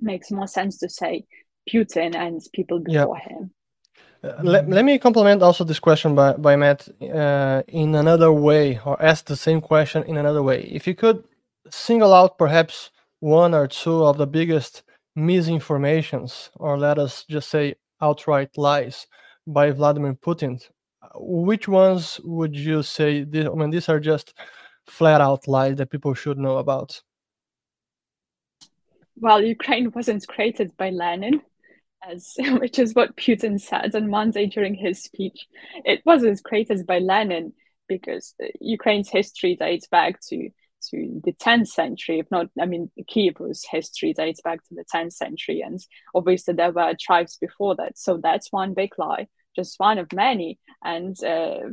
makes 0.00 0.30
more 0.30 0.46
sense 0.46 0.78
to 0.78 0.88
say 0.88 1.26
Putin 1.70 2.14
and 2.14 2.40
people 2.52 2.80
before 2.80 3.20
yeah. 3.20 3.28
him. 3.28 3.50
Uh, 4.24 4.32
let, 4.42 4.68
let 4.68 4.84
me 4.84 4.98
complement 4.98 5.42
also 5.42 5.62
this 5.64 5.78
question 5.78 6.14
by, 6.14 6.32
by 6.32 6.56
Matt 6.56 6.88
uh, 7.02 7.62
in 7.68 7.94
another 7.94 8.32
way, 8.32 8.80
or 8.84 9.00
ask 9.00 9.26
the 9.26 9.36
same 9.36 9.60
question 9.60 10.02
in 10.04 10.16
another 10.16 10.42
way. 10.42 10.62
If 10.62 10.86
you 10.86 10.94
could 10.94 11.22
single 11.70 12.12
out 12.12 12.36
perhaps 12.36 12.90
one 13.20 13.54
or 13.54 13.68
two 13.68 14.04
of 14.04 14.18
the 14.18 14.26
biggest 14.26 14.82
misinformations, 15.16 16.50
or 16.56 16.76
let 16.78 16.98
us 16.98 17.24
just 17.28 17.48
say 17.48 17.74
outright 18.00 18.56
lies 18.56 19.06
by 19.46 19.70
Vladimir 19.70 20.14
Putin, 20.14 20.60
which 21.14 21.68
ones 21.68 22.20
would 22.24 22.56
you 22.56 22.82
say? 22.82 23.24
This, 23.24 23.46
I 23.46 23.54
mean, 23.54 23.70
these 23.70 23.88
are 23.88 24.00
just 24.00 24.34
flat 24.86 25.20
out 25.20 25.46
lies 25.46 25.76
that 25.76 25.90
people 25.90 26.14
should 26.14 26.38
know 26.38 26.58
about. 26.58 27.00
Well, 29.20 29.42
Ukraine 29.42 29.90
wasn't 29.92 30.26
created 30.26 30.76
by 30.76 30.90
Lenin 30.90 31.40
as 32.02 32.34
which 32.38 32.78
is 32.78 32.94
what 32.94 33.16
Putin 33.16 33.60
said 33.60 33.94
on 33.94 34.08
Monday 34.10 34.46
during 34.46 34.74
his 34.74 35.02
speech. 35.02 35.46
It 35.84 36.02
wasn't 36.04 36.42
created 36.44 36.86
by 36.86 36.98
Lenin 36.98 37.52
because 37.88 38.34
Ukraine's 38.60 39.08
history 39.08 39.56
dates 39.56 39.88
back 39.88 40.20
to 40.28 40.50
to 40.90 41.20
the 41.24 41.32
10th 41.32 41.68
century, 41.68 42.20
if 42.20 42.30
not, 42.30 42.46
I 42.60 42.66
mean, 42.66 42.90
Kiev's 43.08 43.66
history 43.68 44.12
dates 44.12 44.40
back 44.40 44.62
to 44.68 44.74
the 44.74 44.84
10th 44.94 45.12
century, 45.12 45.60
and 45.60 45.80
obviously 46.14 46.54
there 46.54 46.72
were 46.72 46.94
tribes 47.00 47.36
before 47.40 47.74
that. 47.76 47.98
So 47.98 48.18
that's 48.18 48.52
one 48.52 48.74
big 48.74 48.92
lie, 48.98 49.28
just 49.56 49.78
one 49.78 49.98
of 49.98 50.12
many. 50.12 50.58
And 50.84 51.16
uh, 51.24 51.70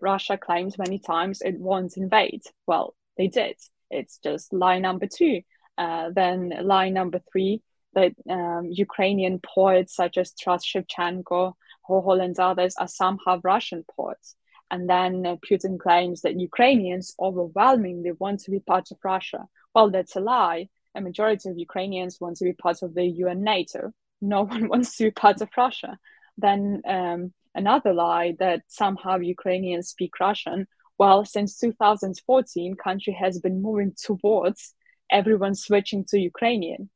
Russia 0.00 0.38
claimed 0.38 0.76
many 0.78 0.98
times 0.98 1.42
it 1.42 1.58
won't 1.58 1.96
invade. 1.96 2.42
Well, 2.66 2.94
they 3.16 3.28
did. 3.28 3.56
It's 3.90 4.18
just 4.22 4.52
lie 4.52 4.78
number 4.78 5.06
two. 5.06 5.42
Uh, 5.76 6.10
then 6.14 6.52
lie 6.62 6.90
number 6.90 7.20
three, 7.32 7.62
that 7.94 8.12
um, 8.28 8.66
Ukrainian 8.70 9.40
ports 9.40 9.94
such 9.94 10.16
as 10.18 10.32
Taras 10.32 10.64
Shevchenko, 10.64 11.54
Hohol, 11.88 12.22
and 12.22 12.38
others 12.38 12.74
are 12.76 12.88
somehow 12.88 13.40
Russian 13.42 13.84
ports. 13.94 14.36
And 14.70 14.88
then 14.88 15.26
uh, 15.26 15.36
Putin 15.36 15.78
claims 15.78 16.20
that 16.22 16.38
Ukrainians 16.38 17.14
overwhelmingly 17.20 18.12
want 18.12 18.40
to 18.40 18.50
be 18.50 18.60
part 18.60 18.90
of 18.92 18.98
Russia. 19.02 19.48
Well, 19.74 19.90
that's 19.90 20.16
a 20.16 20.20
lie. 20.20 20.68
A 20.94 21.00
majority 21.00 21.48
of 21.48 21.58
Ukrainians 21.58 22.20
want 22.20 22.36
to 22.36 22.44
be 22.44 22.52
part 22.52 22.82
of 22.82 22.94
the 22.94 23.04
UN 23.04 23.42
NATO. 23.42 23.92
No 24.20 24.42
one 24.54 24.68
wants 24.68 24.96
to 24.96 25.04
be 25.04 25.10
part 25.10 25.40
of 25.40 25.48
Russia. 25.56 25.98
Then 26.38 26.82
um, 26.86 27.32
another 27.54 27.92
lie 27.92 28.36
that 28.38 28.62
somehow 28.68 29.16
Ukrainians 29.16 29.88
speak 29.88 30.18
Russian. 30.20 30.68
Well, 30.98 31.24
since 31.24 31.58
2014, 31.58 32.74
country 32.76 33.12
has 33.14 33.40
been 33.40 33.62
moving 33.62 33.94
towards 34.00 34.74
everyone 35.10 35.54
switching 35.54 36.04
to 36.10 36.18
Ukrainian. 36.18 36.90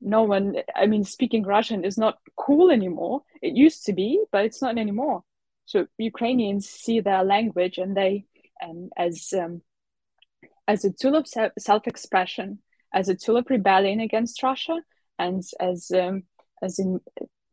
No 0.00 0.24
one, 0.24 0.56
I 0.74 0.86
mean, 0.86 1.04
speaking 1.04 1.42
Russian 1.42 1.84
is 1.84 1.96
not 1.96 2.18
cool 2.36 2.70
anymore. 2.70 3.22
It 3.42 3.54
used 3.56 3.86
to 3.86 3.92
be, 3.92 4.22
but 4.30 4.44
it's 4.44 4.62
not 4.62 4.78
anymore. 4.78 5.24
So 5.64 5.86
Ukrainians 5.98 6.68
see 6.68 7.00
their 7.00 7.24
language 7.24 7.78
and 7.78 7.96
they, 7.96 8.26
um, 8.62 8.90
as 8.96 9.32
um, 9.36 9.62
as 10.68 10.84
a 10.84 10.92
tool 10.92 11.16
of 11.16 11.26
self-expression, 11.58 12.60
as 12.92 13.08
a 13.08 13.14
tool 13.14 13.36
of 13.36 13.50
rebellion 13.50 14.00
against 14.00 14.42
Russia, 14.42 14.80
and 15.18 15.42
as 15.60 15.90
um, 15.90 16.24
as 16.62 16.78
in 16.78 17.00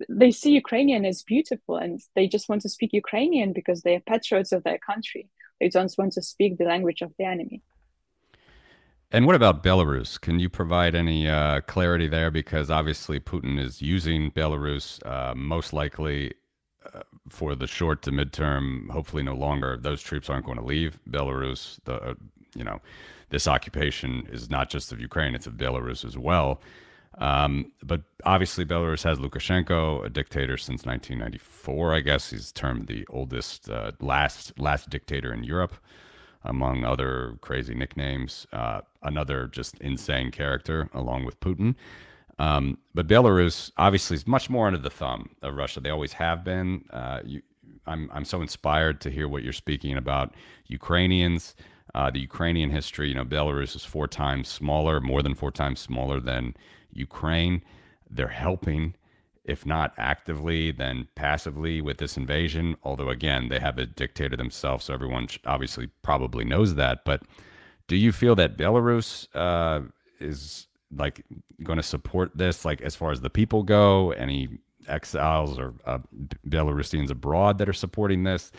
they 0.09 0.31
see 0.31 0.51
Ukrainian 0.51 1.05
as 1.05 1.23
beautiful, 1.23 1.77
and 1.77 1.99
they 2.15 2.27
just 2.27 2.49
want 2.49 2.61
to 2.63 2.69
speak 2.69 2.91
Ukrainian 2.93 3.53
because 3.53 3.81
they 3.81 3.95
are 3.95 3.99
patriots 4.01 4.51
of 4.51 4.63
their 4.63 4.79
country. 4.79 5.29
They 5.59 5.69
don't 5.69 5.93
want 5.97 6.13
to 6.13 6.21
speak 6.21 6.57
the 6.57 6.65
language 6.65 7.01
of 7.01 7.13
the 7.17 7.25
enemy. 7.25 7.61
And 9.13 9.27
what 9.27 9.35
about 9.35 9.63
Belarus? 9.63 10.19
Can 10.19 10.39
you 10.39 10.49
provide 10.49 10.95
any 10.95 11.29
uh, 11.29 11.61
clarity 11.61 12.07
there? 12.07 12.31
Because 12.31 12.71
obviously 12.71 13.19
Putin 13.19 13.59
is 13.59 13.79
using 13.79 14.31
Belarus, 14.31 15.05
uh, 15.05 15.35
most 15.35 15.71
likely 15.71 16.33
uh, 16.95 17.01
for 17.29 17.53
the 17.53 17.67
short 17.67 18.01
to 18.01 18.11
midterm. 18.11 18.89
Hopefully, 18.89 19.21
no 19.21 19.35
longer. 19.35 19.77
Those 19.77 20.01
troops 20.01 20.31
aren't 20.31 20.47
going 20.47 20.57
to 20.57 20.65
leave 20.65 20.99
Belarus. 21.07 21.77
The 21.83 22.01
uh, 22.01 22.13
you 22.55 22.63
know, 22.63 22.81
this 23.29 23.47
occupation 23.47 24.27
is 24.31 24.49
not 24.49 24.71
just 24.71 24.91
of 24.91 24.99
Ukraine; 24.99 25.35
it's 25.35 25.45
of 25.45 25.53
Belarus 25.53 26.03
as 26.03 26.17
well. 26.17 26.59
Um, 27.19 27.71
but 27.83 28.01
obviously, 28.25 28.65
Belarus 28.65 29.03
has 29.03 29.19
Lukashenko, 29.19 30.03
a 30.03 30.09
dictator 30.09 30.57
since 30.57 30.87
1994. 30.87 31.93
I 31.93 31.99
guess 31.99 32.31
he's 32.31 32.51
termed 32.51 32.87
the 32.87 33.05
oldest, 33.11 33.69
uh, 33.69 33.91
last 34.01 34.57
last 34.57 34.89
dictator 34.89 35.31
in 35.31 35.43
Europe 35.43 35.75
among 36.45 36.83
other 36.83 37.37
crazy 37.41 37.73
nicknames. 37.73 38.45
Uh, 38.51 38.81
another 39.03 39.47
just 39.47 39.79
insane 39.79 40.31
character, 40.31 40.89
along 40.93 41.25
with 41.25 41.39
Putin. 41.39 41.75
Um, 42.39 42.77
but 42.93 43.07
Belarus 43.07 43.71
obviously 43.77 44.15
is 44.15 44.27
much 44.27 44.49
more 44.49 44.67
under 44.67 44.79
the 44.79 44.89
thumb 44.89 45.29
of 45.41 45.55
Russia. 45.55 45.79
They 45.79 45.89
always 45.89 46.13
have 46.13 46.43
been. 46.43 46.85
Uh, 46.91 47.19
you, 47.25 47.41
I'm 47.85 48.09
I'm 48.13 48.25
so 48.25 48.41
inspired 48.41 49.01
to 49.01 49.09
hear 49.09 49.27
what 49.27 49.43
you're 49.43 49.53
speaking 49.53 49.97
about 49.97 50.33
Ukrainians, 50.67 51.55
uh, 51.93 52.09
the 52.09 52.19
Ukrainian 52.19 52.69
history. 52.69 53.09
You 53.09 53.15
know, 53.15 53.25
Belarus 53.25 53.75
is 53.75 53.85
four 53.85 54.07
times 54.07 54.47
smaller, 54.47 54.99
more 54.99 55.21
than 55.21 55.35
four 55.35 55.51
times 55.51 55.79
smaller 55.79 56.19
than 56.19 56.55
Ukraine. 56.91 57.61
They're 58.09 58.27
helping 58.27 58.95
if 59.45 59.65
not 59.65 59.93
actively, 59.97 60.71
then 60.71 61.07
passively 61.15 61.81
with 61.81 61.97
this 61.97 62.17
invasion. 62.17 62.77
Although, 62.83 63.09
again, 63.09 63.49
they 63.49 63.59
have 63.59 63.77
a 63.77 63.85
dictator 63.85 64.37
themselves, 64.37 64.85
so 64.85 64.93
everyone 64.93 65.27
obviously 65.45 65.89
probably 66.01 66.45
knows 66.45 66.75
that. 66.75 67.03
But 67.05 67.23
do 67.87 67.95
you 67.95 68.11
feel 68.11 68.35
that 68.35 68.57
Belarus 68.57 69.27
uh, 69.35 69.81
is 70.19 70.67
like 70.95 71.25
going 71.63 71.77
to 71.77 71.83
support 71.83 72.31
this, 72.35 72.63
like 72.63 72.81
as 72.81 72.95
far 72.95 73.11
as 73.11 73.21
the 73.21 73.29
people 73.29 73.63
go? 73.63 74.11
Any 74.11 74.59
exiles 74.87 75.59
or 75.59 75.73
uh, 75.85 75.99
Belarusians 76.47 77.09
abroad 77.09 77.57
that 77.57 77.69
are 77.69 77.73
supporting 77.73 78.23
this, 78.23 78.51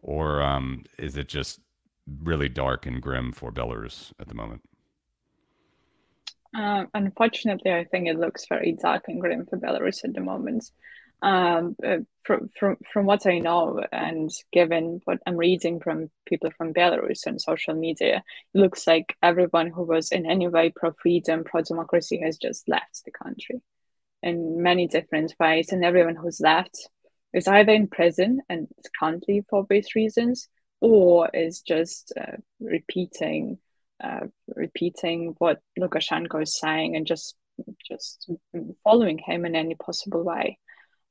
or 0.00 0.42
um, 0.42 0.84
is 0.98 1.16
it 1.16 1.28
just 1.28 1.60
really 2.22 2.48
dark 2.48 2.86
and 2.86 3.00
grim 3.02 3.32
for 3.32 3.52
Belarus 3.52 4.12
at 4.18 4.28
the 4.28 4.34
moment? 4.34 4.62
Uh, 6.54 6.84
unfortunately, 6.92 7.72
I 7.72 7.84
think 7.84 8.08
it 8.08 8.18
looks 8.18 8.46
very 8.46 8.72
dark 8.72 9.04
and 9.08 9.20
grim 9.20 9.46
for 9.46 9.58
Belarus 9.58 10.04
at 10.04 10.12
the 10.14 10.20
moment. 10.20 10.70
Um, 11.22 11.76
uh, 11.86 11.98
from, 12.24 12.50
from 12.58 12.76
from 12.92 13.06
what 13.06 13.26
I 13.26 13.38
know, 13.38 13.80
and 13.92 14.28
given 14.52 15.00
what 15.04 15.20
I'm 15.24 15.36
reading 15.36 15.78
from 15.80 16.10
people 16.26 16.50
from 16.50 16.74
Belarus 16.74 17.26
on 17.26 17.38
social 17.38 17.74
media, 17.74 18.24
it 18.54 18.58
looks 18.58 18.86
like 18.86 19.16
everyone 19.22 19.70
who 19.70 19.84
was 19.84 20.10
in 20.10 20.26
any 20.28 20.48
way 20.48 20.72
pro 20.74 20.92
freedom, 20.92 21.44
pro 21.44 21.62
democracy 21.62 22.20
has 22.24 22.38
just 22.38 22.68
left 22.68 23.04
the 23.04 23.12
country 23.12 23.62
in 24.22 24.62
many 24.62 24.88
different 24.88 25.34
ways, 25.38 25.70
and 25.70 25.84
everyone 25.84 26.16
who's 26.16 26.40
left 26.40 26.88
is 27.32 27.46
either 27.48 27.72
in 27.72 27.86
prison 27.86 28.40
and 28.48 28.68
can't 28.98 29.24
leave 29.28 29.44
for 29.48 29.60
obvious 29.60 29.94
reasons, 29.94 30.48
or 30.80 31.30
is 31.32 31.60
just 31.62 32.12
uh, 32.20 32.36
repeating 32.60 33.58
uh, 34.02 34.26
repeating 34.48 35.34
what 35.38 35.60
Lukashenko 35.78 36.42
is 36.42 36.58
saying 36.58 36.96
and 36.96 37.06
just 37.06 37.36
just 37.88 38.30
following 38.82 39.18
him 39.18 39.44
in 39.44 39.54
any 39.54 39.74
possible 39.74 40.22
way. 40.24 40.58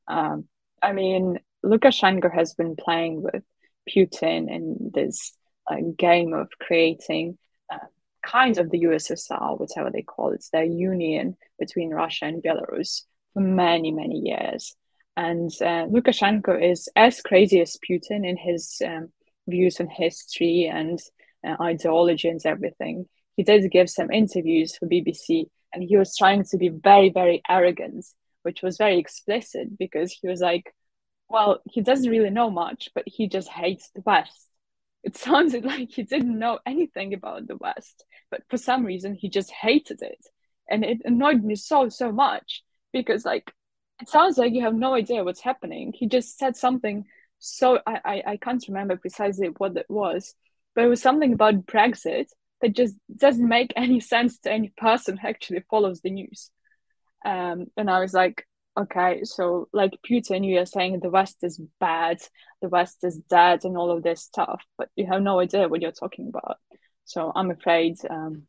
Um, 0.08 0.46
I 0.82 0.94
mean, 0.94 1.40
Lukashenko 1.64 2.34
has 2.34 2.54
been 2.54 2.76
playing 2.76 3.22
with 3.22 3.44
Putin 3.90 4.50
in 4.50 4.92
this 4.94 5.34
uh, 5.70 5.78
game 5.98 6.34
of 6.34 6.50
creating 6.60 7.38
uh, 7.72 7.78
kind 8.26 8.58
of 8.58 8.70
the 8.70 8.82
USSR, 8.82 9.60
whatever 9.60 9.92
they 9.92 10.02
call 10.02 10.32
it, 10.32 10.44
their 10.52 10.64
union 10.64 11.38
between 11.60 11.92
Russia 11.92 12.26
and 12.26 12.44
Belarus 12.44 13.04
for 13.34 13.42
many, 13.42 13.92
many 13.92 14.20
years. 14.20 14.76
And 15.16 15.52
uh, 15.62 15.86
Lukashenko 15.88 16.72
is 16.72 16.90
as 16.96 17.22
crazy 17.22 17.62
as 17.62 17.78
Putin 17.78 18.28
in 18.28 18.38
his 18.38 18.82
um, 18.86 19.10
views 19.48 19.80
on 19.80 19.88
history 19.88 20.70
and 20.72 21.00
ideology 21.46 22.30
and 22.30 22.44
everything. 22.46 23.06
He 23.36 23.44
did 23.44 23.70
give 23.72 23.90
some 23.90 24.12
interviews 24.12 24.76
for 24.76 24.88
BBC, 24.88 25.46
and 25.74 25.84
he 25.84 25.98
was 25.98 26.16
trying 26.16 26.44
to 26.46 26.58
be 26.58 26.70
very, 26.70 27.10
very 27.10 27.42
arrogant, 27.50 28.06
which 28.44 28.62
was 28.62 28.78
very 28.78 28.98
explicit 28.98 29.78
because 29.78 30.12
he 30.12 30.28
was 30.28 30.42
like, 30.42 30.74
well, 31.30 31.62
he 31.66 31.82
doesn't 31.82 32.10
really 32.10 32.30
know 32.30 32.50
much, 32.50 32.90
but 32.94 33.06
he 33.08 33.28
just 33.28 33.48
hates 33.48 33.90
the 33.96 34.02
West. 34.06 34.50
It 35.04 35.16
sounded 35.18 35.66
like 35.66 35.92
he 35.92 36.04
didn't 36.04 36.38
know 36.38 36.60
anything 36.66 37.14
about 37.14 37.48
the 37.48 37.56
West, 37.56 38.04
but 38.30 38.44
for 38.50 38.58
some 38.58 38.86
reason 38.86 39.16
he 39.16 39.30
just 39.30 39.52
hated 39.52 40.02
it. 40.02 40.26
And 40.70 40.84
it 40.84 41.02
annoyed 41.06 41.44
me 41.44 41.56
so, 41.56 41.90
so 41.90 42.12
much 42.12 42.64
because, 42.94 43.26
like, 43.26 43.52
it 44.02 44.10
sounds 44.10 44.38
like 44.38 44.54
you 44.54 44.62
have 44.62 44.76
no 44.76 44.94
idea 44.94 45.24
what's 45.24 45.42
happening. 45.42 45.94
He 45.96 46.08
just 46.08 46.38
said 46.38 46.56
something 46.56 47.06
so 47.42 47.80
I, 47.88 48.00
I, 48.06 48.24
I 48.28 48.38
can't 48.38 48.64
remember 48.68 48.96
precisely 48.96 49.48
what 49.58 49.76
it 49.76 49.88
was, 49.90 50.36
but 50.76 50.84
it 50.84 50.88
was 50.88 51.02
something 51.02 51.34
about 51.34 51.66
Brexit 51.66 52.28
that 52.62 52.76
just 52.76 52.96
doesn't 53.16 53.48
make 53.48 53.74
any 53.76 54.00
sense 54.14 54.40
to 54.40 54.52
any 54.52 54.72
person 54.78 55.18
who 55.18 55.28
actually 55.28 55.64
follows 55.70 56.02
the 56.02 56.12
news. 56.12 56.50
Um, 57.26 57.68
and 57.78 57.90
I 57.90 58.00
was 58.00 58.14
like, 58.14 58.48
okay, 58.78 59.24
so 59.24 59.68
like 59.74 59.92
Putin, 60.10 60.48
you 60.48 60.60
are 60.60 60.66
saying 60.66 61.00
the 61.00 61.10
West 61.10 61.38
is 61.44 61.62
bad, 61.80 62.18
the 62.62 62.70
West 62.70 63.04
is 63.04 63.18
dead, 63.30 63.66
and 63.66 63.78
all 63.78 63.92
of 63.92 64.04
this 64.04 64.22
stuff, 64.22 64.64
but 64.78 64.90
you 64.96 65.06
have 65.08 65.22
no 65.22 65.40
idea 65.40 65.68
what 65.68 65.82
you're 65.82 65.92
talking 65.92 66.28
about. 66.30 66.58
So 67.06 67.32
I'm 67.36 67.52
afraid 67.52 67.98
um, 68.10 68.44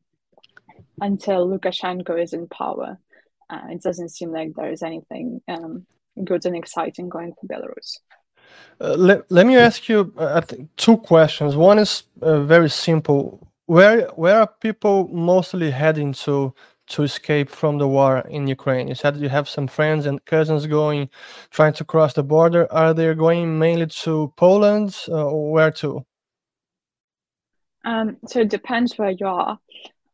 until 1.01 1.49
Lukashenko 1.49 2.23
is 2.23 2.33
in 2.33 2.47
power, 2.49 2.99
uh, 3.51 3.67
it 3.71 3.83
doesn't 3.83 4.11
seem 4.11 4.31
like 4.31 4.55
there 4.55 4.71
is 4.71 4.83
anything 4.83 5.41
um, 5.49 5.87
good 6.25 6.47
and 6.47 6.57
exciting 6.57 7.09
going 7.09 7.35
for 7.35 7.47
Belarus. 7.47 7.99
Uh, 8.81 8.95
let, 8.97 9.31
let 9.31 9.47
me 9.47 9.57
ask 9.57 9.89
you 9.89 10.13
uh, 10.19 10.41
two 10.77 10.97
questions. 10.97 11.57
One 11.57 11.79
is 11.79 12.05
uh, 12.21 12.41
very 12.41 12.71
simple. 12.71 13.47
Where 13.67 14.09
where 14.17 14.41
are 14.41 14.51
people 14.61 15.09
mostly 15.09 15.71
heading 15.71 16.13
to 16.25 16.53
to 16.89 17.03
escape 17.05 17.49
from 17.49 17.79
the 17.79 17.89
war 17.89 18.19
in 18.29 18.47
Ukraine? 18.47 18.89
You 18.89 18.95
said 18.95 19.17
you 19.17 19.29
have 19.29 19.49
some 19.49 19.69
friends 19.69 20.07
and 20.07 20.25
cousins 20.25 20.67
going, 20.67 21.09
trying 21.51 21.75
to 21.75 21.85
cross 21.85 22.15
the 22.15 22.23
border. 22.23 22.71
Are 22.73 22.93
they 22.93 23.15
going 23.15 23.59
mainly 23.59 23.87
to 24.05 24.33
Poland 24.37 24.97
uh, 25.09 25.27
or 25.27 25.53
where 25.53 25.71
to? 25.71 26.05
Um, 27.85 28.17
so 28.27 28.41
it 28.41 28.51
depends 28.51 28.99
where 28.99 29.11
you 29.11 29.27
are. 29.27 29.59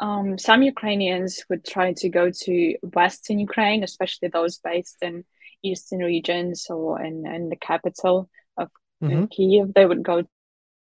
Um, 0.00 0.38
some 0.38 0.62
Ukrainians 0.62 1.44
would 1.48 1.64
try 1.64 1.92
to 1.94 2.08
go 2.08 2.30
to 2.30 2.76
Western 2.94 3.38
Ukraine, 3.38 3.82
especially 3.82 4.28
those 4.28 4.58
based 4.58 4.98
in 5.02 5.24
eastern 5.62 6.00
regions 6.00 6.66
or 6.70 7.00
in, 7.00 7.26
in 7.26 7.48
the 7.48 7.56
capital 7.56 8.28
of 8.56 8.68
mm-hmm. 9.02 9.26
Kiev. 9.26 9.74
They 9.74 9.86
would 9.86 10.02
go 10.02 10.22
to 10.22 10.28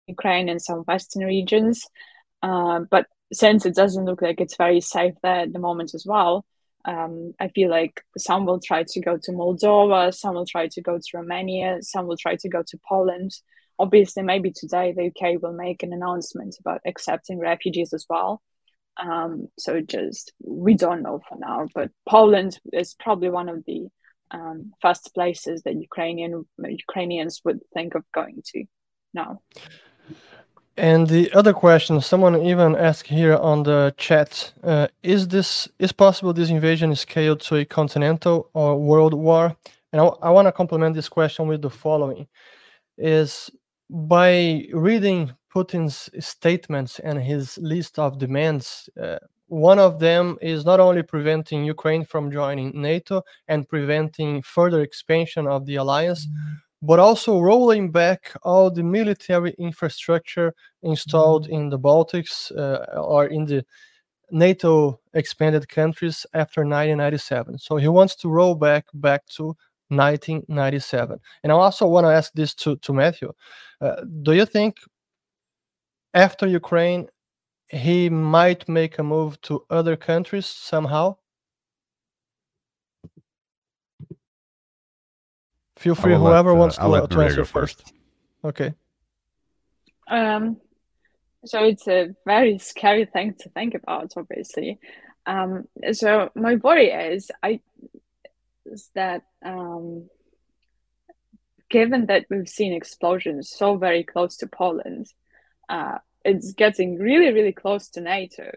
Ukraine 0.07 0.49
and 0.49 0.61
some 0.61 0.81
western 0.81 1.25
regions. 1.25 1.85
Uh, 2.43 2.81
but 2.91 3.07
since 3.33 3.67
it 3.67 3.75
doesn't 3.75 4.05
look 4.05 4.23
like 4.23 4.41
it's 4.41 4.57
very 4.57 4.81
safe 4.81 5.15
there 5.23 5.41
at 5.41 5.53
the 5.53 5.59
moment 5.59 5.95
as 5.95 6.05
well, 6.07 6.45
um, 6.85 7.35
I 7.39 7.49
feel 7.49 7.71
like 7.71 8.03
some 8.17 8.47
will 8.47 8.61
try 8.61 8.85
to 8.87 9.01
go 9.01 9.19
to 9.19 9.33
Moldova, 9.33 10.15
some 10.15 10.35
will 10.35 10.47
try 10.47 10.69
to 10.69 10.81
go 10.81 10.97
to 10.99 11.17
Romania, 11.17 11.79
some 11.83 12.07
will 12.07 12.17
try 12.17 12.37
to 12.37 12.49
go 12.49 12.63
to 12.67 12.81
Poland. 12.89 13.33
Obviously, 13.79 14.23
maybe 14.23 14.53
today 14.53 14.93
the 14.93 15.09
UK 15.09 15.43
will 15.43 15.53
make 15.53 15.83
an 15.83 15.93
announcement 15.93 16.57
about 16.61 16.81
accepting 16.87 17.39
refugees 17.39 17.93
as 17.93 18.07
well. 18.09 18.41
Um, 18.97 19.49
so 19.59 19.81
just 19.81 20.33
we 20.43 20.75
don't 20.75 21.03
know 21.03 21.21
for 21.29 21.37
now, 21.39 21.69
but 21.75 21.91
Poland 22.09 22.59
is 22.73 22.95
probably 22.95 23.31
one 23.31 23.49
of 23.49 23.65
the 23.67 23.89
um, 24.31 24.73
first 24.81 25.15
places 25.15 25.63
that 25.63 25.77
Ukrainian 25.77 26.47
Ukrainians 26.59 27.41
would 27.45 27.61
think 27.75 27.95
of 27.95 28.05
going 28.13 28.43
to 28.53 28.65
now. 29.15 29.41
And 30.77 31.09
the 31.09 31.33
other 31.33 31.53
question, 31.53 32.01
someone 32.01 32.41
even 32.43 32.77
asked 32.77 33.09
here 33.09 33.37
on 33.37 33.65
the 33.65 33.93
chat: 33.97 34.53
uh, 34.63 34.87
Is 35.03 35.29
this 35.29 35.69
is 35.79 35.93
possible 35.93 36.33
this 36.33 36.51
invasion 36.51 36.93
is 36.93 37.01
scaled 37.01 37.41
to 37.41 37.57
a 37.57 37.65
continental 37.65 38.49
or 38.55 38.79
world 38.79 39.15
war? 39.15 39.57
And 39.93 40.01
I, 40.01 40.07
I 40.23 40.31
want 40.31 40.47
to 40.47 40.53
complement 40.53 40.95
this 40.95 41.09
question 41.09 41.49
with 41.49 41.63
the 41.63 41.71
following: 41.71 42.29
Is 42.97 43.51
by 43.91 44.67
reading 44.73 45.33
Putin's 45.53 46.11
statements 46.25 47.01
and 47.01 47.21
his 47.21 47.59
list 47.59 47.99
of 47.99 48.19
demands, 48.19 48.89
uh, 49.01 49.19
one 49.49 49.79
of 49.79 49.99
them 49.99 50.39
is 50.41 50.65
not 50.65 50.79
only 50.79 51.03
preventing 51.03 51.65
Ukraine 51.65 52.05
from 52.05 52.31
joining 52.31 52.81
NATO 52.81 53.23
and 53.49 53.69
preventing 53.69 54.43
further 54.43 54.83
expansion 54.83 55.47
of 55.47 55.67
the 55.67 55.77
alliance, 55.77 56.27
mm-hmm. 56.27 56.55
but 56.83 56.99
also 56.99 57.41
rolling 57.41 57.91
back 57.91 58.33
all 58.43 58.71
the 58.71 58.83
military 58.83 59.55
infrastructure 59.59 60.55
installed 60.83 61.45
mm-hmm. 61.45 61.55
in 61.55 61.69
the 61.71 61.79
Baltics 61.79 62.53
uh, 62.57 63.01
or 63.01 63.27
in 63.27 63.47
the 63.47 63.65
NATO 64.31 65.01
expanded 65.15 65.69
countries 65.69 66.27
after 66.35 66.61
1997. 66.61 67.59
So 67.59 67.77
he 67.77 67.89
wants 67.89 68.15
to 68.17 68.29
roll 68.29 68.55
back 68.55 68.85
back 68.93 69.27
to 69.37 69.57
1997. 69.89 71.19
And 71.43 71.53
I 71.53 71.55
also 71.55 71.87
want 71.87 72.05
to 72.05 72.11
ask 72.11 72.33
this 72.35 72.55
to, 72.57 72.77
to 72.77 72.93
Matthew. 72.93 73.33
Uh, 73.81 74.03
do 74.23 74.33
you 74.33 74.45
think 74.45 74.77
after 76.13 76.47
Ukraine, 76.47 77.09
he 77.69 78.09
might 78.09 78.69
make 78.69 78.99
a 78.99 79.03
move 79.03 79.41
to 79.43 79.65
other 79.71 79.97
countries 79.97 80.47
somehow? 80.47 81.17
Feel 85.77 85.95
free, 85.95 86.15
whoever 86.15 86.53
let, 86.53 86.59
wants 86.59 86.77
to, 86.77 86.89
let 86.89 87.09
to 87.11 87.21
answer 87.21 87.45
first. 87.45 87.83
first. 87.83 87.93
Okay. 88.45 88.75
Um, 90.09 90.57
so 91.45 91.65
it's 91.65 91.87
a 91.87 92.15
very 92.27 92.59
scary 92.59 93.05
thing 93.05 93.35
to 93.41 93.49
think 93.51 93.75
about, 93.75 94.15
obviously. 94.17 94.79
Um, 95.27 95.69
so 95.93 96.31
my 96.35 96.57
worry 96.57 96.91
is 96.91 97.31
I 97.43 97.61
is 98.65 98.91
that 98.95 99.23
um, 99.45 100.09
given 101.71 102.07
that 102.07 102.27
we've 102.31 102.49
seen 102.49 102.73
explosions 102.73 103.51
so 103.51 103.77
very 103.77 104.03
close 104.03 104.37
to 104.39 104.47
Poland, 104.47 105.07
uh, 105.69 105.99
it's 106.25 106.53
getting 106.53 106.99
really, 106.99 107.33
really 107.33 107.53
close 107.53 107.89
to 107.91 108.01
NATO. 108.01 108.51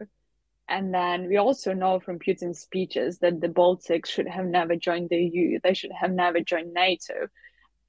And 0.68 0.93
then 0.93 1.28
we 1.28 1.38
also 1.38 1.74
know 1.74 1.99
from 1.99 2.20
Putin's 2.20 2.59
speeches 2.59 3.20
that 3.20 3.41
the 3.41 3.49
Baltics 3.49 4.07
should 4.07 4.28
have 4.28 4.45
never 4.45 4.76
joined 4.76 5.09
the 5.09 5.18
EU. 5.18 5.59
They 5.62 5.74
should 5.74 5.91
have 5.91 6.12
never 6.12 6.39
joined 6.39 6.74
NATO. 6.74 7.28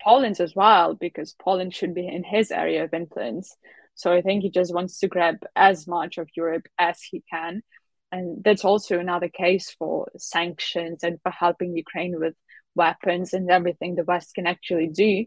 Poland 0.02 0.40
as 0.40 0.54
well, 0.56 0.94
because 0.94 1.34
Poland 1.40 1.74
should 1.74 1.94
be 1.94 2.08
in 2.08 2.24
his 2.24 2.50
area 2.50 2.82
of 2.82 2.92
influence. 2.92 3.56
So 3.94 4.12
I 4.12 4.20
think 4.20 4.42
he 4.42 4.50
just 4.50 4.74
wants 4.74 4.98
to 4.98 5.08
grab 5.08 5.36
as 5.54 5.86
much 5.86 6.18
of 6.18 6.28
Europe 6.34 6.66
as 6.78 7.00
he 7.02 7.22
can. 7.30 7.62
And 8.10 8.42
that's 8.44 8.64
also 8.64 8.98
another 8.98 9.28
case 9.28 9.74
for 9.78 10.10
sanctions 10.16 11.04
and 11.04 11.20
for 11.22 11.30
helping 11.30 11.76
Ukraine 11.76 12.18
with 12.18 12.34
weapons 12.74 13.32
and 13.32 13.50
everything 13.50 13.94
the 13.94 14.04
West 14.04 14.34
can 14.34 14.46
actually 14.46 14.88
do. 14.88 15.26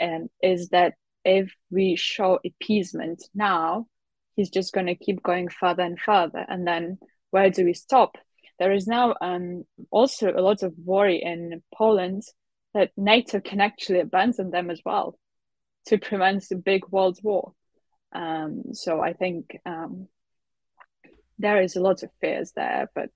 And 0.00 0.30
is 0.42 0.70
that 0.70 0.94
if 1.26 1.52
we 1.70 1.96
show 1.96 2.38
appeasement 2.46 3.24
now, 3.34 3.86
he's 4.36 4.48
just 4.48 4.72
going 4.72 4.86
to 4.86 4.94
keep 4.94 5.22
going 5.24 5.48
further 5.48 5.82
and 5.82 5.98
further. 5.98 6.46
And 6.48 6.64
then 6.66 6.98
where 7.30 7.50
do 7.50 7.64
we 7.64 7.74
stop? 7.74 8.16
There 8.60 8.72
is 8.72 8.86
now 8.86 9.16
um, 9.20 9.64
also 9.90 10.32
a 10.32 10.40
lot 10.40 10.62
of 10.62 10.72
worry 10.82 11.20
in 11.20 11.62
Poland 11.74 12.22
that 12.74 12.92
NATO 12.96 13.40
can 13.40 13.60
actually 13.60 14.00
abandon 14.00 14.50
them 14.50 14.70
as 14.70 14.80
well 14.84 15.18
to 15.86 15.98
prevent 15.98 16.48
the 16.48 16.56
big 16.56 16.88
world 16.88 17.18
war. 17.22 17.52
Um, 18.12 18.72
so 18.72 19.00
I 19.00 19.12
think 19.12 19.58
um, 19.66 20.06
there 21.38 21.60
is 21.60 21.74
a 21.74 21.80
lot 21.80 22.04
of 22.04 22.10
fears 22.20 22.52
there, 22.54 22.88
but 22.94 23.10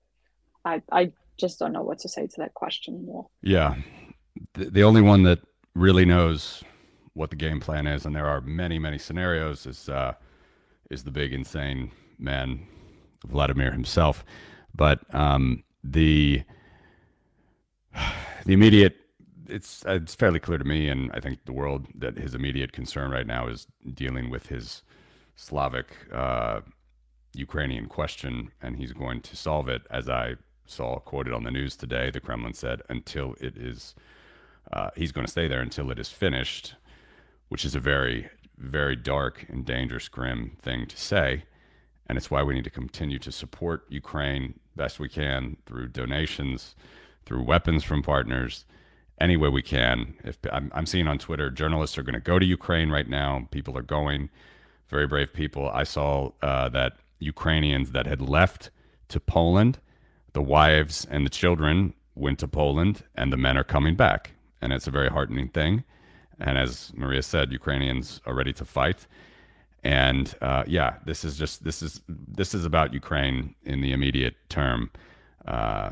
I, 0.65 0.81
I 0.91 1.11
just 1.39 1.59
don't 1.59 1.71
know 1.71 1.83
what 1.83 1.99
to 1.99 2.09
say 2.09 2.27
to 2.27 2.35
that 2.39 2.53
question 2.53 3.05
more. 3.05 3.27
Yeah. 3.41 3.75
The, 4.53 4.65
the 4.65 4.83
only 4.83 5.01
one 5.01 5.23
that 5.23 5.39
really 5.75 6.05
knows 6.05 6.61
what 7.13 7.29
the 7.29 7.35
game 7.35 7.59
plan 7.59 7.87
is, 7.87 8.05
and 8.05 8.15
there 8.15 8.27
are 8.27 8.41
many, 8.41 8.79
many 8.79 8.97
scenarios, 8.97 9.65
is 9.65 9.89
uh, 9.89 10.13
is 10.89 11.03
the 11.03 11.11
big 11.11 11.33
insane 11.33 11.91
man, 12.17 12.67
Vladimir 13.25 13.71
himself. 13.71 14.23
But 14.73 14.99
um, 15.13 15.63
the 15.83 16.43
the 18.45 18.53
immediate 18.53 18.97
it's 19.47 19.83
it's 19.85 20.15
fairly 20.15 20.39
clear 20.39 20.57
to 20.57 20.63
me, 20.63 20.87
and 20.87 21.11
I 21.13 21.19
think 21.19 21.45
the 21.45 21.53
world 21.53 21.87
that 21.95 22.17
his 22.17 22.33
immediate 22.33 22.71
concern 22.71 23.11
right 23.11 23.27
now 23.27 23.47
is 23.47 23.67
dealing 23.93 24.29
with 24.29 24.47
his 24.47 24.83
Slavic 25.35 25.87
uh, 26.13 26.61
Ukrainian 27.33 27.87
question, 27.87 28.51
and 28.61 28.77
he's 28.77 28.93
going 28.93 29.21
to 29.21 29.35
solve 29.35 29.67
it. 29.67 29.81
As 29.89 30.09
I 30.09 30.35
saw 30.65 30.99
quoted 30.99 31.33
on 31.33 31.43
the 31.43 31.51
news 31.51 31.75
today, 31.75 32.09
the 32.09 32.21
Kremlin 32.21 32.53
said 32.53 32.81
until 32.89 33.35
it 33.41 33.57
is, 33.57 33.93
uh, 34.71 34.89
he's 34.95 35.11
going 35.11 35.25
to 35.25 35.31
stay 35.31 35.47
there 35.47 35.61
until 35.61 35.91
it 35.91 35.99
is 35.99 36.09
finished 36.09 36.75
which 37.51 37.65
is 37.65 37.75
a 37.75 37.81
very, 37.81 38.29
very 38.57 38.95
dark 38.95 39.45
and 39.49 39.65
dangerous, 39.65 40.07
grim 40.07 40.55
thing 40.61 40.85
to 40.85 40.97
say. 40.97 41.43
And 42.07 42.17
it's 42.17 42.31
why 42.31 42.43
we 42.43 42.53
need 42.53 42.63
to 42.63 42.69
continue 42.69 43.19
to 43.19 43.29
support 43.29 43.83
Ukraine 43.89 44.57
best 44.77 45.01
we 45.01 45.09
can 45.09 45.57
through 45.65 45.89
donations, 45.89 46.75
through 47.25 47.43
weapons 47.43 47.83
from 47.83 48.03
partners, 48.03 48.63
any 49.19 49.35
way 49.35 49.49
we 49.49 49.61
can. 49.61 50.13
If 50.23 50.37
I'm, 50.49 50.71
I'm 50.73 50.85
seeing 50.85 51.09
on 51.09 51.17
Twitter, 51.17 51.49
journalists 51.49 51.97
are 51.97 52.03
going 52.03 52.13
to 52.13 52.21
go 52.21 52.39
to 52.39 52.45
Ukraine 52.45 52.89
right 52.89 53.09
now. 53.09 53.49
People 53.51 53.77
are 53.77 53.81
going, 53.81 54.29
very 54.87 55.05
brave 55.05 55.33
people. 55.33 55.69
I 55.71 55.83
saw 55.83 56.31
uh, 56.41 56.69
that 56.69 56.93
Ukrainians 57.19 57.91
that 57.91 58.07
had 58.07 58.21
left 58.21 58.71
to 59.09 59.19
Poland, 59.19 59.77
the 60.31 60.41
wives 60.41 61.05
and 61.11 61.25
the 61.25 61.29
children 61.29 61.95
went 62.15 62.39
to 62.39 62.47
Poland, 62.47 63.03
and 63.13 63.33
the 63.33 63.35
men 63.35 63.57
are 63.57 63.65
coming 63.65 63.95
back. 63.97 64.31
And 64.61 64.71
it's 64.71 64.87
a 64.87 64.91
very 64.91 65.09
heartening 65.09 65.49
thing. 65.49 65.83
And 66.41 66.57
as 66.57 66.91
Maria 66.95 67.21
said, 67.21 67.51
Ukrainians 67.51 68.19
are 68.25 68.33
ready 68.33 68.51
to 68.53 68.65
fight. 68.65 69.07
And 69.83 70.33
uh, 70.41 70.63
yeah, 70.67 70.95
this 71.05 71.23
is 71.23 71.37
just 71.37 71.63
this 71.63 71.81
is 71.81 72.01
this 72.07 72.53
is 72.53 72.65
about 72.65 72.93
Ukraine 72.93 73.55
in 73.63 73.81
the 73.81 73.93
immediate 73.93 74.35
term. 74.49 74.91
Uh, 75.45 75.91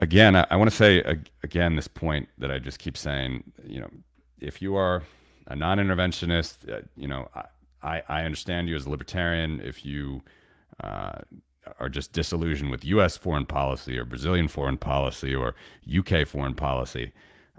again, 0.00 0.34
I, 0.34 0.46
I 0.50 0.56
want 0.56 0.70
to 0.70 0.76
say 0.76 1.02
again 1.42 1.76
this 1.76 1.88
point 1.88 2.28
that 2.38 2.50
I 2.50 2.58
just 2.58 2.78
keep 2.78 2.96
saying. 2.96 3.44
You 3.64 3.80
know, 3.80 3.90
if 4.40 4.60
you 4.60 4.74
are 4.76 5.02
a 5.48 5.54
non-interventionist, 5.54 6.72
uh, 6.72 6.80
you 6.96 7.06
know, 7.06 7.28
I, 7.82 8.02
I 8.08 8.22
understand 8.22 8.68
you 8.68 8.74
as 8.74 8.86
a 8.86 8.90
libertarian. 8.90 9.60
If 9.60 9.84
you 9.84 10.22
uh, 10.82 11.18
are 11.78 11.88
just 11.88 12.12
disillusioned 12.12 12.70
with 12.70 12.84
U.S. 12.84 13.16
foreign 13.16 13.46
policy 13.46 13.96
or 13.96 14.04
Brazilian 14.04 14.48
foreign 14.48 14.78
policy 14.78 15.34
or 15.34 15.54
UK 15.96 16.26
foreign 16.26 16.54
policy, 16.54 17.12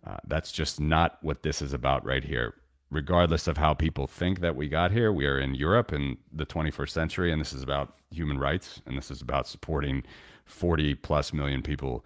uh, 0.06 0.18
that's 0.28 0.52
just 0.52 0.80
not 0.80 1.18
what 1.22 1.44
this 1.44 1.62
is 1.62 1.74
about 1.74 2.06
right 2.06 2.24
here. 2.24 2.54
Regardless 2.90 3.48
of 3.48 3.58
how 3.58 3.74
people 3.74 4.08
think 4.08 4.40
that 4.40 4.56
we 4.56 4.70
got 4.70 4.92
here, 4.92 5.12
we 5.12 5.26
are 5.26 5.40
in 5.40 5.56
Europe 5.56 5.92
in 5.92 6.18
the 6.32 6.46
21st 6.46 6.90
century, 6.90 7.32
and 7.32 7.42
this 7.42 7.52
is 7.52 7.62
about 7.62 7.96
human 8.12 8.40
rights, 8.40 8.82
and 8.86 8.98
this 8.98 9.12
is 9.12 9.22
about 9.22 9.48
supporting 9.48 10.04
40 10.46 10.96
plus 10.96 11.34
million 11.34 11.62
people 11.62 12.06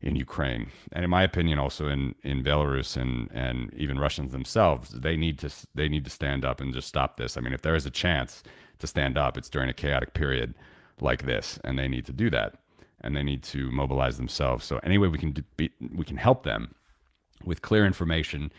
in 0.00 0.14
Ukraine, 0.14 0.70
and 0.92 1.04
in 1.04 1.10
my 1.10 1.22
opinion, 1.22 1.58
also 1.58 1.88
in, 1.88 2.14
in 2.22 2.44
Belarus 2.44 2.96
and, 2.96 3.28
and 3.32 3.72
even 3.74 3.98
Russians 3.98 4.30
themselves. 4.30 4.90
They 4.90 5.16
need 5.16 5.38
to 5.40 5.50
they 5.74 5.88
need 5.88 6.04
to 6.04 6.10
stand 6.10 6.44
up 6.44 6.60
and 6.60 6.72
just 6.72 6.86
stop 6.86 7.16
this. 7.16 7.36
I 7.36 7.40
mean, 7.40 7.52
if 7.52 7.62
there 7.62 7.74
is 7.74 7.84
a 7.84 7.90
chance 7.90 8.44
to 8.78 8.86
stand 8.86 9.18
up, 9.18 9.36
it's 9.36 9.48
during 9.48 9.68
a 9.68 9.74
chaotic 9.74 10.14
period 10.14 10.54
like 11.00 11.24
this, 11.24 11.58
and 11.64 11.78
they 11.78 11.88
need 11.88 12.06
to 12.06 12.12
do 12.12 12.30
that, 12.30 12.58
and 13.00 13.16
they 13.16 13.24
need 13.24 13.42
to 13.44 13.70
mobilize 13.72 14.16
themselves. 14.16 14.64
So 14.64 14.78
any 14.84 14.98
way 14.98 15.08
we 15.08 15.18
can 15.18 15.34
be, 15.56 15.70
we 15.92 16.04
can 16.04 16.16
help 16.16 16.44
them 16.44 16.74
with 17.44 17.62
clear 17.62 17.86
information 17.86 18.52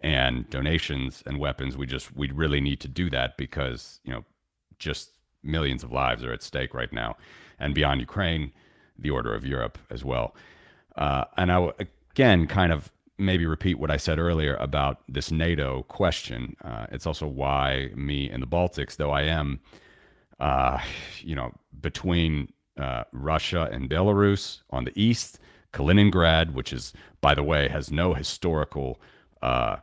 and 0.00 0.48
donations 0.50 1.22
and 1.26 1.38
weapons. 1.38 1.76
We 1.76 1.86
just 1.86 2.14
we 2.14 2.30
really 2.30 2.60
need 2.60 2.80
to 2.80 2.88
do 2.88 3.10
that 3.10 3.36
because 3.36 4.00
you 4.04 4.12
know 4.12 4.24
just 4.78 5.10
millions 5.42 5.82
of 5.82 5.92
lives 5.92 6.24
are 6.24 6.32
at 6.32 6.42
stake 6.42 6.74
right 6.74 6.92
now, 6.92 7.16
and 7.58 7.74
beyond 7.74 8.00
Ukraine, 8.00 8.52
the 8.98 9.10
order 9.10 9.34
of 9.34 9.46
Europe 9.46 9.78
as 9.90 10.04
well. 10.04 10.34
Uh, 10.96 11.24
and 11.36 11.50
I 11.50 11.58
will 11.58 11.72
again 12.10 12.46
kind 12.46 12.72
of 12.72 12.92
maybe 13.18 13.46
repeat 13.46 13.78
what 13.78 13.90
I 13.90 13.96
said 13.96 14.18
earlier 14.18 14.56
about 14.56 15.02
this 15.08 15.30
NATO 15.30 15.84
question. 15.84 16.56
Uh, 16.64 16.86
it's 16.90 17.06
also 17.06 17.26
why 17.26 17.90
me 17.94 18.28
in 18.28 18.40
the 18.40 18.46
Baltics, 18.46 18.96
though 18.96 19.12
I 19.12 19.22
am, 19.22 19.60
uh, 20.40 20.80
you 21.20 21.36
know, 21.36 21.52
between 21.80 22.52
uh, 22.76 23.04
Russia 23.12 23.68
and 23.70 23.88
Belarus 23.88 24.62
on 24.70 24.84
the 24.84 24.92
east 25.00 25.38
Kaliningrad, 25.74 26.54
which 26.54 26.72
is, 26.72 26.92
by 27.20 27.34
the 27.34 27.42
way, 27.42 27.68
has 27.68 27.90
no 27.90 28.14
historical 28.14 29.00
uh, 29.42 29.76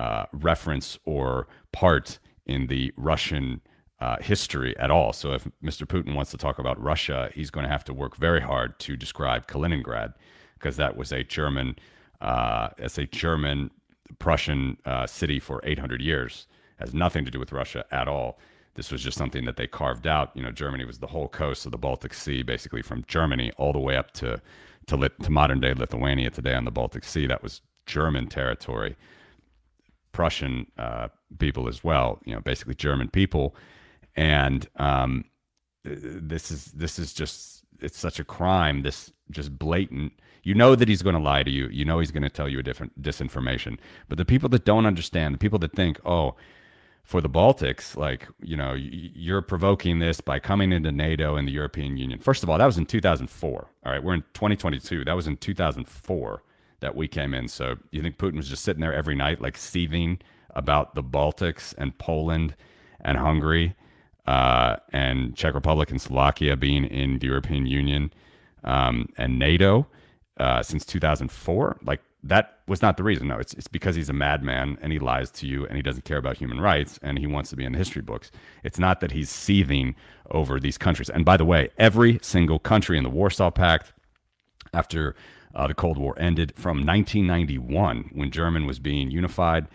uh, 0.00 0.24
reference 0.32 0.98
or 1.04 1.48
part 1.72 2.18
in 2.46 2.68
the 2.68 2.92
Russian 2.96 3.60
uh, 4.00 4.16
history 4.20 4.76
at 4.78 4.90
all. 4.90 5.12
So 5.12 5.32
if 5.32 5.46
Mr. 5.62 5.86
Putin 5.86 6.14
wants 6.14 6.30
to 6.30 6.36
talk 6.36 6.58
about 6.58 6.80
Russia, 6.82 7.30
he's 7.34 7.50
going 7.50 7.64
to 7.64 7.70
have 7.70 7.84
to 7.84 7.94
work 7.94 8.16
very 8.16 8.40
hard 8.40 8.78
to 8.80 8.96
describe 8.96 9.46
Kaliningrad 9.46 10.14
because 10.54 10.76
that 10.76 10.96
was 10.96 11.12
a 11.12 11.22
German, 11.22 11.76
uh, 12.20 12.70
as 12.78 12.98
a 12.98 13.06
German 13.06 13.70
Prussian 14.18 14.76
uh, 14.84 15.06
city 15.06 15.38
for 15.38 15.60
800 15.64 16.00
years. 16.00 16.46
Has 16.78 16.94
nothing 16.94 17.24
to 17.24 17.30
do 17.30 17.38
with 17.38 17.52
Russia 17.52 17.84
at 17.92 18.08
all. 18.08 18.38
This 18.74 18.90
was 18.90 19.02
just 19.02 19.18
something 19.18 19.44
that 19.44 19.56
they 19.56 19.66
carved 19.66 20.06
out. 20.06 20.30
You 20.34 20.42
know, 20.42 20.50
Germany 20.50 20.84
was 20.84 20.98
the 20.98 21.06
whole 21.06 21.28
coast 21.28 21.66
of 21.66 21.72
the 21.72 21.78
Baltic 21.78 22.14
Sea, 22.14 22.42
basically 22.42 22.82
from 22.82 23.04
Germany 23.06 23.52
all 23.56 23.72
the 23.72 23.78
way 23.78 23.96
up 23.96 24.12
to 24.14 24.40
to, 24.86 24.96
lit, 24.96 25.12
to 25.22 25.30
modern 25.30 25.60
day 25.60 25.74
Lithuania 25.74 26.30
today 26.30 26.54
on 26.54 26.64
the 26.64 26.70
Baltic 26.70 27.04
Sea. 27.04 27.26
That 27.26 27.42
was 27.42 27.60
German 27.86 28.28
territory. 28.28 28.96
Prussian 30.12 30.66
uh, 30.78 31.08
people 31.38 31.68
as 31.68 31.82
well. 31.82 32.20
You 32.24 32.34
know, 32.34 32.40
basically 32.40 32.74
German 32.74 33.08
people, 33.08 33.54
and 34.14 34.68
um, 34.76 35.24
this 35.84 36.50
is 36.50 36.66
this 36.66 36.98
is 36.98 37.12
just 37.12 37.64
it's 37.80 37.98
such 37.98 38.20
a 38.20 38.24
crime. 38.24 38.82
This 38.82 39.12
just 39.30 39.58
blatant. 39.58 40.12
You 40.44 40.54
know 40.54 40.74
that 40.74 40.88
he's 40.88 41.02
going 41.02 41.14
to 41.14 41.22
lie 41.22 41.42
to 41.42 41.50
you. 41.50 41.68
You 41.68 41.84
know 41.84 41.98
he's 41.98 42.10
going 42.10 42.24
to 42.24 42.30
tell 42.30 42.48
you 42.48 42.58
a 42.58 42.62
different 42.62 43.00
disinformation. 43.00 43.78
But 44.08 44.18
the 44.18 44.24
people 44.24 44.48
that 44.50 44.64
don't 44.64 44.86
understand, 44.86 45.34
the 45.34 45.38
people 45.38 45.58
that 45.60 45.72
think, 45.72 46.00
oh, 46.04 46.34
for 47.04 47.20
the 47.20 47.28
Baltics, 47.28 47.96
like, 47.96 48.28
you 48.40 48.56
know, 48.56 48.74
you're 48.74 49.42
provoking 49.42 49.98
this 49.98 50.20
by 50.20 50.38
coming 50.38 50.72
into 50.72 50.92
NATO 50.92 51.36
and 51.36 51.48
the 51.48 51.52
European 51.52 51.96
Union. 51.96 52.20
First 52.20 52.42
of 52.42 52.50
all, 52.50 52.58
that 52.58 52.66
was 52.66 52.78
in 52.78 52.86
2004. 52.86 53.70
All 53.84 53.92
right, 53.92 54.02
we're 54.02 54.14
in 54.14 54.22
2022. 54.34 55.04
That 55.04 55.16
was 55.16 55.26
in 55.26 55.36
2004 55.36 56.42
that 56.80 56.94
we 56.94 57.08
came 57.08 57.34
in. 57.34 57.48
So 57.48 57.76
you 57.90 58.02
think 58.02 58.18
Putin 58.18 58.36
was 58.36 58.48
just 58.48 58.64
sitting 58.64 58.80
there 58.80 58.94
every 58.94 59.14
night, 59.14 59.40
like 59.40 59.56
seething 59.56 60.20
about 60.50 60.94
the 60.94 61.02
Baltics 61.02 61.74
and 61.76 61.96
Poland 61.98 62.54
and 63.00 63.18
Hungary 63.18 63.74
uh, 64.26 64.76
and 64.92 65.34
Czech 65.36 65.54
Republic 65.54 65.90
and 65.90 66.00
Slovakia 66.00 66.56
being 66.56 66.84
in 66.84 67.18
the 67.18 67.26
European 67.26 67.66
Union 67.66 68.12
um, 68.62 69.08
and 69.16 69.38
NATO 69.38 69.86
uh, 70.38 70.62
since 70.62 70.84
2004? 70.84 71.78
Like, 71.82 72.00
that 72.24 72.60
was 72.68 72.82
not 72.82 72.96
the 72.96 73.02
reason. 73.02 73.28
No, 73.28 73.38
it's, 73.38 73.52
it's 73.54 73.66
because 73.66 73.96
he's 73.96 74.08
a 74.08 74.12
madman 74.12 74.78
and 74.80 74.92
he 74.92 74.98
lies 74.98 75.30
to 75.32 75.46
you 75.46 75.66
and 75.66 75.76
he 75.76 75.82
doesn't 75.82 76.04
care 76.04 76.18
about 76.18 76.36
human 76.36 76.60
rights 76.60 76.98
and 77.02 77.18
he 77.18 77.26
wants 77.26 77.50
to 77.50 77.56
be 77.56 77.64
in 77.64 77.72
the 77.72 77.78
history 77.78 78.02
books. 78.02 78.30
It's 78.62 78.78
not 78.78 79.00
that 79.00 79.10
he's 79.10 79.30
seething 79.30 79.96
over 80.30 80.60
these 80.60 80.78
countries. 80.78 81.10
And 81.10 81.24
by 81.24 81.36
the 81.36 81.44
way, 81.44 81.70
every 81.78 82.20
single 82.22 82.58
country 82.58 82.96
in 82.96 83.04
the 83.04 83.10
Warsaw 83.10 83.50
Pact, 83.50 83.92
after 84.72 85.16
uh, 85.54 85.66
the 85.66 85.74
Cold 85.74 85.98
War 85.98 86.14
ended, 86.16 86.52
from 86.56 86.86
1991, 86.86 88.10
when 88.12 88.30
German 88.30 88.66
was 88.66 88.78
being 88.78 89.10
unified, 89.10 89.66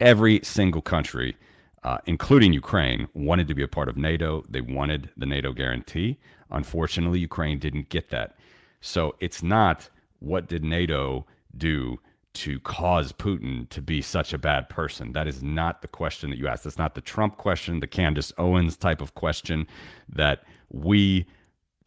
every 0.00 0.40
single 0.44 0.80
country, 0.80 1.36
uh, 1.82 1.98
including 2.06 2.52
Ukraine, 2.52 3.08
wanted 3.14 3.48
to 3.48 3.54
be 3.54 3.64
a 3.64 3.68
part 3.68 3.88
of 3.88 3.96
NATO. 3.96 4.44
They 4.48 4.60
wanted 4.60 5.10
the 5.16 5.26
NATO 5.26 5.52
guarantee. 5.52 6.18
Unfortunately, 6.50 7.18
Ukraine 7.18 7.58
didn't 7.58 7.88
get 7.88 8.10
that. 8.10 8.36
So 8.80 9.16
it's 9.18 9.42
not 9.42 9.90
what 10.20 10.48
did 10.48 10.64
NATO 10.64 11.26
do 11.58 11.98
to 12.34 12.60
cause 12.60 13.12
Putin 13.12 13.68
to 13.70 13.82
be 13.82 14.00
such 14.00 14.32
a 14.32 14.38
bad 14.38 14.68
person? 14.68 15.12
That 15.12 15.26
is 15.26 15.42
not 15.42 15.82
the 15.82 15.88
question 15.88 16.30
that 16.30 16.38
you 16.38 16.46
asked. 16.46 16.64
That's 16.64 16.78
not 16.78 16.94
the 16.94 17.00
Trump 17.00 17.36
question, 17.36 17.80
the 17.80 17.86
Candace 17.86 18.32
Owens 18.38 18.76
type 18.76 19.00
of 19.00 19.14
question 19.14 19.66
that 20.08 20.44
we 20.70 21.26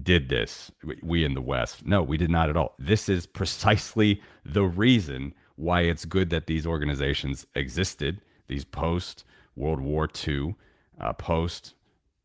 did 0.02 0.30
this, 0.30 0.72
we 1.04 1.24
in 1.24 1.34
the 1.34 1.42
West. 1.42 1.86
No, 1.86 2.02
we 2.02 2.18
did 2.18 2.30
not 2.30 2.50
at 2.50 2.58
all. 2.58 2.74
This 2.80 3.08
is 3.08 3.26
precisely 3.26 4.22
the 4.44 4.64
reason 4.64 5.34
why 5.56 5.82
it's 5.82 6.06
good 6.06 6.30
that 6.32 6.48
these 6.48 6.66
organizations 6.66 7.46
existed, 7.56 8.22
these 8.48 8.66
post 8.66 9.24
World 9.56 9.80
War 9.80 10.10
II, 10.28 10.56
uh, 11.00 11.14
post 11.14 11.76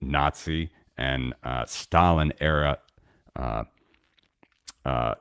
Nazi 0.01 0.71
and 0.97 1.35
uh, 1.43 1.65
Stalin 1.67 2.33
era 2.41 2.79
uh, 3.35 3.65
uh 4.85 5.15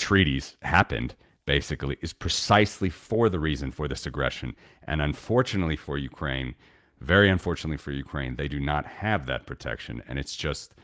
treaties 0.00 0.56
happened 0.62 1.14
basically 1.44 1.98
is 2.00 2.12
precisely 2.12 2.88
for 2.88 3.28
the 3.28 3.38
reason 3.38 3.70
for 3.70 3.86
this 3.86 4.06
aggression. 4.06 4.56
And 4.84 5.00
unfortunately 5.02 5.76
for 5.76 5.98
Ukraine, 5.98 6.54
very 7.00 7.28
unfortunately 7.28 7.76
for 7.76 7.92
Ukraine, 7.92 8.36
they 8.36 8.48
do 8.48 8.60
not 8.60 8.86
have 8.86 9.26
that 9.26 9.46
protection. 9.46 10.02
And 10.08 10.18
it's 10.18 10.34
just, 10.34 10.74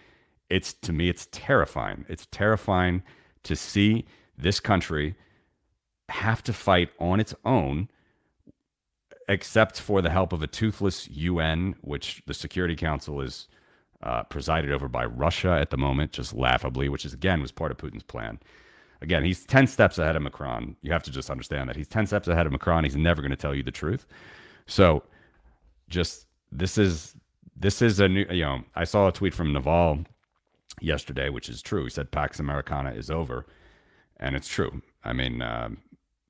it's 0.50 0.72
to 0.74 0.92
me, 0.92 1.08
it's 1.08 1.28
terrifying. 1.32 2.04
It's 2.08 2.26
terrifying 2.26 3.02
to 3.44 3.56
see 3.56 4.04
this 4.36 4.60
country 4.60 5.14
have 6.08 6.42
to 6.44 6.52
fight 6.52 6.90
on 7.00 7.18
its 7.18 7.34
own, 7.44 7.88
except 9.28 9.80
for 9.80 10.02
the 10.02 10.10
help 10.10 10.32
of 10.32 10.42
a 10.42 10.46
toothless 10.46 11.08
UN, 11.08 11.74
which 11.80 12.22
the 12.26 12.34
Security 12.34 12.76
Council 12.76 13.20
is 13.20 13.48
uh, 14.02 14.22
presided 14.24 14.70
over 14.70 14.88
by 14.88 15.04
Russia 15.04 15.50
at 15.60 15.70
the 15.70 15.76
moment, 15.76 16.12
just 16.12 16.34
laughably, 16.34 16.88
which 16.88 17.04
is 17.04 17.14
again 17.14 17.40
was 17.40 17.50
part 17.50 17.72
of 17.72 17.78
Putin's 17.78 18.02
plan 18.02 18.38
again, 19.00 19.24
he's 19.24 19.44
10 19.44 19.66
steps 19.66 19.98
ahead 19.98 20.16
of 20.16 20.22
Macron. 20.22 20.76
You 20.82 20.92
have 20.92 21.02
to 21.04 21.10
just 21.10 21.30
understand 21.30 21.68
that. 21.68 21.76
He's 21.76 21.88
10 21.88 22.06
steps 22.06 22.28
ahead 22.28 22.46
of 22.46 22.52
Macron. 22.52 22.84
He's 22.84 22.96
never 22.96 23.22
going 23.22 23.30
to 23.30 23.36
tell 23.36 23.54
you 23.54 23.62
the 23.62 23.70
truth. 23.70 24.06
So 24.66 25.02
just 25.88 26.26
this 26.50 26.78
is 26.78 27.14
this 27.56 27.80
is 27.80 28.00
a 28.00 28.08
new 28.08 28.26
you 28.30 28.42
know, 28.42 28.62
I 28.74 28.84
saw 28.84 29.08
a 29.08 29.12
tweet 29.12 29.34
from 29.34 29.52
Naval 29.52 30.04
yesterday, 30.80 31.28
which 31.28 31.48
is 31.48 31.62
true. 31.62 31.84
He 31.84 31.90
said 31.90 32.10
Pax 32.10 32.40
Americana 32.40 32.90
is 32.92 33.10
over. 33.10 33.46
And 34.18 34.34
it's 34.34 34.48
true. 34.48 34.82
I 35.04 35.12
mean, 35.12 35.42
uh, 35.42 35.68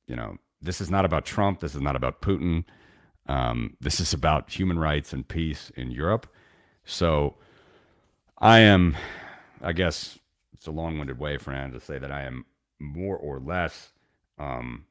you 0.06 0.16
know, 0.16 0.36
this 0.60 0.80
is 0.80 0.90
not 0.90 1.04
about 1.04 1.24
Trump. 1.24 1.60
This 1.60 1.74
is 1.74 1.80
not 1.80 1.96
about 1.96 2.20
Putin. 2.20 2.64
Um, 3.28 3.76
this 3.80 4.00
is 4.00 4.12
about 4.12 4.50
human 4.50 4.78
rights 4.78 5.12
and 5.12 5.26
peace 5.26 5.70
in 5.76 5.90
Europe. 5.90 6.26
So 6.84 7.36
I 8.38 8.60
am, 8.60 8.96
I 9.60 9.72
guess, 9.72 10.18
it's 10.52 10.66
a 10.66 10.70
long 10.70 10.98
winded 10.98 11.18
way, 11.18 11.38
Fernando, 11.38 11.78
to 11.78 11.84
say 11.84 11.98
that 11.98 12.12
I 12.12 12.22
am 12.22 12.44
more 12.78 13.16
or 13.16 13.38
less 13.38 13.90
um, 14.38 14.84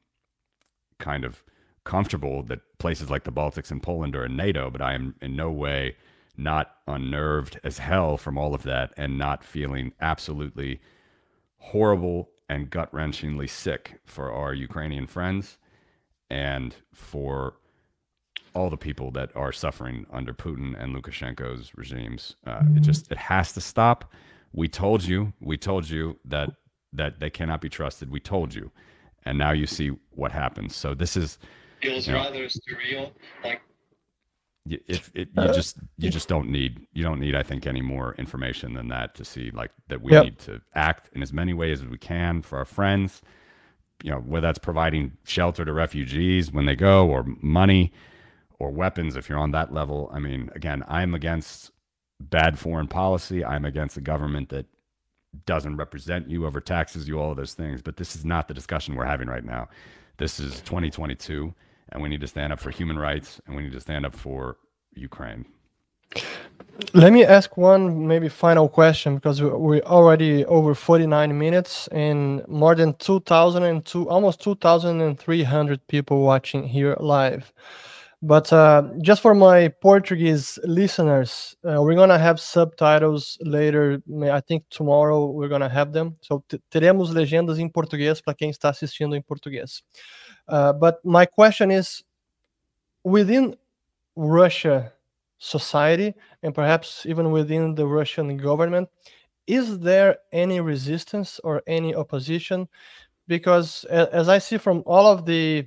kind 0.98 1.24
of 1.24 1.42
comfortable 1.84 2.42
that 2.44 2.60
places 2.78 3.10
like 3.10 3.24
the 3.24 3.32
Baltics 3.32 3.70
and 3.70 3.82
Poland 3.82 4.16
are 4.16 4.24
in 4.24 4.36
NATO, 4.36 4.70
but 4.70 4.82
I 4.82 4.94
am 4.94 5.14
in 5.20 5.36
no 5.36 5.50
way 5.50 5.96
not 6.36 6.76
unnerved 6.86 7.58
as 7.64 7.78
hell 7.78 8.16
from 8.16 8.36
all 8.36 8.54
of 8.54 8.62
that 8.64 8.92
and 8.96 9.16
not 9.16 9.42
feeling 9.42 9.92
absolutely 10.00 10.80
horrible 11.58 12.28
and 12.48 12.70
gut 12.70 12.92
wrenchingly 12.92 13.48
sick 13.48 14.00
for 14.04 14.30
our 14.30 14.52
Ukrainian 14.52 15.06
friends 15.06 15.58
and 16.28 16.74
for 16.92 17.54
all 18.54 18.70
the 18.70 18.76
people 18.76 19.10
that 19.12 19.34
are 19.36 19.52
suffering 19.52 20.06
under 20.12 20.32
Putin 20.32 20.80
and 20.80 20.94
Lukashenko's 20.94 21.72
regimes. 21.76 22.36
Uh, 22.46 22.62
it 22.74 22.80
just 22.80 23.10
it 23.10 23.18
has 23.18 23.52
to 23.52 23.60
stop. 23.60 24.12
We 24.52 24.68
told 24.68 25.04
you, 25.04 25.32
we 25.40 25.56
told 25.56 25.88
you 25.88 26.18
that 26.24 26.50
that 26.96 27.20
they 27.20 27.30
cannot 27.30 27.60
be 27.60 27.68
trusted. 27.68 28.10
We 28.10 28.20
told 28.20 28.54
you, 28.54 28.70
and 29.24 29.38
now 29.38 29.52
you 29.52 29.66
see 29.66 29.90
what 30.10 30.32
happens. 30.32 30.74
So 30.74 30.94
this 30.94 31.16
is 31.16 31.38
feels 31.80 32.06
you 32.06 32.14
know, 32.14 32.20
rather 32.20 32.46
surreal. 32.46 33.12
Like 33.44 33.62
if 34.68 35.10
it, 35.14 35.28
you 35.36 35.46
just 35.52 35.78
you 35.98 36.10
just 36.10 36.28
don't 36.28 36.50
need 36.50 36.86
you 36.92 37.04
don't 37.04 37.20
need 37.20 37.34
I 37.34 37.42
think 37.42 37.66
any 37.66 37.82
more 37.82 38.14
information 38.14 38.74
than 38.74 38.88
that 38.88 39.14
to 39.16 39.24
see 39.24 39.50
like 39.52 39.70
that 39.88 40.02
we 40.02 40.12
yep. 40.12 40.24
need 40.24 40.38
to 40.40 40.60
act 40.74 41.10
in 41.14 41.22
as 41.22 41.32
many 41.32 41.54
ways 41.54 41.82
as 41.82 41.88
we 41.88 41.98
can 41.98 42.42
for 42.42 42.58
our 42.58 42.64
friends. 42.64 43.22
You 44.02 44.10
know 44.10 44.18
whether 44.18 44.46
that's 44.46 44.58
providing 44.58 45.12
shelter 45.24 45.64
to 45.64 45.72
refugees 45.72 46.52
when 46.52 46.66
they 46.66 46.76
go, 46.76 47.08
or 47.08 47.24
money, 47.40 47.92
or 48.58 48.70
weapons 48.70 49.16
if 49.16 49.28
you're 49.28 49.38
on 49.38 49.52
that 49.52 49.72
level. 49.72 50.10
I 50.12 50.18
mean, 50.18 50.50
again, 50.54 50.84
I'm 50.88 51.14
against 51.14 51.70
bad 52.20 52.58
foreign 52.58 52.88
policy. 52.88 53.44
I'm 53.44 53.64
against 53.64 53.96
a 53.96 54.00
government 54.00 54.50
that 54.50 54.66
doesn't 55.44 55.76
represent 55.76 56.30
you, 56.30 56.40
overtaxes 56.40 57.06
you, 57.06 57.20
all 57.20 57.30
of 57.30 57.36
those 57.36 57.54
things. 57.54 57.82
But 57.82 57.96
this 57.96 58.16
is 58.16 58.24
not 58.24 58.48
the 58.48 58.54
discussion 58.54 58.94
we're 58.94 59.04
having 59.04 59.28
right 59.28 59.44
now. 59.44 59.68
This 60.16 60.40
is 60.40 60.60
2022, 60.62 61.52
and 61.90 62.02
we 62.02 62.08
need 62.08 62.22
to 62.22 62.26
stand 62.26 62.52
up 62.52 62.60
for 62.60 62.70
human 62.70 62.98
rights, 62.98 63.40
and 63.46 63.54
we 63.54 63.62
need 63.62 63.72
to 63.72 63.80
stand 63.80 64.06
up 64.06 64.14
for 64.14 64.56
Ukraine. 64.94 65.44
Let 66.92 67.12
me 67.12 67.24
ask 67.24 67.56
one 67.56 68.06
maybe 68.06 68.28
final 68.28 68.68
question 68.68 69.16
because 69.16 69.42
we're 69.42 69.80
already 69.80 70.44
over 70.44 70.74
49 70.74 71.38
minutes 71.38 71.88
and 71.88 72.46
more 72.48 72.74
than 72.74 72.94
2,002, 72.94 74.08
almost 74.08 74.40
2,300 74.42 75.86
people 75.88 76.22
watching 76.22 76.64
here 76.64 76.96
live. 77.00 77.52
But 78.22 78.50
uh, 78.52 78.90
just 79.02 79.20
for 79.20 79.34
my 79.34 79.68
Portuguese 79.68 80.58
listeners, 80.64 81.54
uh, 81.64 81.82
we're 81.82 81.94
gonna 81.94 82.18
have 82.18 82.40
subtitles 82.40 83.36
later. 83.42 84.02
I 84.22 84.40
think 84.40 84.64
tomorrow 84.70 85.26
we're 85.26 85.48
gonna 85.48 85.68
have 85.68 85.92
them. 85.92 86.16
So 86.22 86.42
teremos 86.70 87.10
legendas 87.10 87.58
em 87.58 87.68
português 87.68 88.22
para 88.22 88.34
quem 88.34 88.50
está 88.50 88.70
assistindo 88.70 89.14
em 89.14 89.22
português. 89.22 89.82
Uh, 90.48 90.72
but 90.72 91.04
my 91.04 91.26
question 91.26 91.70
is, 91.70 92.02
within 93.04 93.54
Russia 94.16 94.92
society 95.38 96.14
and 96.42 96.54
perhaps 96.54 97.04
even 97.04 97.30
within 97.30 97.74
the 97.74 97.86
Russian 97.86 98.38
government, 98.38 98.88
is 99.46 99.78
there 99.78 100.16
any 100.32 100.60
resistance 100.60 101.38
or 101.44 101.62
any 101.66 101.94
opposition? 101.94 102.66
Because 103.28 103.84
as 103.84 104.28
I 104.28 104.38
see 104.38 104.56
from 104.56 104.82
all 104.86 105.06
of 105.06 105.26
the 105.26 105.66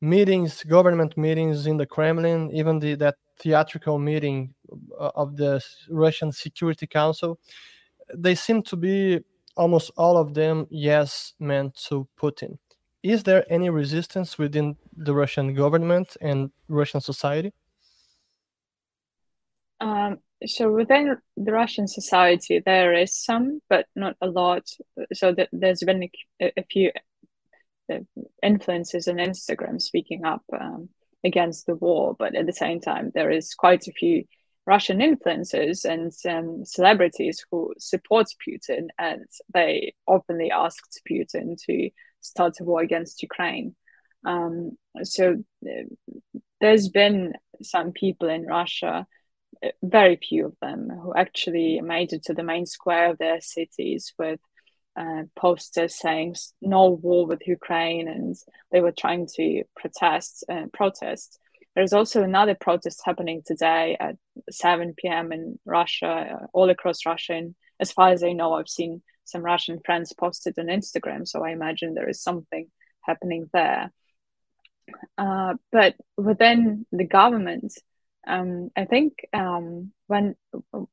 meetings, 0.00 0.62
government 0.64 1.16
meetings 1.16 1.66
in 1.66 1.76
the 1.76 1.86
Kremlin, 1.86 2.50
even 2.52 2.78
the 2.78 2.94
that 2.96 3.16
theatrical 3.38 3.98
meeting 3.98 4.54
uh, 4.98 5.10
of 5.14 5.36
the 5.36 5.62
Russian 5.88 6.32
Security 6.32 6.86
Council, 6.86 7.38
they 8.14 8.34
seem 8.34 8.62
to 8.64 8.76
be 8.76 9.20
almost 9.56 9.90
all 9.96 10.16
of 10.16 10.34
them 10.34 10.66
yes 10.70 11.34
meant 11.38 11.74
to 11.88 12.06
Putin. 12.20 12.58
Is 13.02 13.22
there 13.22 13.44
any 13.50 13.70
resistance 13.70 14.38
within 14.38 14.76
the 14.96 15.14
Russian 15.14 15.54
government 15.54 16.16
and 16.20 16.50
Russian 16.68 17.00
society? 17.00 17.52
Um, 19.80 20.18
so 20.46 20.70
within 20.70 21.16
the 21.36 21.52
Russian 21.52 21.88
society, 21.88 22.62
there 22.64 22.92
is 22.94 23.14
some, 23.14 23.60
but 23.68 23.86
not 23.96 24.16
a 24.20 24.26
lot. 24.26 24.68
So 25.14 25.34
th- 25.34 25.48
there's 25.52 25.82
been 25.82 26.10
a, 26.40 26.52
a 26.58 26.64
few 26.70 26.92
uh, 27.90 28.22
influences 28.42 29.08
on 29.08 29.16
Instagram 29.16 29.80
speaking 29.80 30.24
up 30.24 30.42
um, 30.52 30.88
against 31.24 31.66
the 31.66 31.74
war, 31.74 32.16
but 32.18 32.34
at 32.34 32.46
the 32.46 32.52
same 32.52 32.80
time, 32.80 33.10
there 33.14 33.30
is 33.30 33.54
quite 33.54 33.86
a 33.86 33.92
few 33.92 34.24
Russian 34.66 34.98
influencers 34.98 35.84
and 35.84 36.12
um, 36.28 36.64
celebrities 36.64 37.44
who 37.50 37.74
support 37.78 38.26
Putin, 38.46 38.88
and 38.98 39.26
they 39.52 39.94
openly 40.06 40.50
asked 40.50 41.00
Putin 41.10 41.56
to 41.66 41.90
start 42.20 42.60
a 42.60 42.64
war 42.64 42.80
against 42.80 43.22
Ukraine. 43.22 43.74
Um, 44.24 44.76
so 45.02 45.42
there's 46.60 46.88
been 46.88 47.34
some 47.62 47.92
people 47.92 48.28
in 48.28 48.46
Russia, 48.46 49.06
very 49.82 50.16
few 50.16 50.46
of 50.46 50.56
them, 50.60 50.88
who 50.90 51.14
actually 51.14 51.80
made 51.80 52.12
it 52.12 52.24
to 52.24 52.34
the 52.34 52.42
main 52.42 52.66
square 52.66 53.10
of 53.10 53.18
their 53.18 53.40
cities 53.40 54.12
with 54.18 54.40
uh, 55.00 55.22
posters 55.34 55.98
saying 55.98 56.34
"No 56.60 56.90
war 56.90 57.26
with 57.26 57.46
Ukraine," 57.46 58.06
and 58.08 58.36
they 58.70 58.80
were 58.80 58.92
trying 58.92 59.26
to 59.36 59.64
protest. 59.74 60.44
Uh, 60.48 60.66
protest. 60.72 61.38
There's 61.74 61.92
also 61.92 62.22
another 62.22 62.54
protest 62.54 63.00
happening 63.04 63.42
today 63.46 63.96
at 63.98 64.16
7 64.50 64.94
p.m. 64.98 65.32
in 65.32 65.58
Russia, 65.64 66.08
uh, 66.42 66.46
all 66.52 66.68
across 66.68 67.06
Russia. 67.06 67.34
And 67.34 67.54
as 67.78 67.92
far 67.92 68.08
as 68.10 68.24
I 68.24 68.32
know, 68.32 68.54
I've 68.54 68.68
seen 68.68 69.02
some 69.24 69.42
Russian 69.42 69.78
friends 69.86 70.12
posted 70.12 70.58
on 70.58 70.66
Instagram, 70.66 71.26
so 71.26 71.44
I 71.44 71.50
imagine 71.50 71.94
there 71.94 72.08
is 72.08 72.22
something 72.22 72.66
happening 73.02 73.48
there. 73.54 73.92
Uh, 75.16 75.54
but 75.70 75.94
within 76.16 76.84
the 76.92 77.04
government, 77.04 77.72
um, 78.26 78.70
I 78.76 78.84
think 78.84 79.24
um, 79.32 79.92
when 80.08 80.34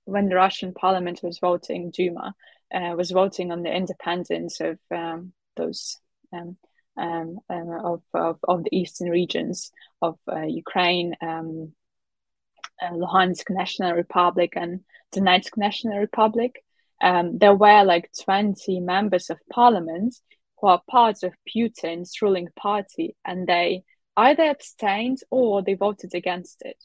when 0.05 0.29
the 0.29 0.35
Russian 0.35 0.73
Parliament 0.73 1.21
was 1.23 1.39
voting, 1.39 1.91
Duma 1.91 2.35
uh, 2.73 2.93
was 2.95 3.11
voting 3.11 3.51
on 3.51 3.63
the 3.63 3.73
independence 3.73 4.59
of 4.59 4.77
um, 4.91 5.33
those 5.55 5.97
um, 6.33 6.57
um, 6.97 7.39
um, 7.49 7.69
of, 7.69 8.01
of, 8.13 8.39
of 8.43 8.63
the 8.63 8.75
eastern 8.75 9.09
regions 9.09 9.71
of 10.01 10.17
uh, 10.31 10.41
Ukraine, 10.41 11.15
um, 11.21 11.73
uh, 12.81 12.91
Luhansk 12.91 13.49
National 13.49 13.93
Republic, 13.93 14.53
and 14.55 14.81
Donetsk 15.13 15.57
National 15.57 15.99
Republic. 15.99 16.63
Um, 17.01 17.37
there 17.37 17.53
were 17.55 17.83
like 17.83 18.09
20 18.23 18.79
members 18.79 19.29
of 19.29 19.37
parliament 19.51 20.15
who 20.59 20.67
are 20.67 20.81
part 20.89 21.21
of 21.21 21.33
Putin's 21.47 22.19
ruling 22.21 22.47
party, 22.55 23.15
and 23.23 23.45
they 23.45 23.83
either 24.15 24.43
abstained 24.43 25.19
or 25.29 25.61
they 25.61 25.75
voted 25.75 26.15
against 26.15 26.63
it. 26.63 26.83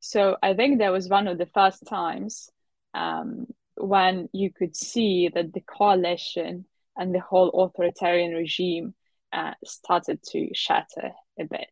So 0.00 0.36
I 0.42 0.54
think 0.54 0.78
that 0.78 0.92
was 0.92 1.08
one 1.08 1.28
of 1.28 1.38
the 1.38 1.46
first 1.46 1.86
times 1.86 2.48
um, 2.94 3.46
when 3.76 4.28
you 4.32 4.52
could 4.52 4.76
see 4.76 5.28
that 5.34 5.52
the 5.52 5.60
coalition 5.60 6.66
and 6.96 7.14
the 7.14 7.20
whole 7.20 7.48
authoritarian 7.50 8.32
regime 8.32 8.94
uh, 9.32 9.54
started 9.64 10.22
to 10.22 10.50
shatter 10.54 11.12
a 11.38 11.44
bit. 11.44 11.70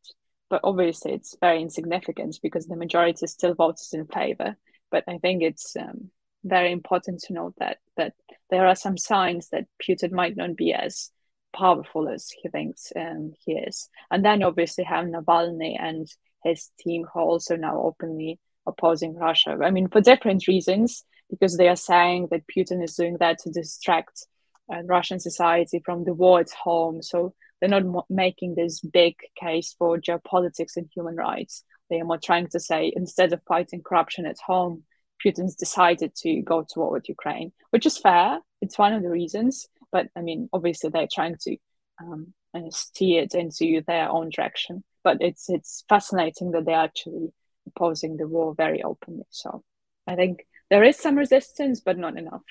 But 0.48 0.62
obviously, 0.64 1.12
it's 1.12 1.36
very 1.40 1.62
insignificant 1.62 2.38
because 2.42 2.66
the 2.66 2.76
majority 2.76 3.26
still 3.26 3.54
voted 3.54 3.86
in 3.92 4.06
favor. 4.06 4.56
But 4.90 5.04
I 5.06 5.18
think 5.18 5.42
it's 5.42 5.76
um, 5.76 6.10
very 6.42 6.72
important 6.72 7.20
to 7.20 7.32
note 7.32 7.54
that 7.58 7.78
that 7.96 8.14
there 8.50 8.66
are 8.66 8.74
some 8.74 8.96
signs 8.96 9.50
that 9.50 9.66
Putin 9.80 10.10
might 10.10 10.36
not 10.36 10.56
be 10.56 10.72
as 10.72 11.10
powerful 11.52 12.08
as 12.08 12.30
he 12.30 12.48
thinks 12.48 12.92
um, 12.96 13.32
he 13.44 13.52
is. 13.52 13.88
And 14.10 14.24
then 14.24 14.42
obviously 14.42 14.84
have 14.84 15.06
Navalny 15.06 15.76
and 15.78 16.08
his 16.44 16.70
team 16.78 17.04
who 17.04 17.20
are 17.20 17.24
also 17.24 17.56
now 17.56 17.80
openly 17.80 18.38
opposing 18.66 19.14
Russia. 19.14 19.56
I 19.62 19.70
mean, 19.70 19.88
for 19.88 20.00
different 20.00 20.46
reasons, 20.48 21.04
because 21.30 21.56
they 21.56 21.68
are 21.68 21.76
saying 21.76 22.28
that 22.30 22.46
Putin 22.46 22.82
is 22.82 22.94
doing 22.94 23.16
that 23.20 23.38
to 23.40 23.50
distract 23.50 24.26
uh, 24.72 24.82
Russian 24.84 25.20
society 25.20 25.80
from 25.84 26.04
the 26.04 26.14
war 26.14 26.40
at 26.40 26.50
home. 26.50 27.02
So 27.02 27.34
they're 27.60 27.68
not 27.68 28.06
making 28.08 28.54
this 28.54 28.80
big 28.80 29.16
case 29.40 29.74
for 29.78 29.98
geopolitics 29.98 30.76
and 30.76 30.88
human 30.94 31.16
rights. 31.16 31.64
They 31.88 32.00
are 32.00 32.04
more 32.04 32.18
trying 32.18 32.48
to 32.48 32.60
say 32.60 32.92
instead 32.94 33.32
of 33.32 33.42
fighting 33.46 33.82
corruption 33.82 34.26
at 34.26 34.38
home, 34.44 34.84
Putin's 35.24 35.54
decided 35.54 36.14
to 36.16 36.40
go 36.42 36.62
to 36.62 36.78
war 36.78 36.92
with 36.92 37.08
Ukraine, 37.08 37.52
which 37.70 37.86
is 37.86 37.98
fair. 37.98 38.38
It's 38.62 38.78
one 38.78 38.92
of 38.92 39.02
the 39.02 39.10
reasons, 39.10 39.68
but 39.92 40.08
I 40.16 40.22
mean, 40.22 40.48
obviously 40.52 40.90
they're 40.90 41.08
trying 41.12 41.36
to 41.42 41.56
um, 42.00 42.32
steer 42.70 43.22
it 43.22 43.34
into 43.34 43.82
their 43.86 44.08
own 44.08 44.30
direction. 44.30 44.82
But 45.02 45.18
it's 45.20 45.48
it's 45.48 45.84
fascinating 45.88 46.52
that 46.52 46.64
they're 46.64 46.76
actually 46.76 47.32
opposing 47.66 48.16
the 48.16 48.28
war 48.28 48.54
very 48.54 48.82
openly. 48.82 49.24
So 49.30 49.62
I 50.06 50.14
think 50.14 50.46
there 50.70 50.84
is 50.84 50.96
some 50.96 51.16
resistance, 51.16 51.80
but 51.80 51.98
not 51.98 52.16
enough. 52.16 52.42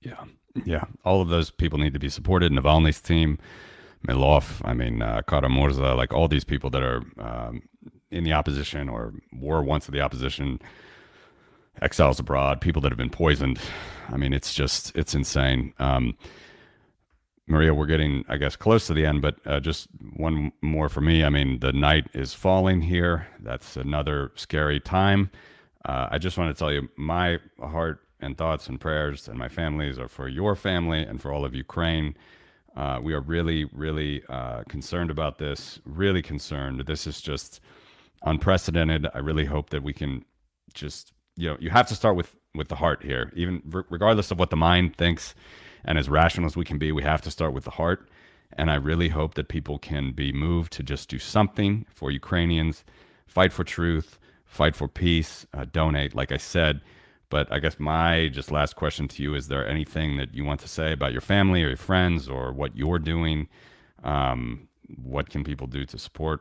Yeah, 0.00 0.24
yeah. 0.64 0.84
All 1.04 1.20
of 1.20 1.28
those 1.28 1.50
people 1.50 1.78
need 1.78 1.94
to 1.94 1.98
be 1.98 2.08
supported. 2.08 2.52
Navalny's 2.52 3.00
team, 3.00 3.38
Milov, 4.06 4.60
I 4.64 4.74
mean, 4.74 5.02
uh, 5.02 5.22
Kara-Murza, 5.28 5.96
like 5.96 6.12
all 6.12 6.28
these 6.28 6.44
people 6.44 6.70
that 6.70 6.82
are 6.82 7.02
um, 7.18 7.62
in 8.10 8.24
the 8.24 8.32
opposition 8.32 8.88
or 8.88 9.12
were 9.32 9.62
once 9.62 9.88
of 9.88 9.92
the 9.92 10.00
opposition, 10.00 10.60
exiles 11.82 12.20
abroad, 12.20 12.60
people 12.60 12.80
that 12.82 12.90
have 12.90 12.98
been 12.98 13.10
poisoned. 13.10 13.58
I 14.08 14.16
mean, 14.16 14.32
it's 14.32 14.54
just, 14.54 14.96
it's 14.96 15.14
insane. 15.14 15.72
Um, 15.78 16.16
Maria, 17.46 17.72
we're 17.72 17.86
getting, 17.86 18.24
I 18.28 18.36
guess, 18.36 18.56
close 18.56 18.86
to 18.86 18.94
the 18.94 19.06
end, 19.06 19.22
but 19.22 19.36
uh, 19.46 19.58
just 19.58 19.88
one 20.16 20.52
more 20.60 20.88
for 20.88 21.00
me. 21.00 21.24
I 21.24 21.30
mean, 21.30 21.60
the 21.60 21.72
night 21.72 22.06
is 22.12 22.34
falling 22.34 22.82
here. 22.82 23.26
That's 23.40 23.76
another 23.76 24.32
scary 24.34 24.80
time. 24.80 25.30
Uh, 25.88 26.06
I 26.10 26.18
just 26.18 26.36
want 26.36 26.54
to 26.54 26.58
tell 26.58 26.70
you 26.70 26.88
my 26.96 27.38
heart 27.58 28.00
and 28.20 28.36
thoughts 28.36 28.66
and 28.68 28.78
prayers 28.78 29.26
and 29.26 29.38
my 29.38 29.48
families 29.48 29.98
are 29.98 30.08
for 30.08 30.28
your 30.28 30.54
family 30.54 31.00
and 31.02 31.20
for 31.20 31.32
all 31.32 31.46
of 31.46 31.54
Ukraine. 31.54 32.14
Uh, 32.76 33.00
we 33.02 33.14
are 33.14 33.22
really, 33.22 33.64
really 33.72 34.22
uh, 34.28 34.64
concerned 34.68 35.10
about 35.10 35.38
this, 35.38 35.80
really 35.86 36.20
concerned. 36.20 36.84
This 36.86 37.06
is 37.06 37.22
just 37.22 37.60
unprecedented. 38.24 39.06
I 39.14 39.18
really 39.18 39.46
hope 39.46 39.70
that 39.70 39.82
we 39.82 39.94
can 39.94 40.26
just, 40.74 41.12
you 41.36 41.48
know, 41.48 41.56
you 41.58 41.70
have 41.70 41.86
to 41.88 41.94
start 41.94 42.16
with, 42.16 42.36
with 42.54 42.68
the 42.68 42.76
heart 42.76 43.02
here, 43.02 43.32
even 43.34 43.62
regardless 43.88 44.30
of 44.30 44.38
what 44.38 44.50
the 44.50 44.56
mind 44.56 44.94
thinks. 44.94 45.34
And 45.86 45.96
as 45.96 46.10
rational 46.10 46.46
as 46.46 46.56
we 46.56 46.66
can 46.66 46.76
be, 46.76 46.92
we 46.92 47.02
have 47.02 47.22
to 47.22 47.30
start 47.30 47.54
with 47.54 47.64
the 47.64 47.70
heart. 47.70 48.10
And 48.58 48.70
I 48.70 48.74
really 48.74 49.08
hope 49.08 49.34
that 49.34 49.48
people 49.48 49.78
can 49.78 50.12
be 50.12 50.32
moved 50.32 50.72
to 50.74 50.82
just 50.82 51.08
do 51.08 51.18
something 51.18 51.86
for 51.88 52.10
Ukrainians, 52.10 52.84
fight 53.26 53.52
for 53.54 53.64
truth, 53.64 54.18
fight 54.48 54.74
for 54.74 54.88
peace, 54.88 55.46
uh, 55.54 55.66
donate. 55.72 56.14
Like 56.14 56.32
I 56.32 56.38
said, 56.38 56.80
but 57.30 57.52
I 57.52 57.58
guess 57.58 57.78
my 57.78 58.28
just 58.28 58.50
last 58.50 58.74
question 58.74 59.06
to 59.08 59.22
you 59.22 59.34
is 59.34 59.48
there 59.48 59.68
anything 59.68 60.16
that 60.16 60.34
you 60.34 60.44
want 60.44 60.60
to 60.60 60.68
say 60.68 60.92
about 60.92 61.12
your 61.12 61.20
family 61.20 61.62
or 61.62 61.68
your 61.68 61.76
friends 61.76 62.28
or 62.28 62.52
what 62.52 62.76
you're 62.76 62.98
doing? 62.98 63.48
Um, 64.02 64.68
what 64.96 65.28
can 65.28 65.44
people 65.44 65.66
do 65.66 65.84
to 65.84 65.98
support? 65.98 66.40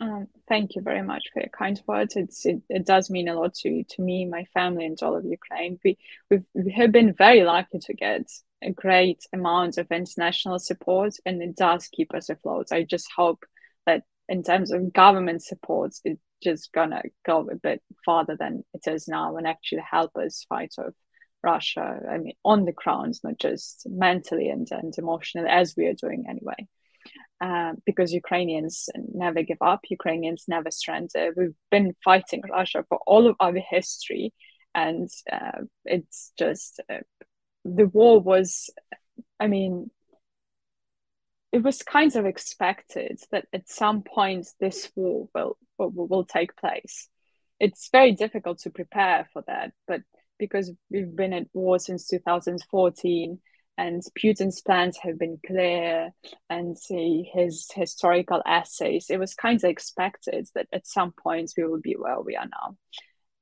Um, 0.00 0.28
thank 0.48 0.76
you 0.76 0.82
very 0.82 1.02
much 1.02 1.24
for 1.32 1.40
your 1.40 1.50
kind 1.50 1.80
words. 1.86 2.16
It's, 2.16 2.46
it, 2.46 2.62
it 2.68 2.86
does 2.86 3.10
mean 3.10 3.28
a 3.28 3.34
lot 3.34 3.54
to, 3.54 3.82
to 3.82 4.02
me, 4.02 4.24
my 4.24 4.44
family, 4.54 4.86
and 4.86 4.98
all 5.02 5.16
of 5.16 5.24
Ukraine. 5.24 5.78
We, 5.84 5.98
we've, 6.30 6.44
we 6.54 6.72
have 6.72 6.92
been 6.92 7.12
very 7.12 7.42
lucky 7.42 7.80
to 7.80 7.94
get 7.94 8.30
a 8.62 8.70
great 8.70 9.24
amount 9.32 9.76
of 9.76 9.90
international 9.90 10.60
support, 10.60 11.14
and 11.26 11.42
it 11.42 11.56
does 11.56 11.88
keep 11.88 12.14
us 12.14 12.28
afloat. 12.28 12.68
I 12.70 12.84
just 12.84 13.08
hope 13.14 13.44
that 13.86 14.04
in 14.28 14.42
terms 14.42 14.72
of 14.72 14.92
government 14.92 15.42
support, 15.42 15.92
it's 16.04 16.20
just 16.42 16.72
gonna 16.72 17.02
go 17.26 17.48
a 17.50 17.56
bit 17.56 17.82
farther 18.04 18.36
than 18.38 18.64
it 18.74 18.90
is 18.90 19.08
now 19.08 19.36
and 19.36 19.46
actually 19.46 19.82
help 19.90 20.16
us 20.16 20.46
fight 20.48 20.74
off 20.78 20.94
Russia. 21.42 22.00
I 22.10 22.18
mean, 22.18 22.34
on 22.44 22.64
the 22.64 22.72
ground, 22.72 23.14
not 23.24 23.38
just 23.38 23.86
mentally 23.88 24.48
and, 24.48 24.66
and 24.70 24.94
emotionally, 24.98 25.48
as 25.48 25.74
we 25.76 25.86
are 25.86 25.94
doing 25.94 26.24
anyway. 26.28 26.66
Uh, 27.40 27.74
because 27.86 28.12
Ukrainians 28.12 28.88
never 29.14 29.42
give 29.42 29.58
up, 29.60 29.80
Ukrainians 29.88 30.44
never 30.48 30.70
surrender. 30.70 31.32
We've 31.36 31.54
been 31.70 31.94
fighting 32.04 32.42
Russia 32.50 32.84
for 32.88 32.98
all 33.06 33.28
of 33.28 33.36
our 33.38 33.54
history, 33.54 34.34
and 34.74 35.08
uh, 35.32 35.62
it's 35.84 36.32
just 36.38 36.80
uh, 36.90 36.98
the 37.64 37.86
war 37.86 38.20
was. 38.20 38.70
I 39.40 39.46
mean, 39.46 39.90
it 41.52 41.62
was 41.62 41.82
kind 41.82 42.14
of 42.16 42.26
expected 42.26 43.20
that 43.30 43.46
at 43.52 43.68
some 43.68 44.02
point 44.02 44.48
this 44.60 44.90
war 44.94 45.28
will, 45.34 45.56
will, 45.78 45.90
will 46.06 46.24
take 46.24 46.56
place. 46.56 47.08
It's 47.58 47.88
very 47.90 48.12
difficult 48.12 48.58
to 48.60 48.70
prepare 48.70 49.28
for 49.32 49.42
that, 49.46 49.72
but 49.86 50.02
because 50.38 50.70
we've 50.90 51.14
been 51.14 51.32
at 51.32 51.48
war 51.52 51.78
since 51.78 52.06
2014 52.06 53.40
and 53.78 54.02
Putin's 54.18 54.60
plans 54.60 54.98
have 54.98 55.20
been 55.20 55.38
clear, 55.46 56.10
and 56.50 56.76
his 56.88 57.70
historical 57.72 58.42
essays. 58.44 59.06
It 59.08 59.20
was 59.20 59.34
kind 59.34 59.62
of 59.62 59.70
expected 59.70 60.48
that 60.56 60.66
at 60.72 60.86
some 60.86 61.12
point 61.12 61.52
we 61.56 61.62
will 61.64 61.80
be 61.80 61.94
where 61.96 62.20
we 62.20 62.34
are 62.34 62.46
now. 62.46 62.76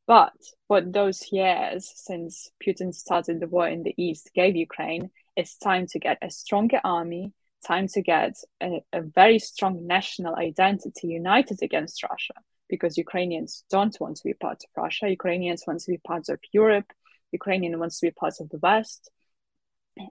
But 0.07 0.35
what 0.69 0.93
those 0.93 1.33
years 1.33 1.91
since 1.97 2.51
Putin 2.65 2.95
started 2.95 3.41
the 3.41 3.49
war 3.49 3.67
in 3.67 3.83
the 3.83 3.95
east 3.97 4.31
gave 4.35 4.55
Ukraine 4.57 5.11
is 5.37 5.57
time 5.57 5.87
to 5.89 5.99
get 5.99 6.19
a 6.21 6.31
stronger 6.31 6.81
army, 6.85 7.33
time 7.65 7.89
to 7.89 8.03
get 8.03 8.35
a, 8.63 8.83
a 8.93 9.03
very 9.03 9.39
strong 9.39 9.87
national 9.87 10.37
identity 10.37 11.09
united 11.09 11.59
against 11.63 12.03
Russia, 12.03 12.35
because 12.69 12.99
Ukrainians 12.99 13.65
don't 13.71 13.97
want 14.01 14.17
to 14.17 14.25
be 14.25 14.35
part 14.35 14.63
of 14.65 14.83
Russia. 14.83 15.09
Ukrainians 15.09 15.65
want 15.67 15.81
to 15.81 15.91
be 15.91 15.99
part 15.99 16.29
of 16.29 16.39
Europe. 16.53 16.93
Ukrainian 17.33 17.79
wants 17.79 18.01
to 18.01 18.07
be 18.07 18.11
part 18.13 18.35
of 18.41 18.49
the 18.49 18.59
West. 18.59 19.11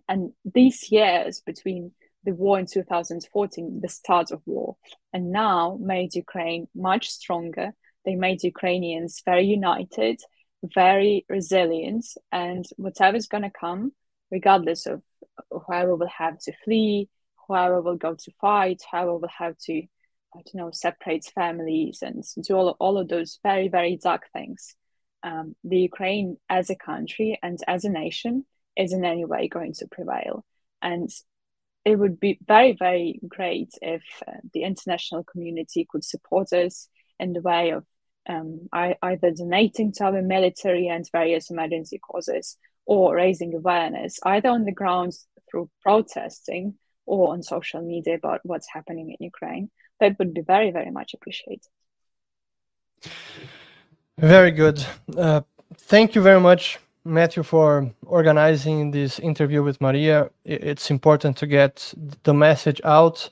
And 0.08 0.32
these 0.43 0.91
years 0.91 1.41
between 1.46 1.91
the 2.24 2.34
war 2.34 2.60
in 2.60 2.66
2014, 2.66 3.80
the 3.82 3.89
start 3.89 4.32
of 4.32 4.41
war, 4.46 4.78
and 5.14 5.32
now 5.32 5.78
made 5.80 6.16
Ukraine 6.16 6.68
much 6.76 7.10
stronger. 7.10 7.74
They 8.04 8.16
made 8.16 8.43
Ukrainians 8.43 9.22
very 9.24 9.46
united, 9.46 10.22
very 10.74 11.26
resilient, 11.30 12.06
and 12.32 12.66
whatever's 12.78 13.28
going 13.28 13.43
to 13.43 13.52
come, 13.52 13.91
regardless 14.32 14.88
of 14.88 15.04
whoever 15.52 15.96
will 15.96 16.08
have 16.18 16.39
to 16.39 16.54
flee, 16.64 17.10
whoever 17.48 17.82
will 17.82 17.98
go 17.98 18.16
to 18.16 18.32
fight, 18.41 18.82
whoever 18.91 19.18
will 19.18 19.30
have 19.38 19.58
to, 19.66 19.74
I 19.74 20.41
don't 20.46 20.56
know, 20.56 20.72
separate 20.72 21.26
families 21.34 22.00
and 22.02 22.24
do 22.43 22.56
all, 22.56 22.76
all 22.80 22.98
of 22.98 23.08
those 23.08 23.39
very, 23.43 23.68
very 23.68 23.98
dark 23.98 24.24
things. 24.34 24.76
Um, 25.24 25.56
the 25.64 25.80
Ukraine 25.80 26.38
as 26.50 26.70
a 26.70 26.76
country 26.76 27.39
and 27.41 27.58
as 27.68 27.84
a 27.84 27.89
nation 27.89 28.46
is 28.78 28.93
in 28.93 29.06
any 29.06 29.26
way 29.26 29.48
going 29.48 29.74
to 29.76 29.88
prevail. 29.88 30.46
And 30.82 31.10
it 31.84 31.98
would 31.98 32.20
be 32.20 32.39
very, 32.46 32.74
very 32.74 33.20
great 33.28 33.70
if 33.82 34.04
uh, 34.28 34.34
the 34.54 34.64
international 34.64 35.24
community 35.24 35.88
could 35.89 36.04
support 36.04 36.52
us 36.54 36.88
in 37.20 37.34
the 37.34 37.41
way 37.41 37.72
of 37.72 37.86
um, 38.28 38.68
either 38.74 39.32
donating 39.32 39.91
to 39.93 40.06
our 40.06 40.22
military 40.22 40.88
and 40.88 41.08
various 41.12 41.52
emergency 41.52 42.00
causes 42.00 42.58
or 42.86 43.16
raising 43.16 43.54
awareness, 43.54 44.20
either 44.26 44.50
on 44.50 44.66
the 44.66 44.72
ground 44.72 45.14
through 45.50 45.70
protesting 45.82 46.76
or 47.06 47.34
on 47.34 47.43
social 47.43 47.82
media 47.82 48.16
about 48.16 48.41
what's 48.43 48.68
happening 48.68 49.10
in 49.12 49.18
Ukraine. 49.24 49.70
That 49.99 50.18
would 50.20 50.34
be 50.34 50.41
very, 50.41 50.72
very 50.72 50.91
much 50.91 51.14
appreciated. 51.14 51.68
Very 54.18 54.51
good. 54.51 54.86
Uh, 55.16 55.41
thank 55.78 56.16
you 56.16 56.22
very 56.22 56.39
much 56.39 56.80
Matthew, 57.08 57.43
for 57.43 57.91
organizing 58.08 58.89
this 58.89 59.20
interview 59.20 59.62
with 59.62 59.80
Maria. 59.80 60.32
It's 60.43 60.89
important 60.89 61.38
to 61.38 61.45
get 61.45 61.93
the 62.24 62.34
message 62.34 62.82
out. 62.84 63.30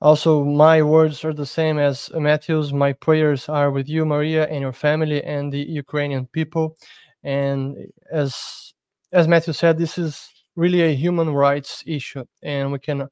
Also, 0.00 0.42
my 0.42 0.80
words 0.80 1.22
are 1.22 1.34
the 1.34 1.44
same 1.44 1.78
as 1.78 2.10
Matthew's. 2.14 2.72
My 2.72 2.94
prayers 2.94 3.50
are 3.50 3.70
with 3.70 3.90
you, 3.90 4.06
Maria, 4.06 4.46
and 4.48 4.62
your 4.62 4.72
family 4.72 5.22
and 5.22 5.52
the 5.52 5.60
Ukrainian 5.60 6.26
people. 6.28 6.78
And 7.22 7.76
as 8.10 8.72
as 9.12 9.28
Matthew 9.28 9.52
said, 9.52 9.76
this 9.76 9.98
is 9.98 10.30
really 10.60 10.82
a 10.82 10.94
human 10.94 11.30
rights 11.30 11.82
issue, 11.86 12.24
and 12.42 12.72
we 12.72 12.78
can 12.78 13.08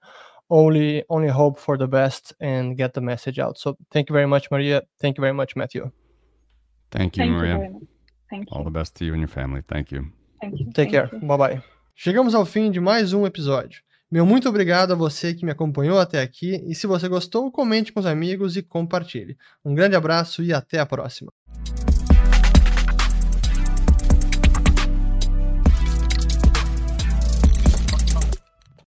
only 0.51 1.05
only 1.09 1.29
hope 1.29 1.59
for 1.59 1.79
the 1.79 1.87
best 1.87 2.35
and 2.41 2.77
get 2.77 2.93
the 2.93 3.01
message 3.01 3.39
out. 3.39 3.59
So, 3.59 3.77
thank 3.91 4.09
you 4.09 4.15
very 4.15 4.27
much, 4.27 4.51
Maria. 4.51 4.83
Thank 5.01 5.19
you 5.19 5.23
very 5.23 5.35
much, 5.35 5.57
Matthew. 5.57 5.91
Thank 6.91 7.17
you, 7.17 7.25
Thank 7.25 7.33
Maria. 7.33 7.57
You 7.59 7.89
Thank 8.31 8.49
All 8.53 8.65
the 8.65 8.71
best 8.71 8.95
to 8.97 9.05
you 9.05 9.13
and 9.13 9.21
your 9.21 9.29
family. 9.29 9.63
Thank 9.67 9.91
you. 9.91 10.13
Thank 10.41 10.59
you. 10.59 10.67
Take 10.67 10.75
Thank 10.75 10.91
care. 10.91 11.09
you. 11.13 11.27
Bye 11.27 11.37
bye. 11.37 11.63
Chegamos 11.95 12.35
ao 12.35 12.45
fim 12.45 12.71
de 12.71 12.81
mais 12.81 13.13
um 13.13 13.27
episódio. 13.27 13.83
Meu 14.11 14.25
muito 14.25 14.49
obrigado 14.49 14.93
a 14.93 14.95
você 14.95 15.35
que 15.35 15.45
me 15.45 15.51
acompanhou 15.51 15.99
até 15.99 16.23
aqui 16.23 16.63
e 16.67 16.75
se 16.75 16.87
você 16.87 17.09
gostou, 17.09 17.51
comente 17.51 17.93
com 17.93 18.01
os 18.01 18.07
amigos 18.07 18.57
e 18.57 18.63
compartilhe. 18.63 19.37
Um 19.65 19.75
grande 19.75 19.97
abraço 19.97 20.43
e 20.43 20.53
até 20.53 20.79
a 20.79 20.87
próxima. 20.87 21.31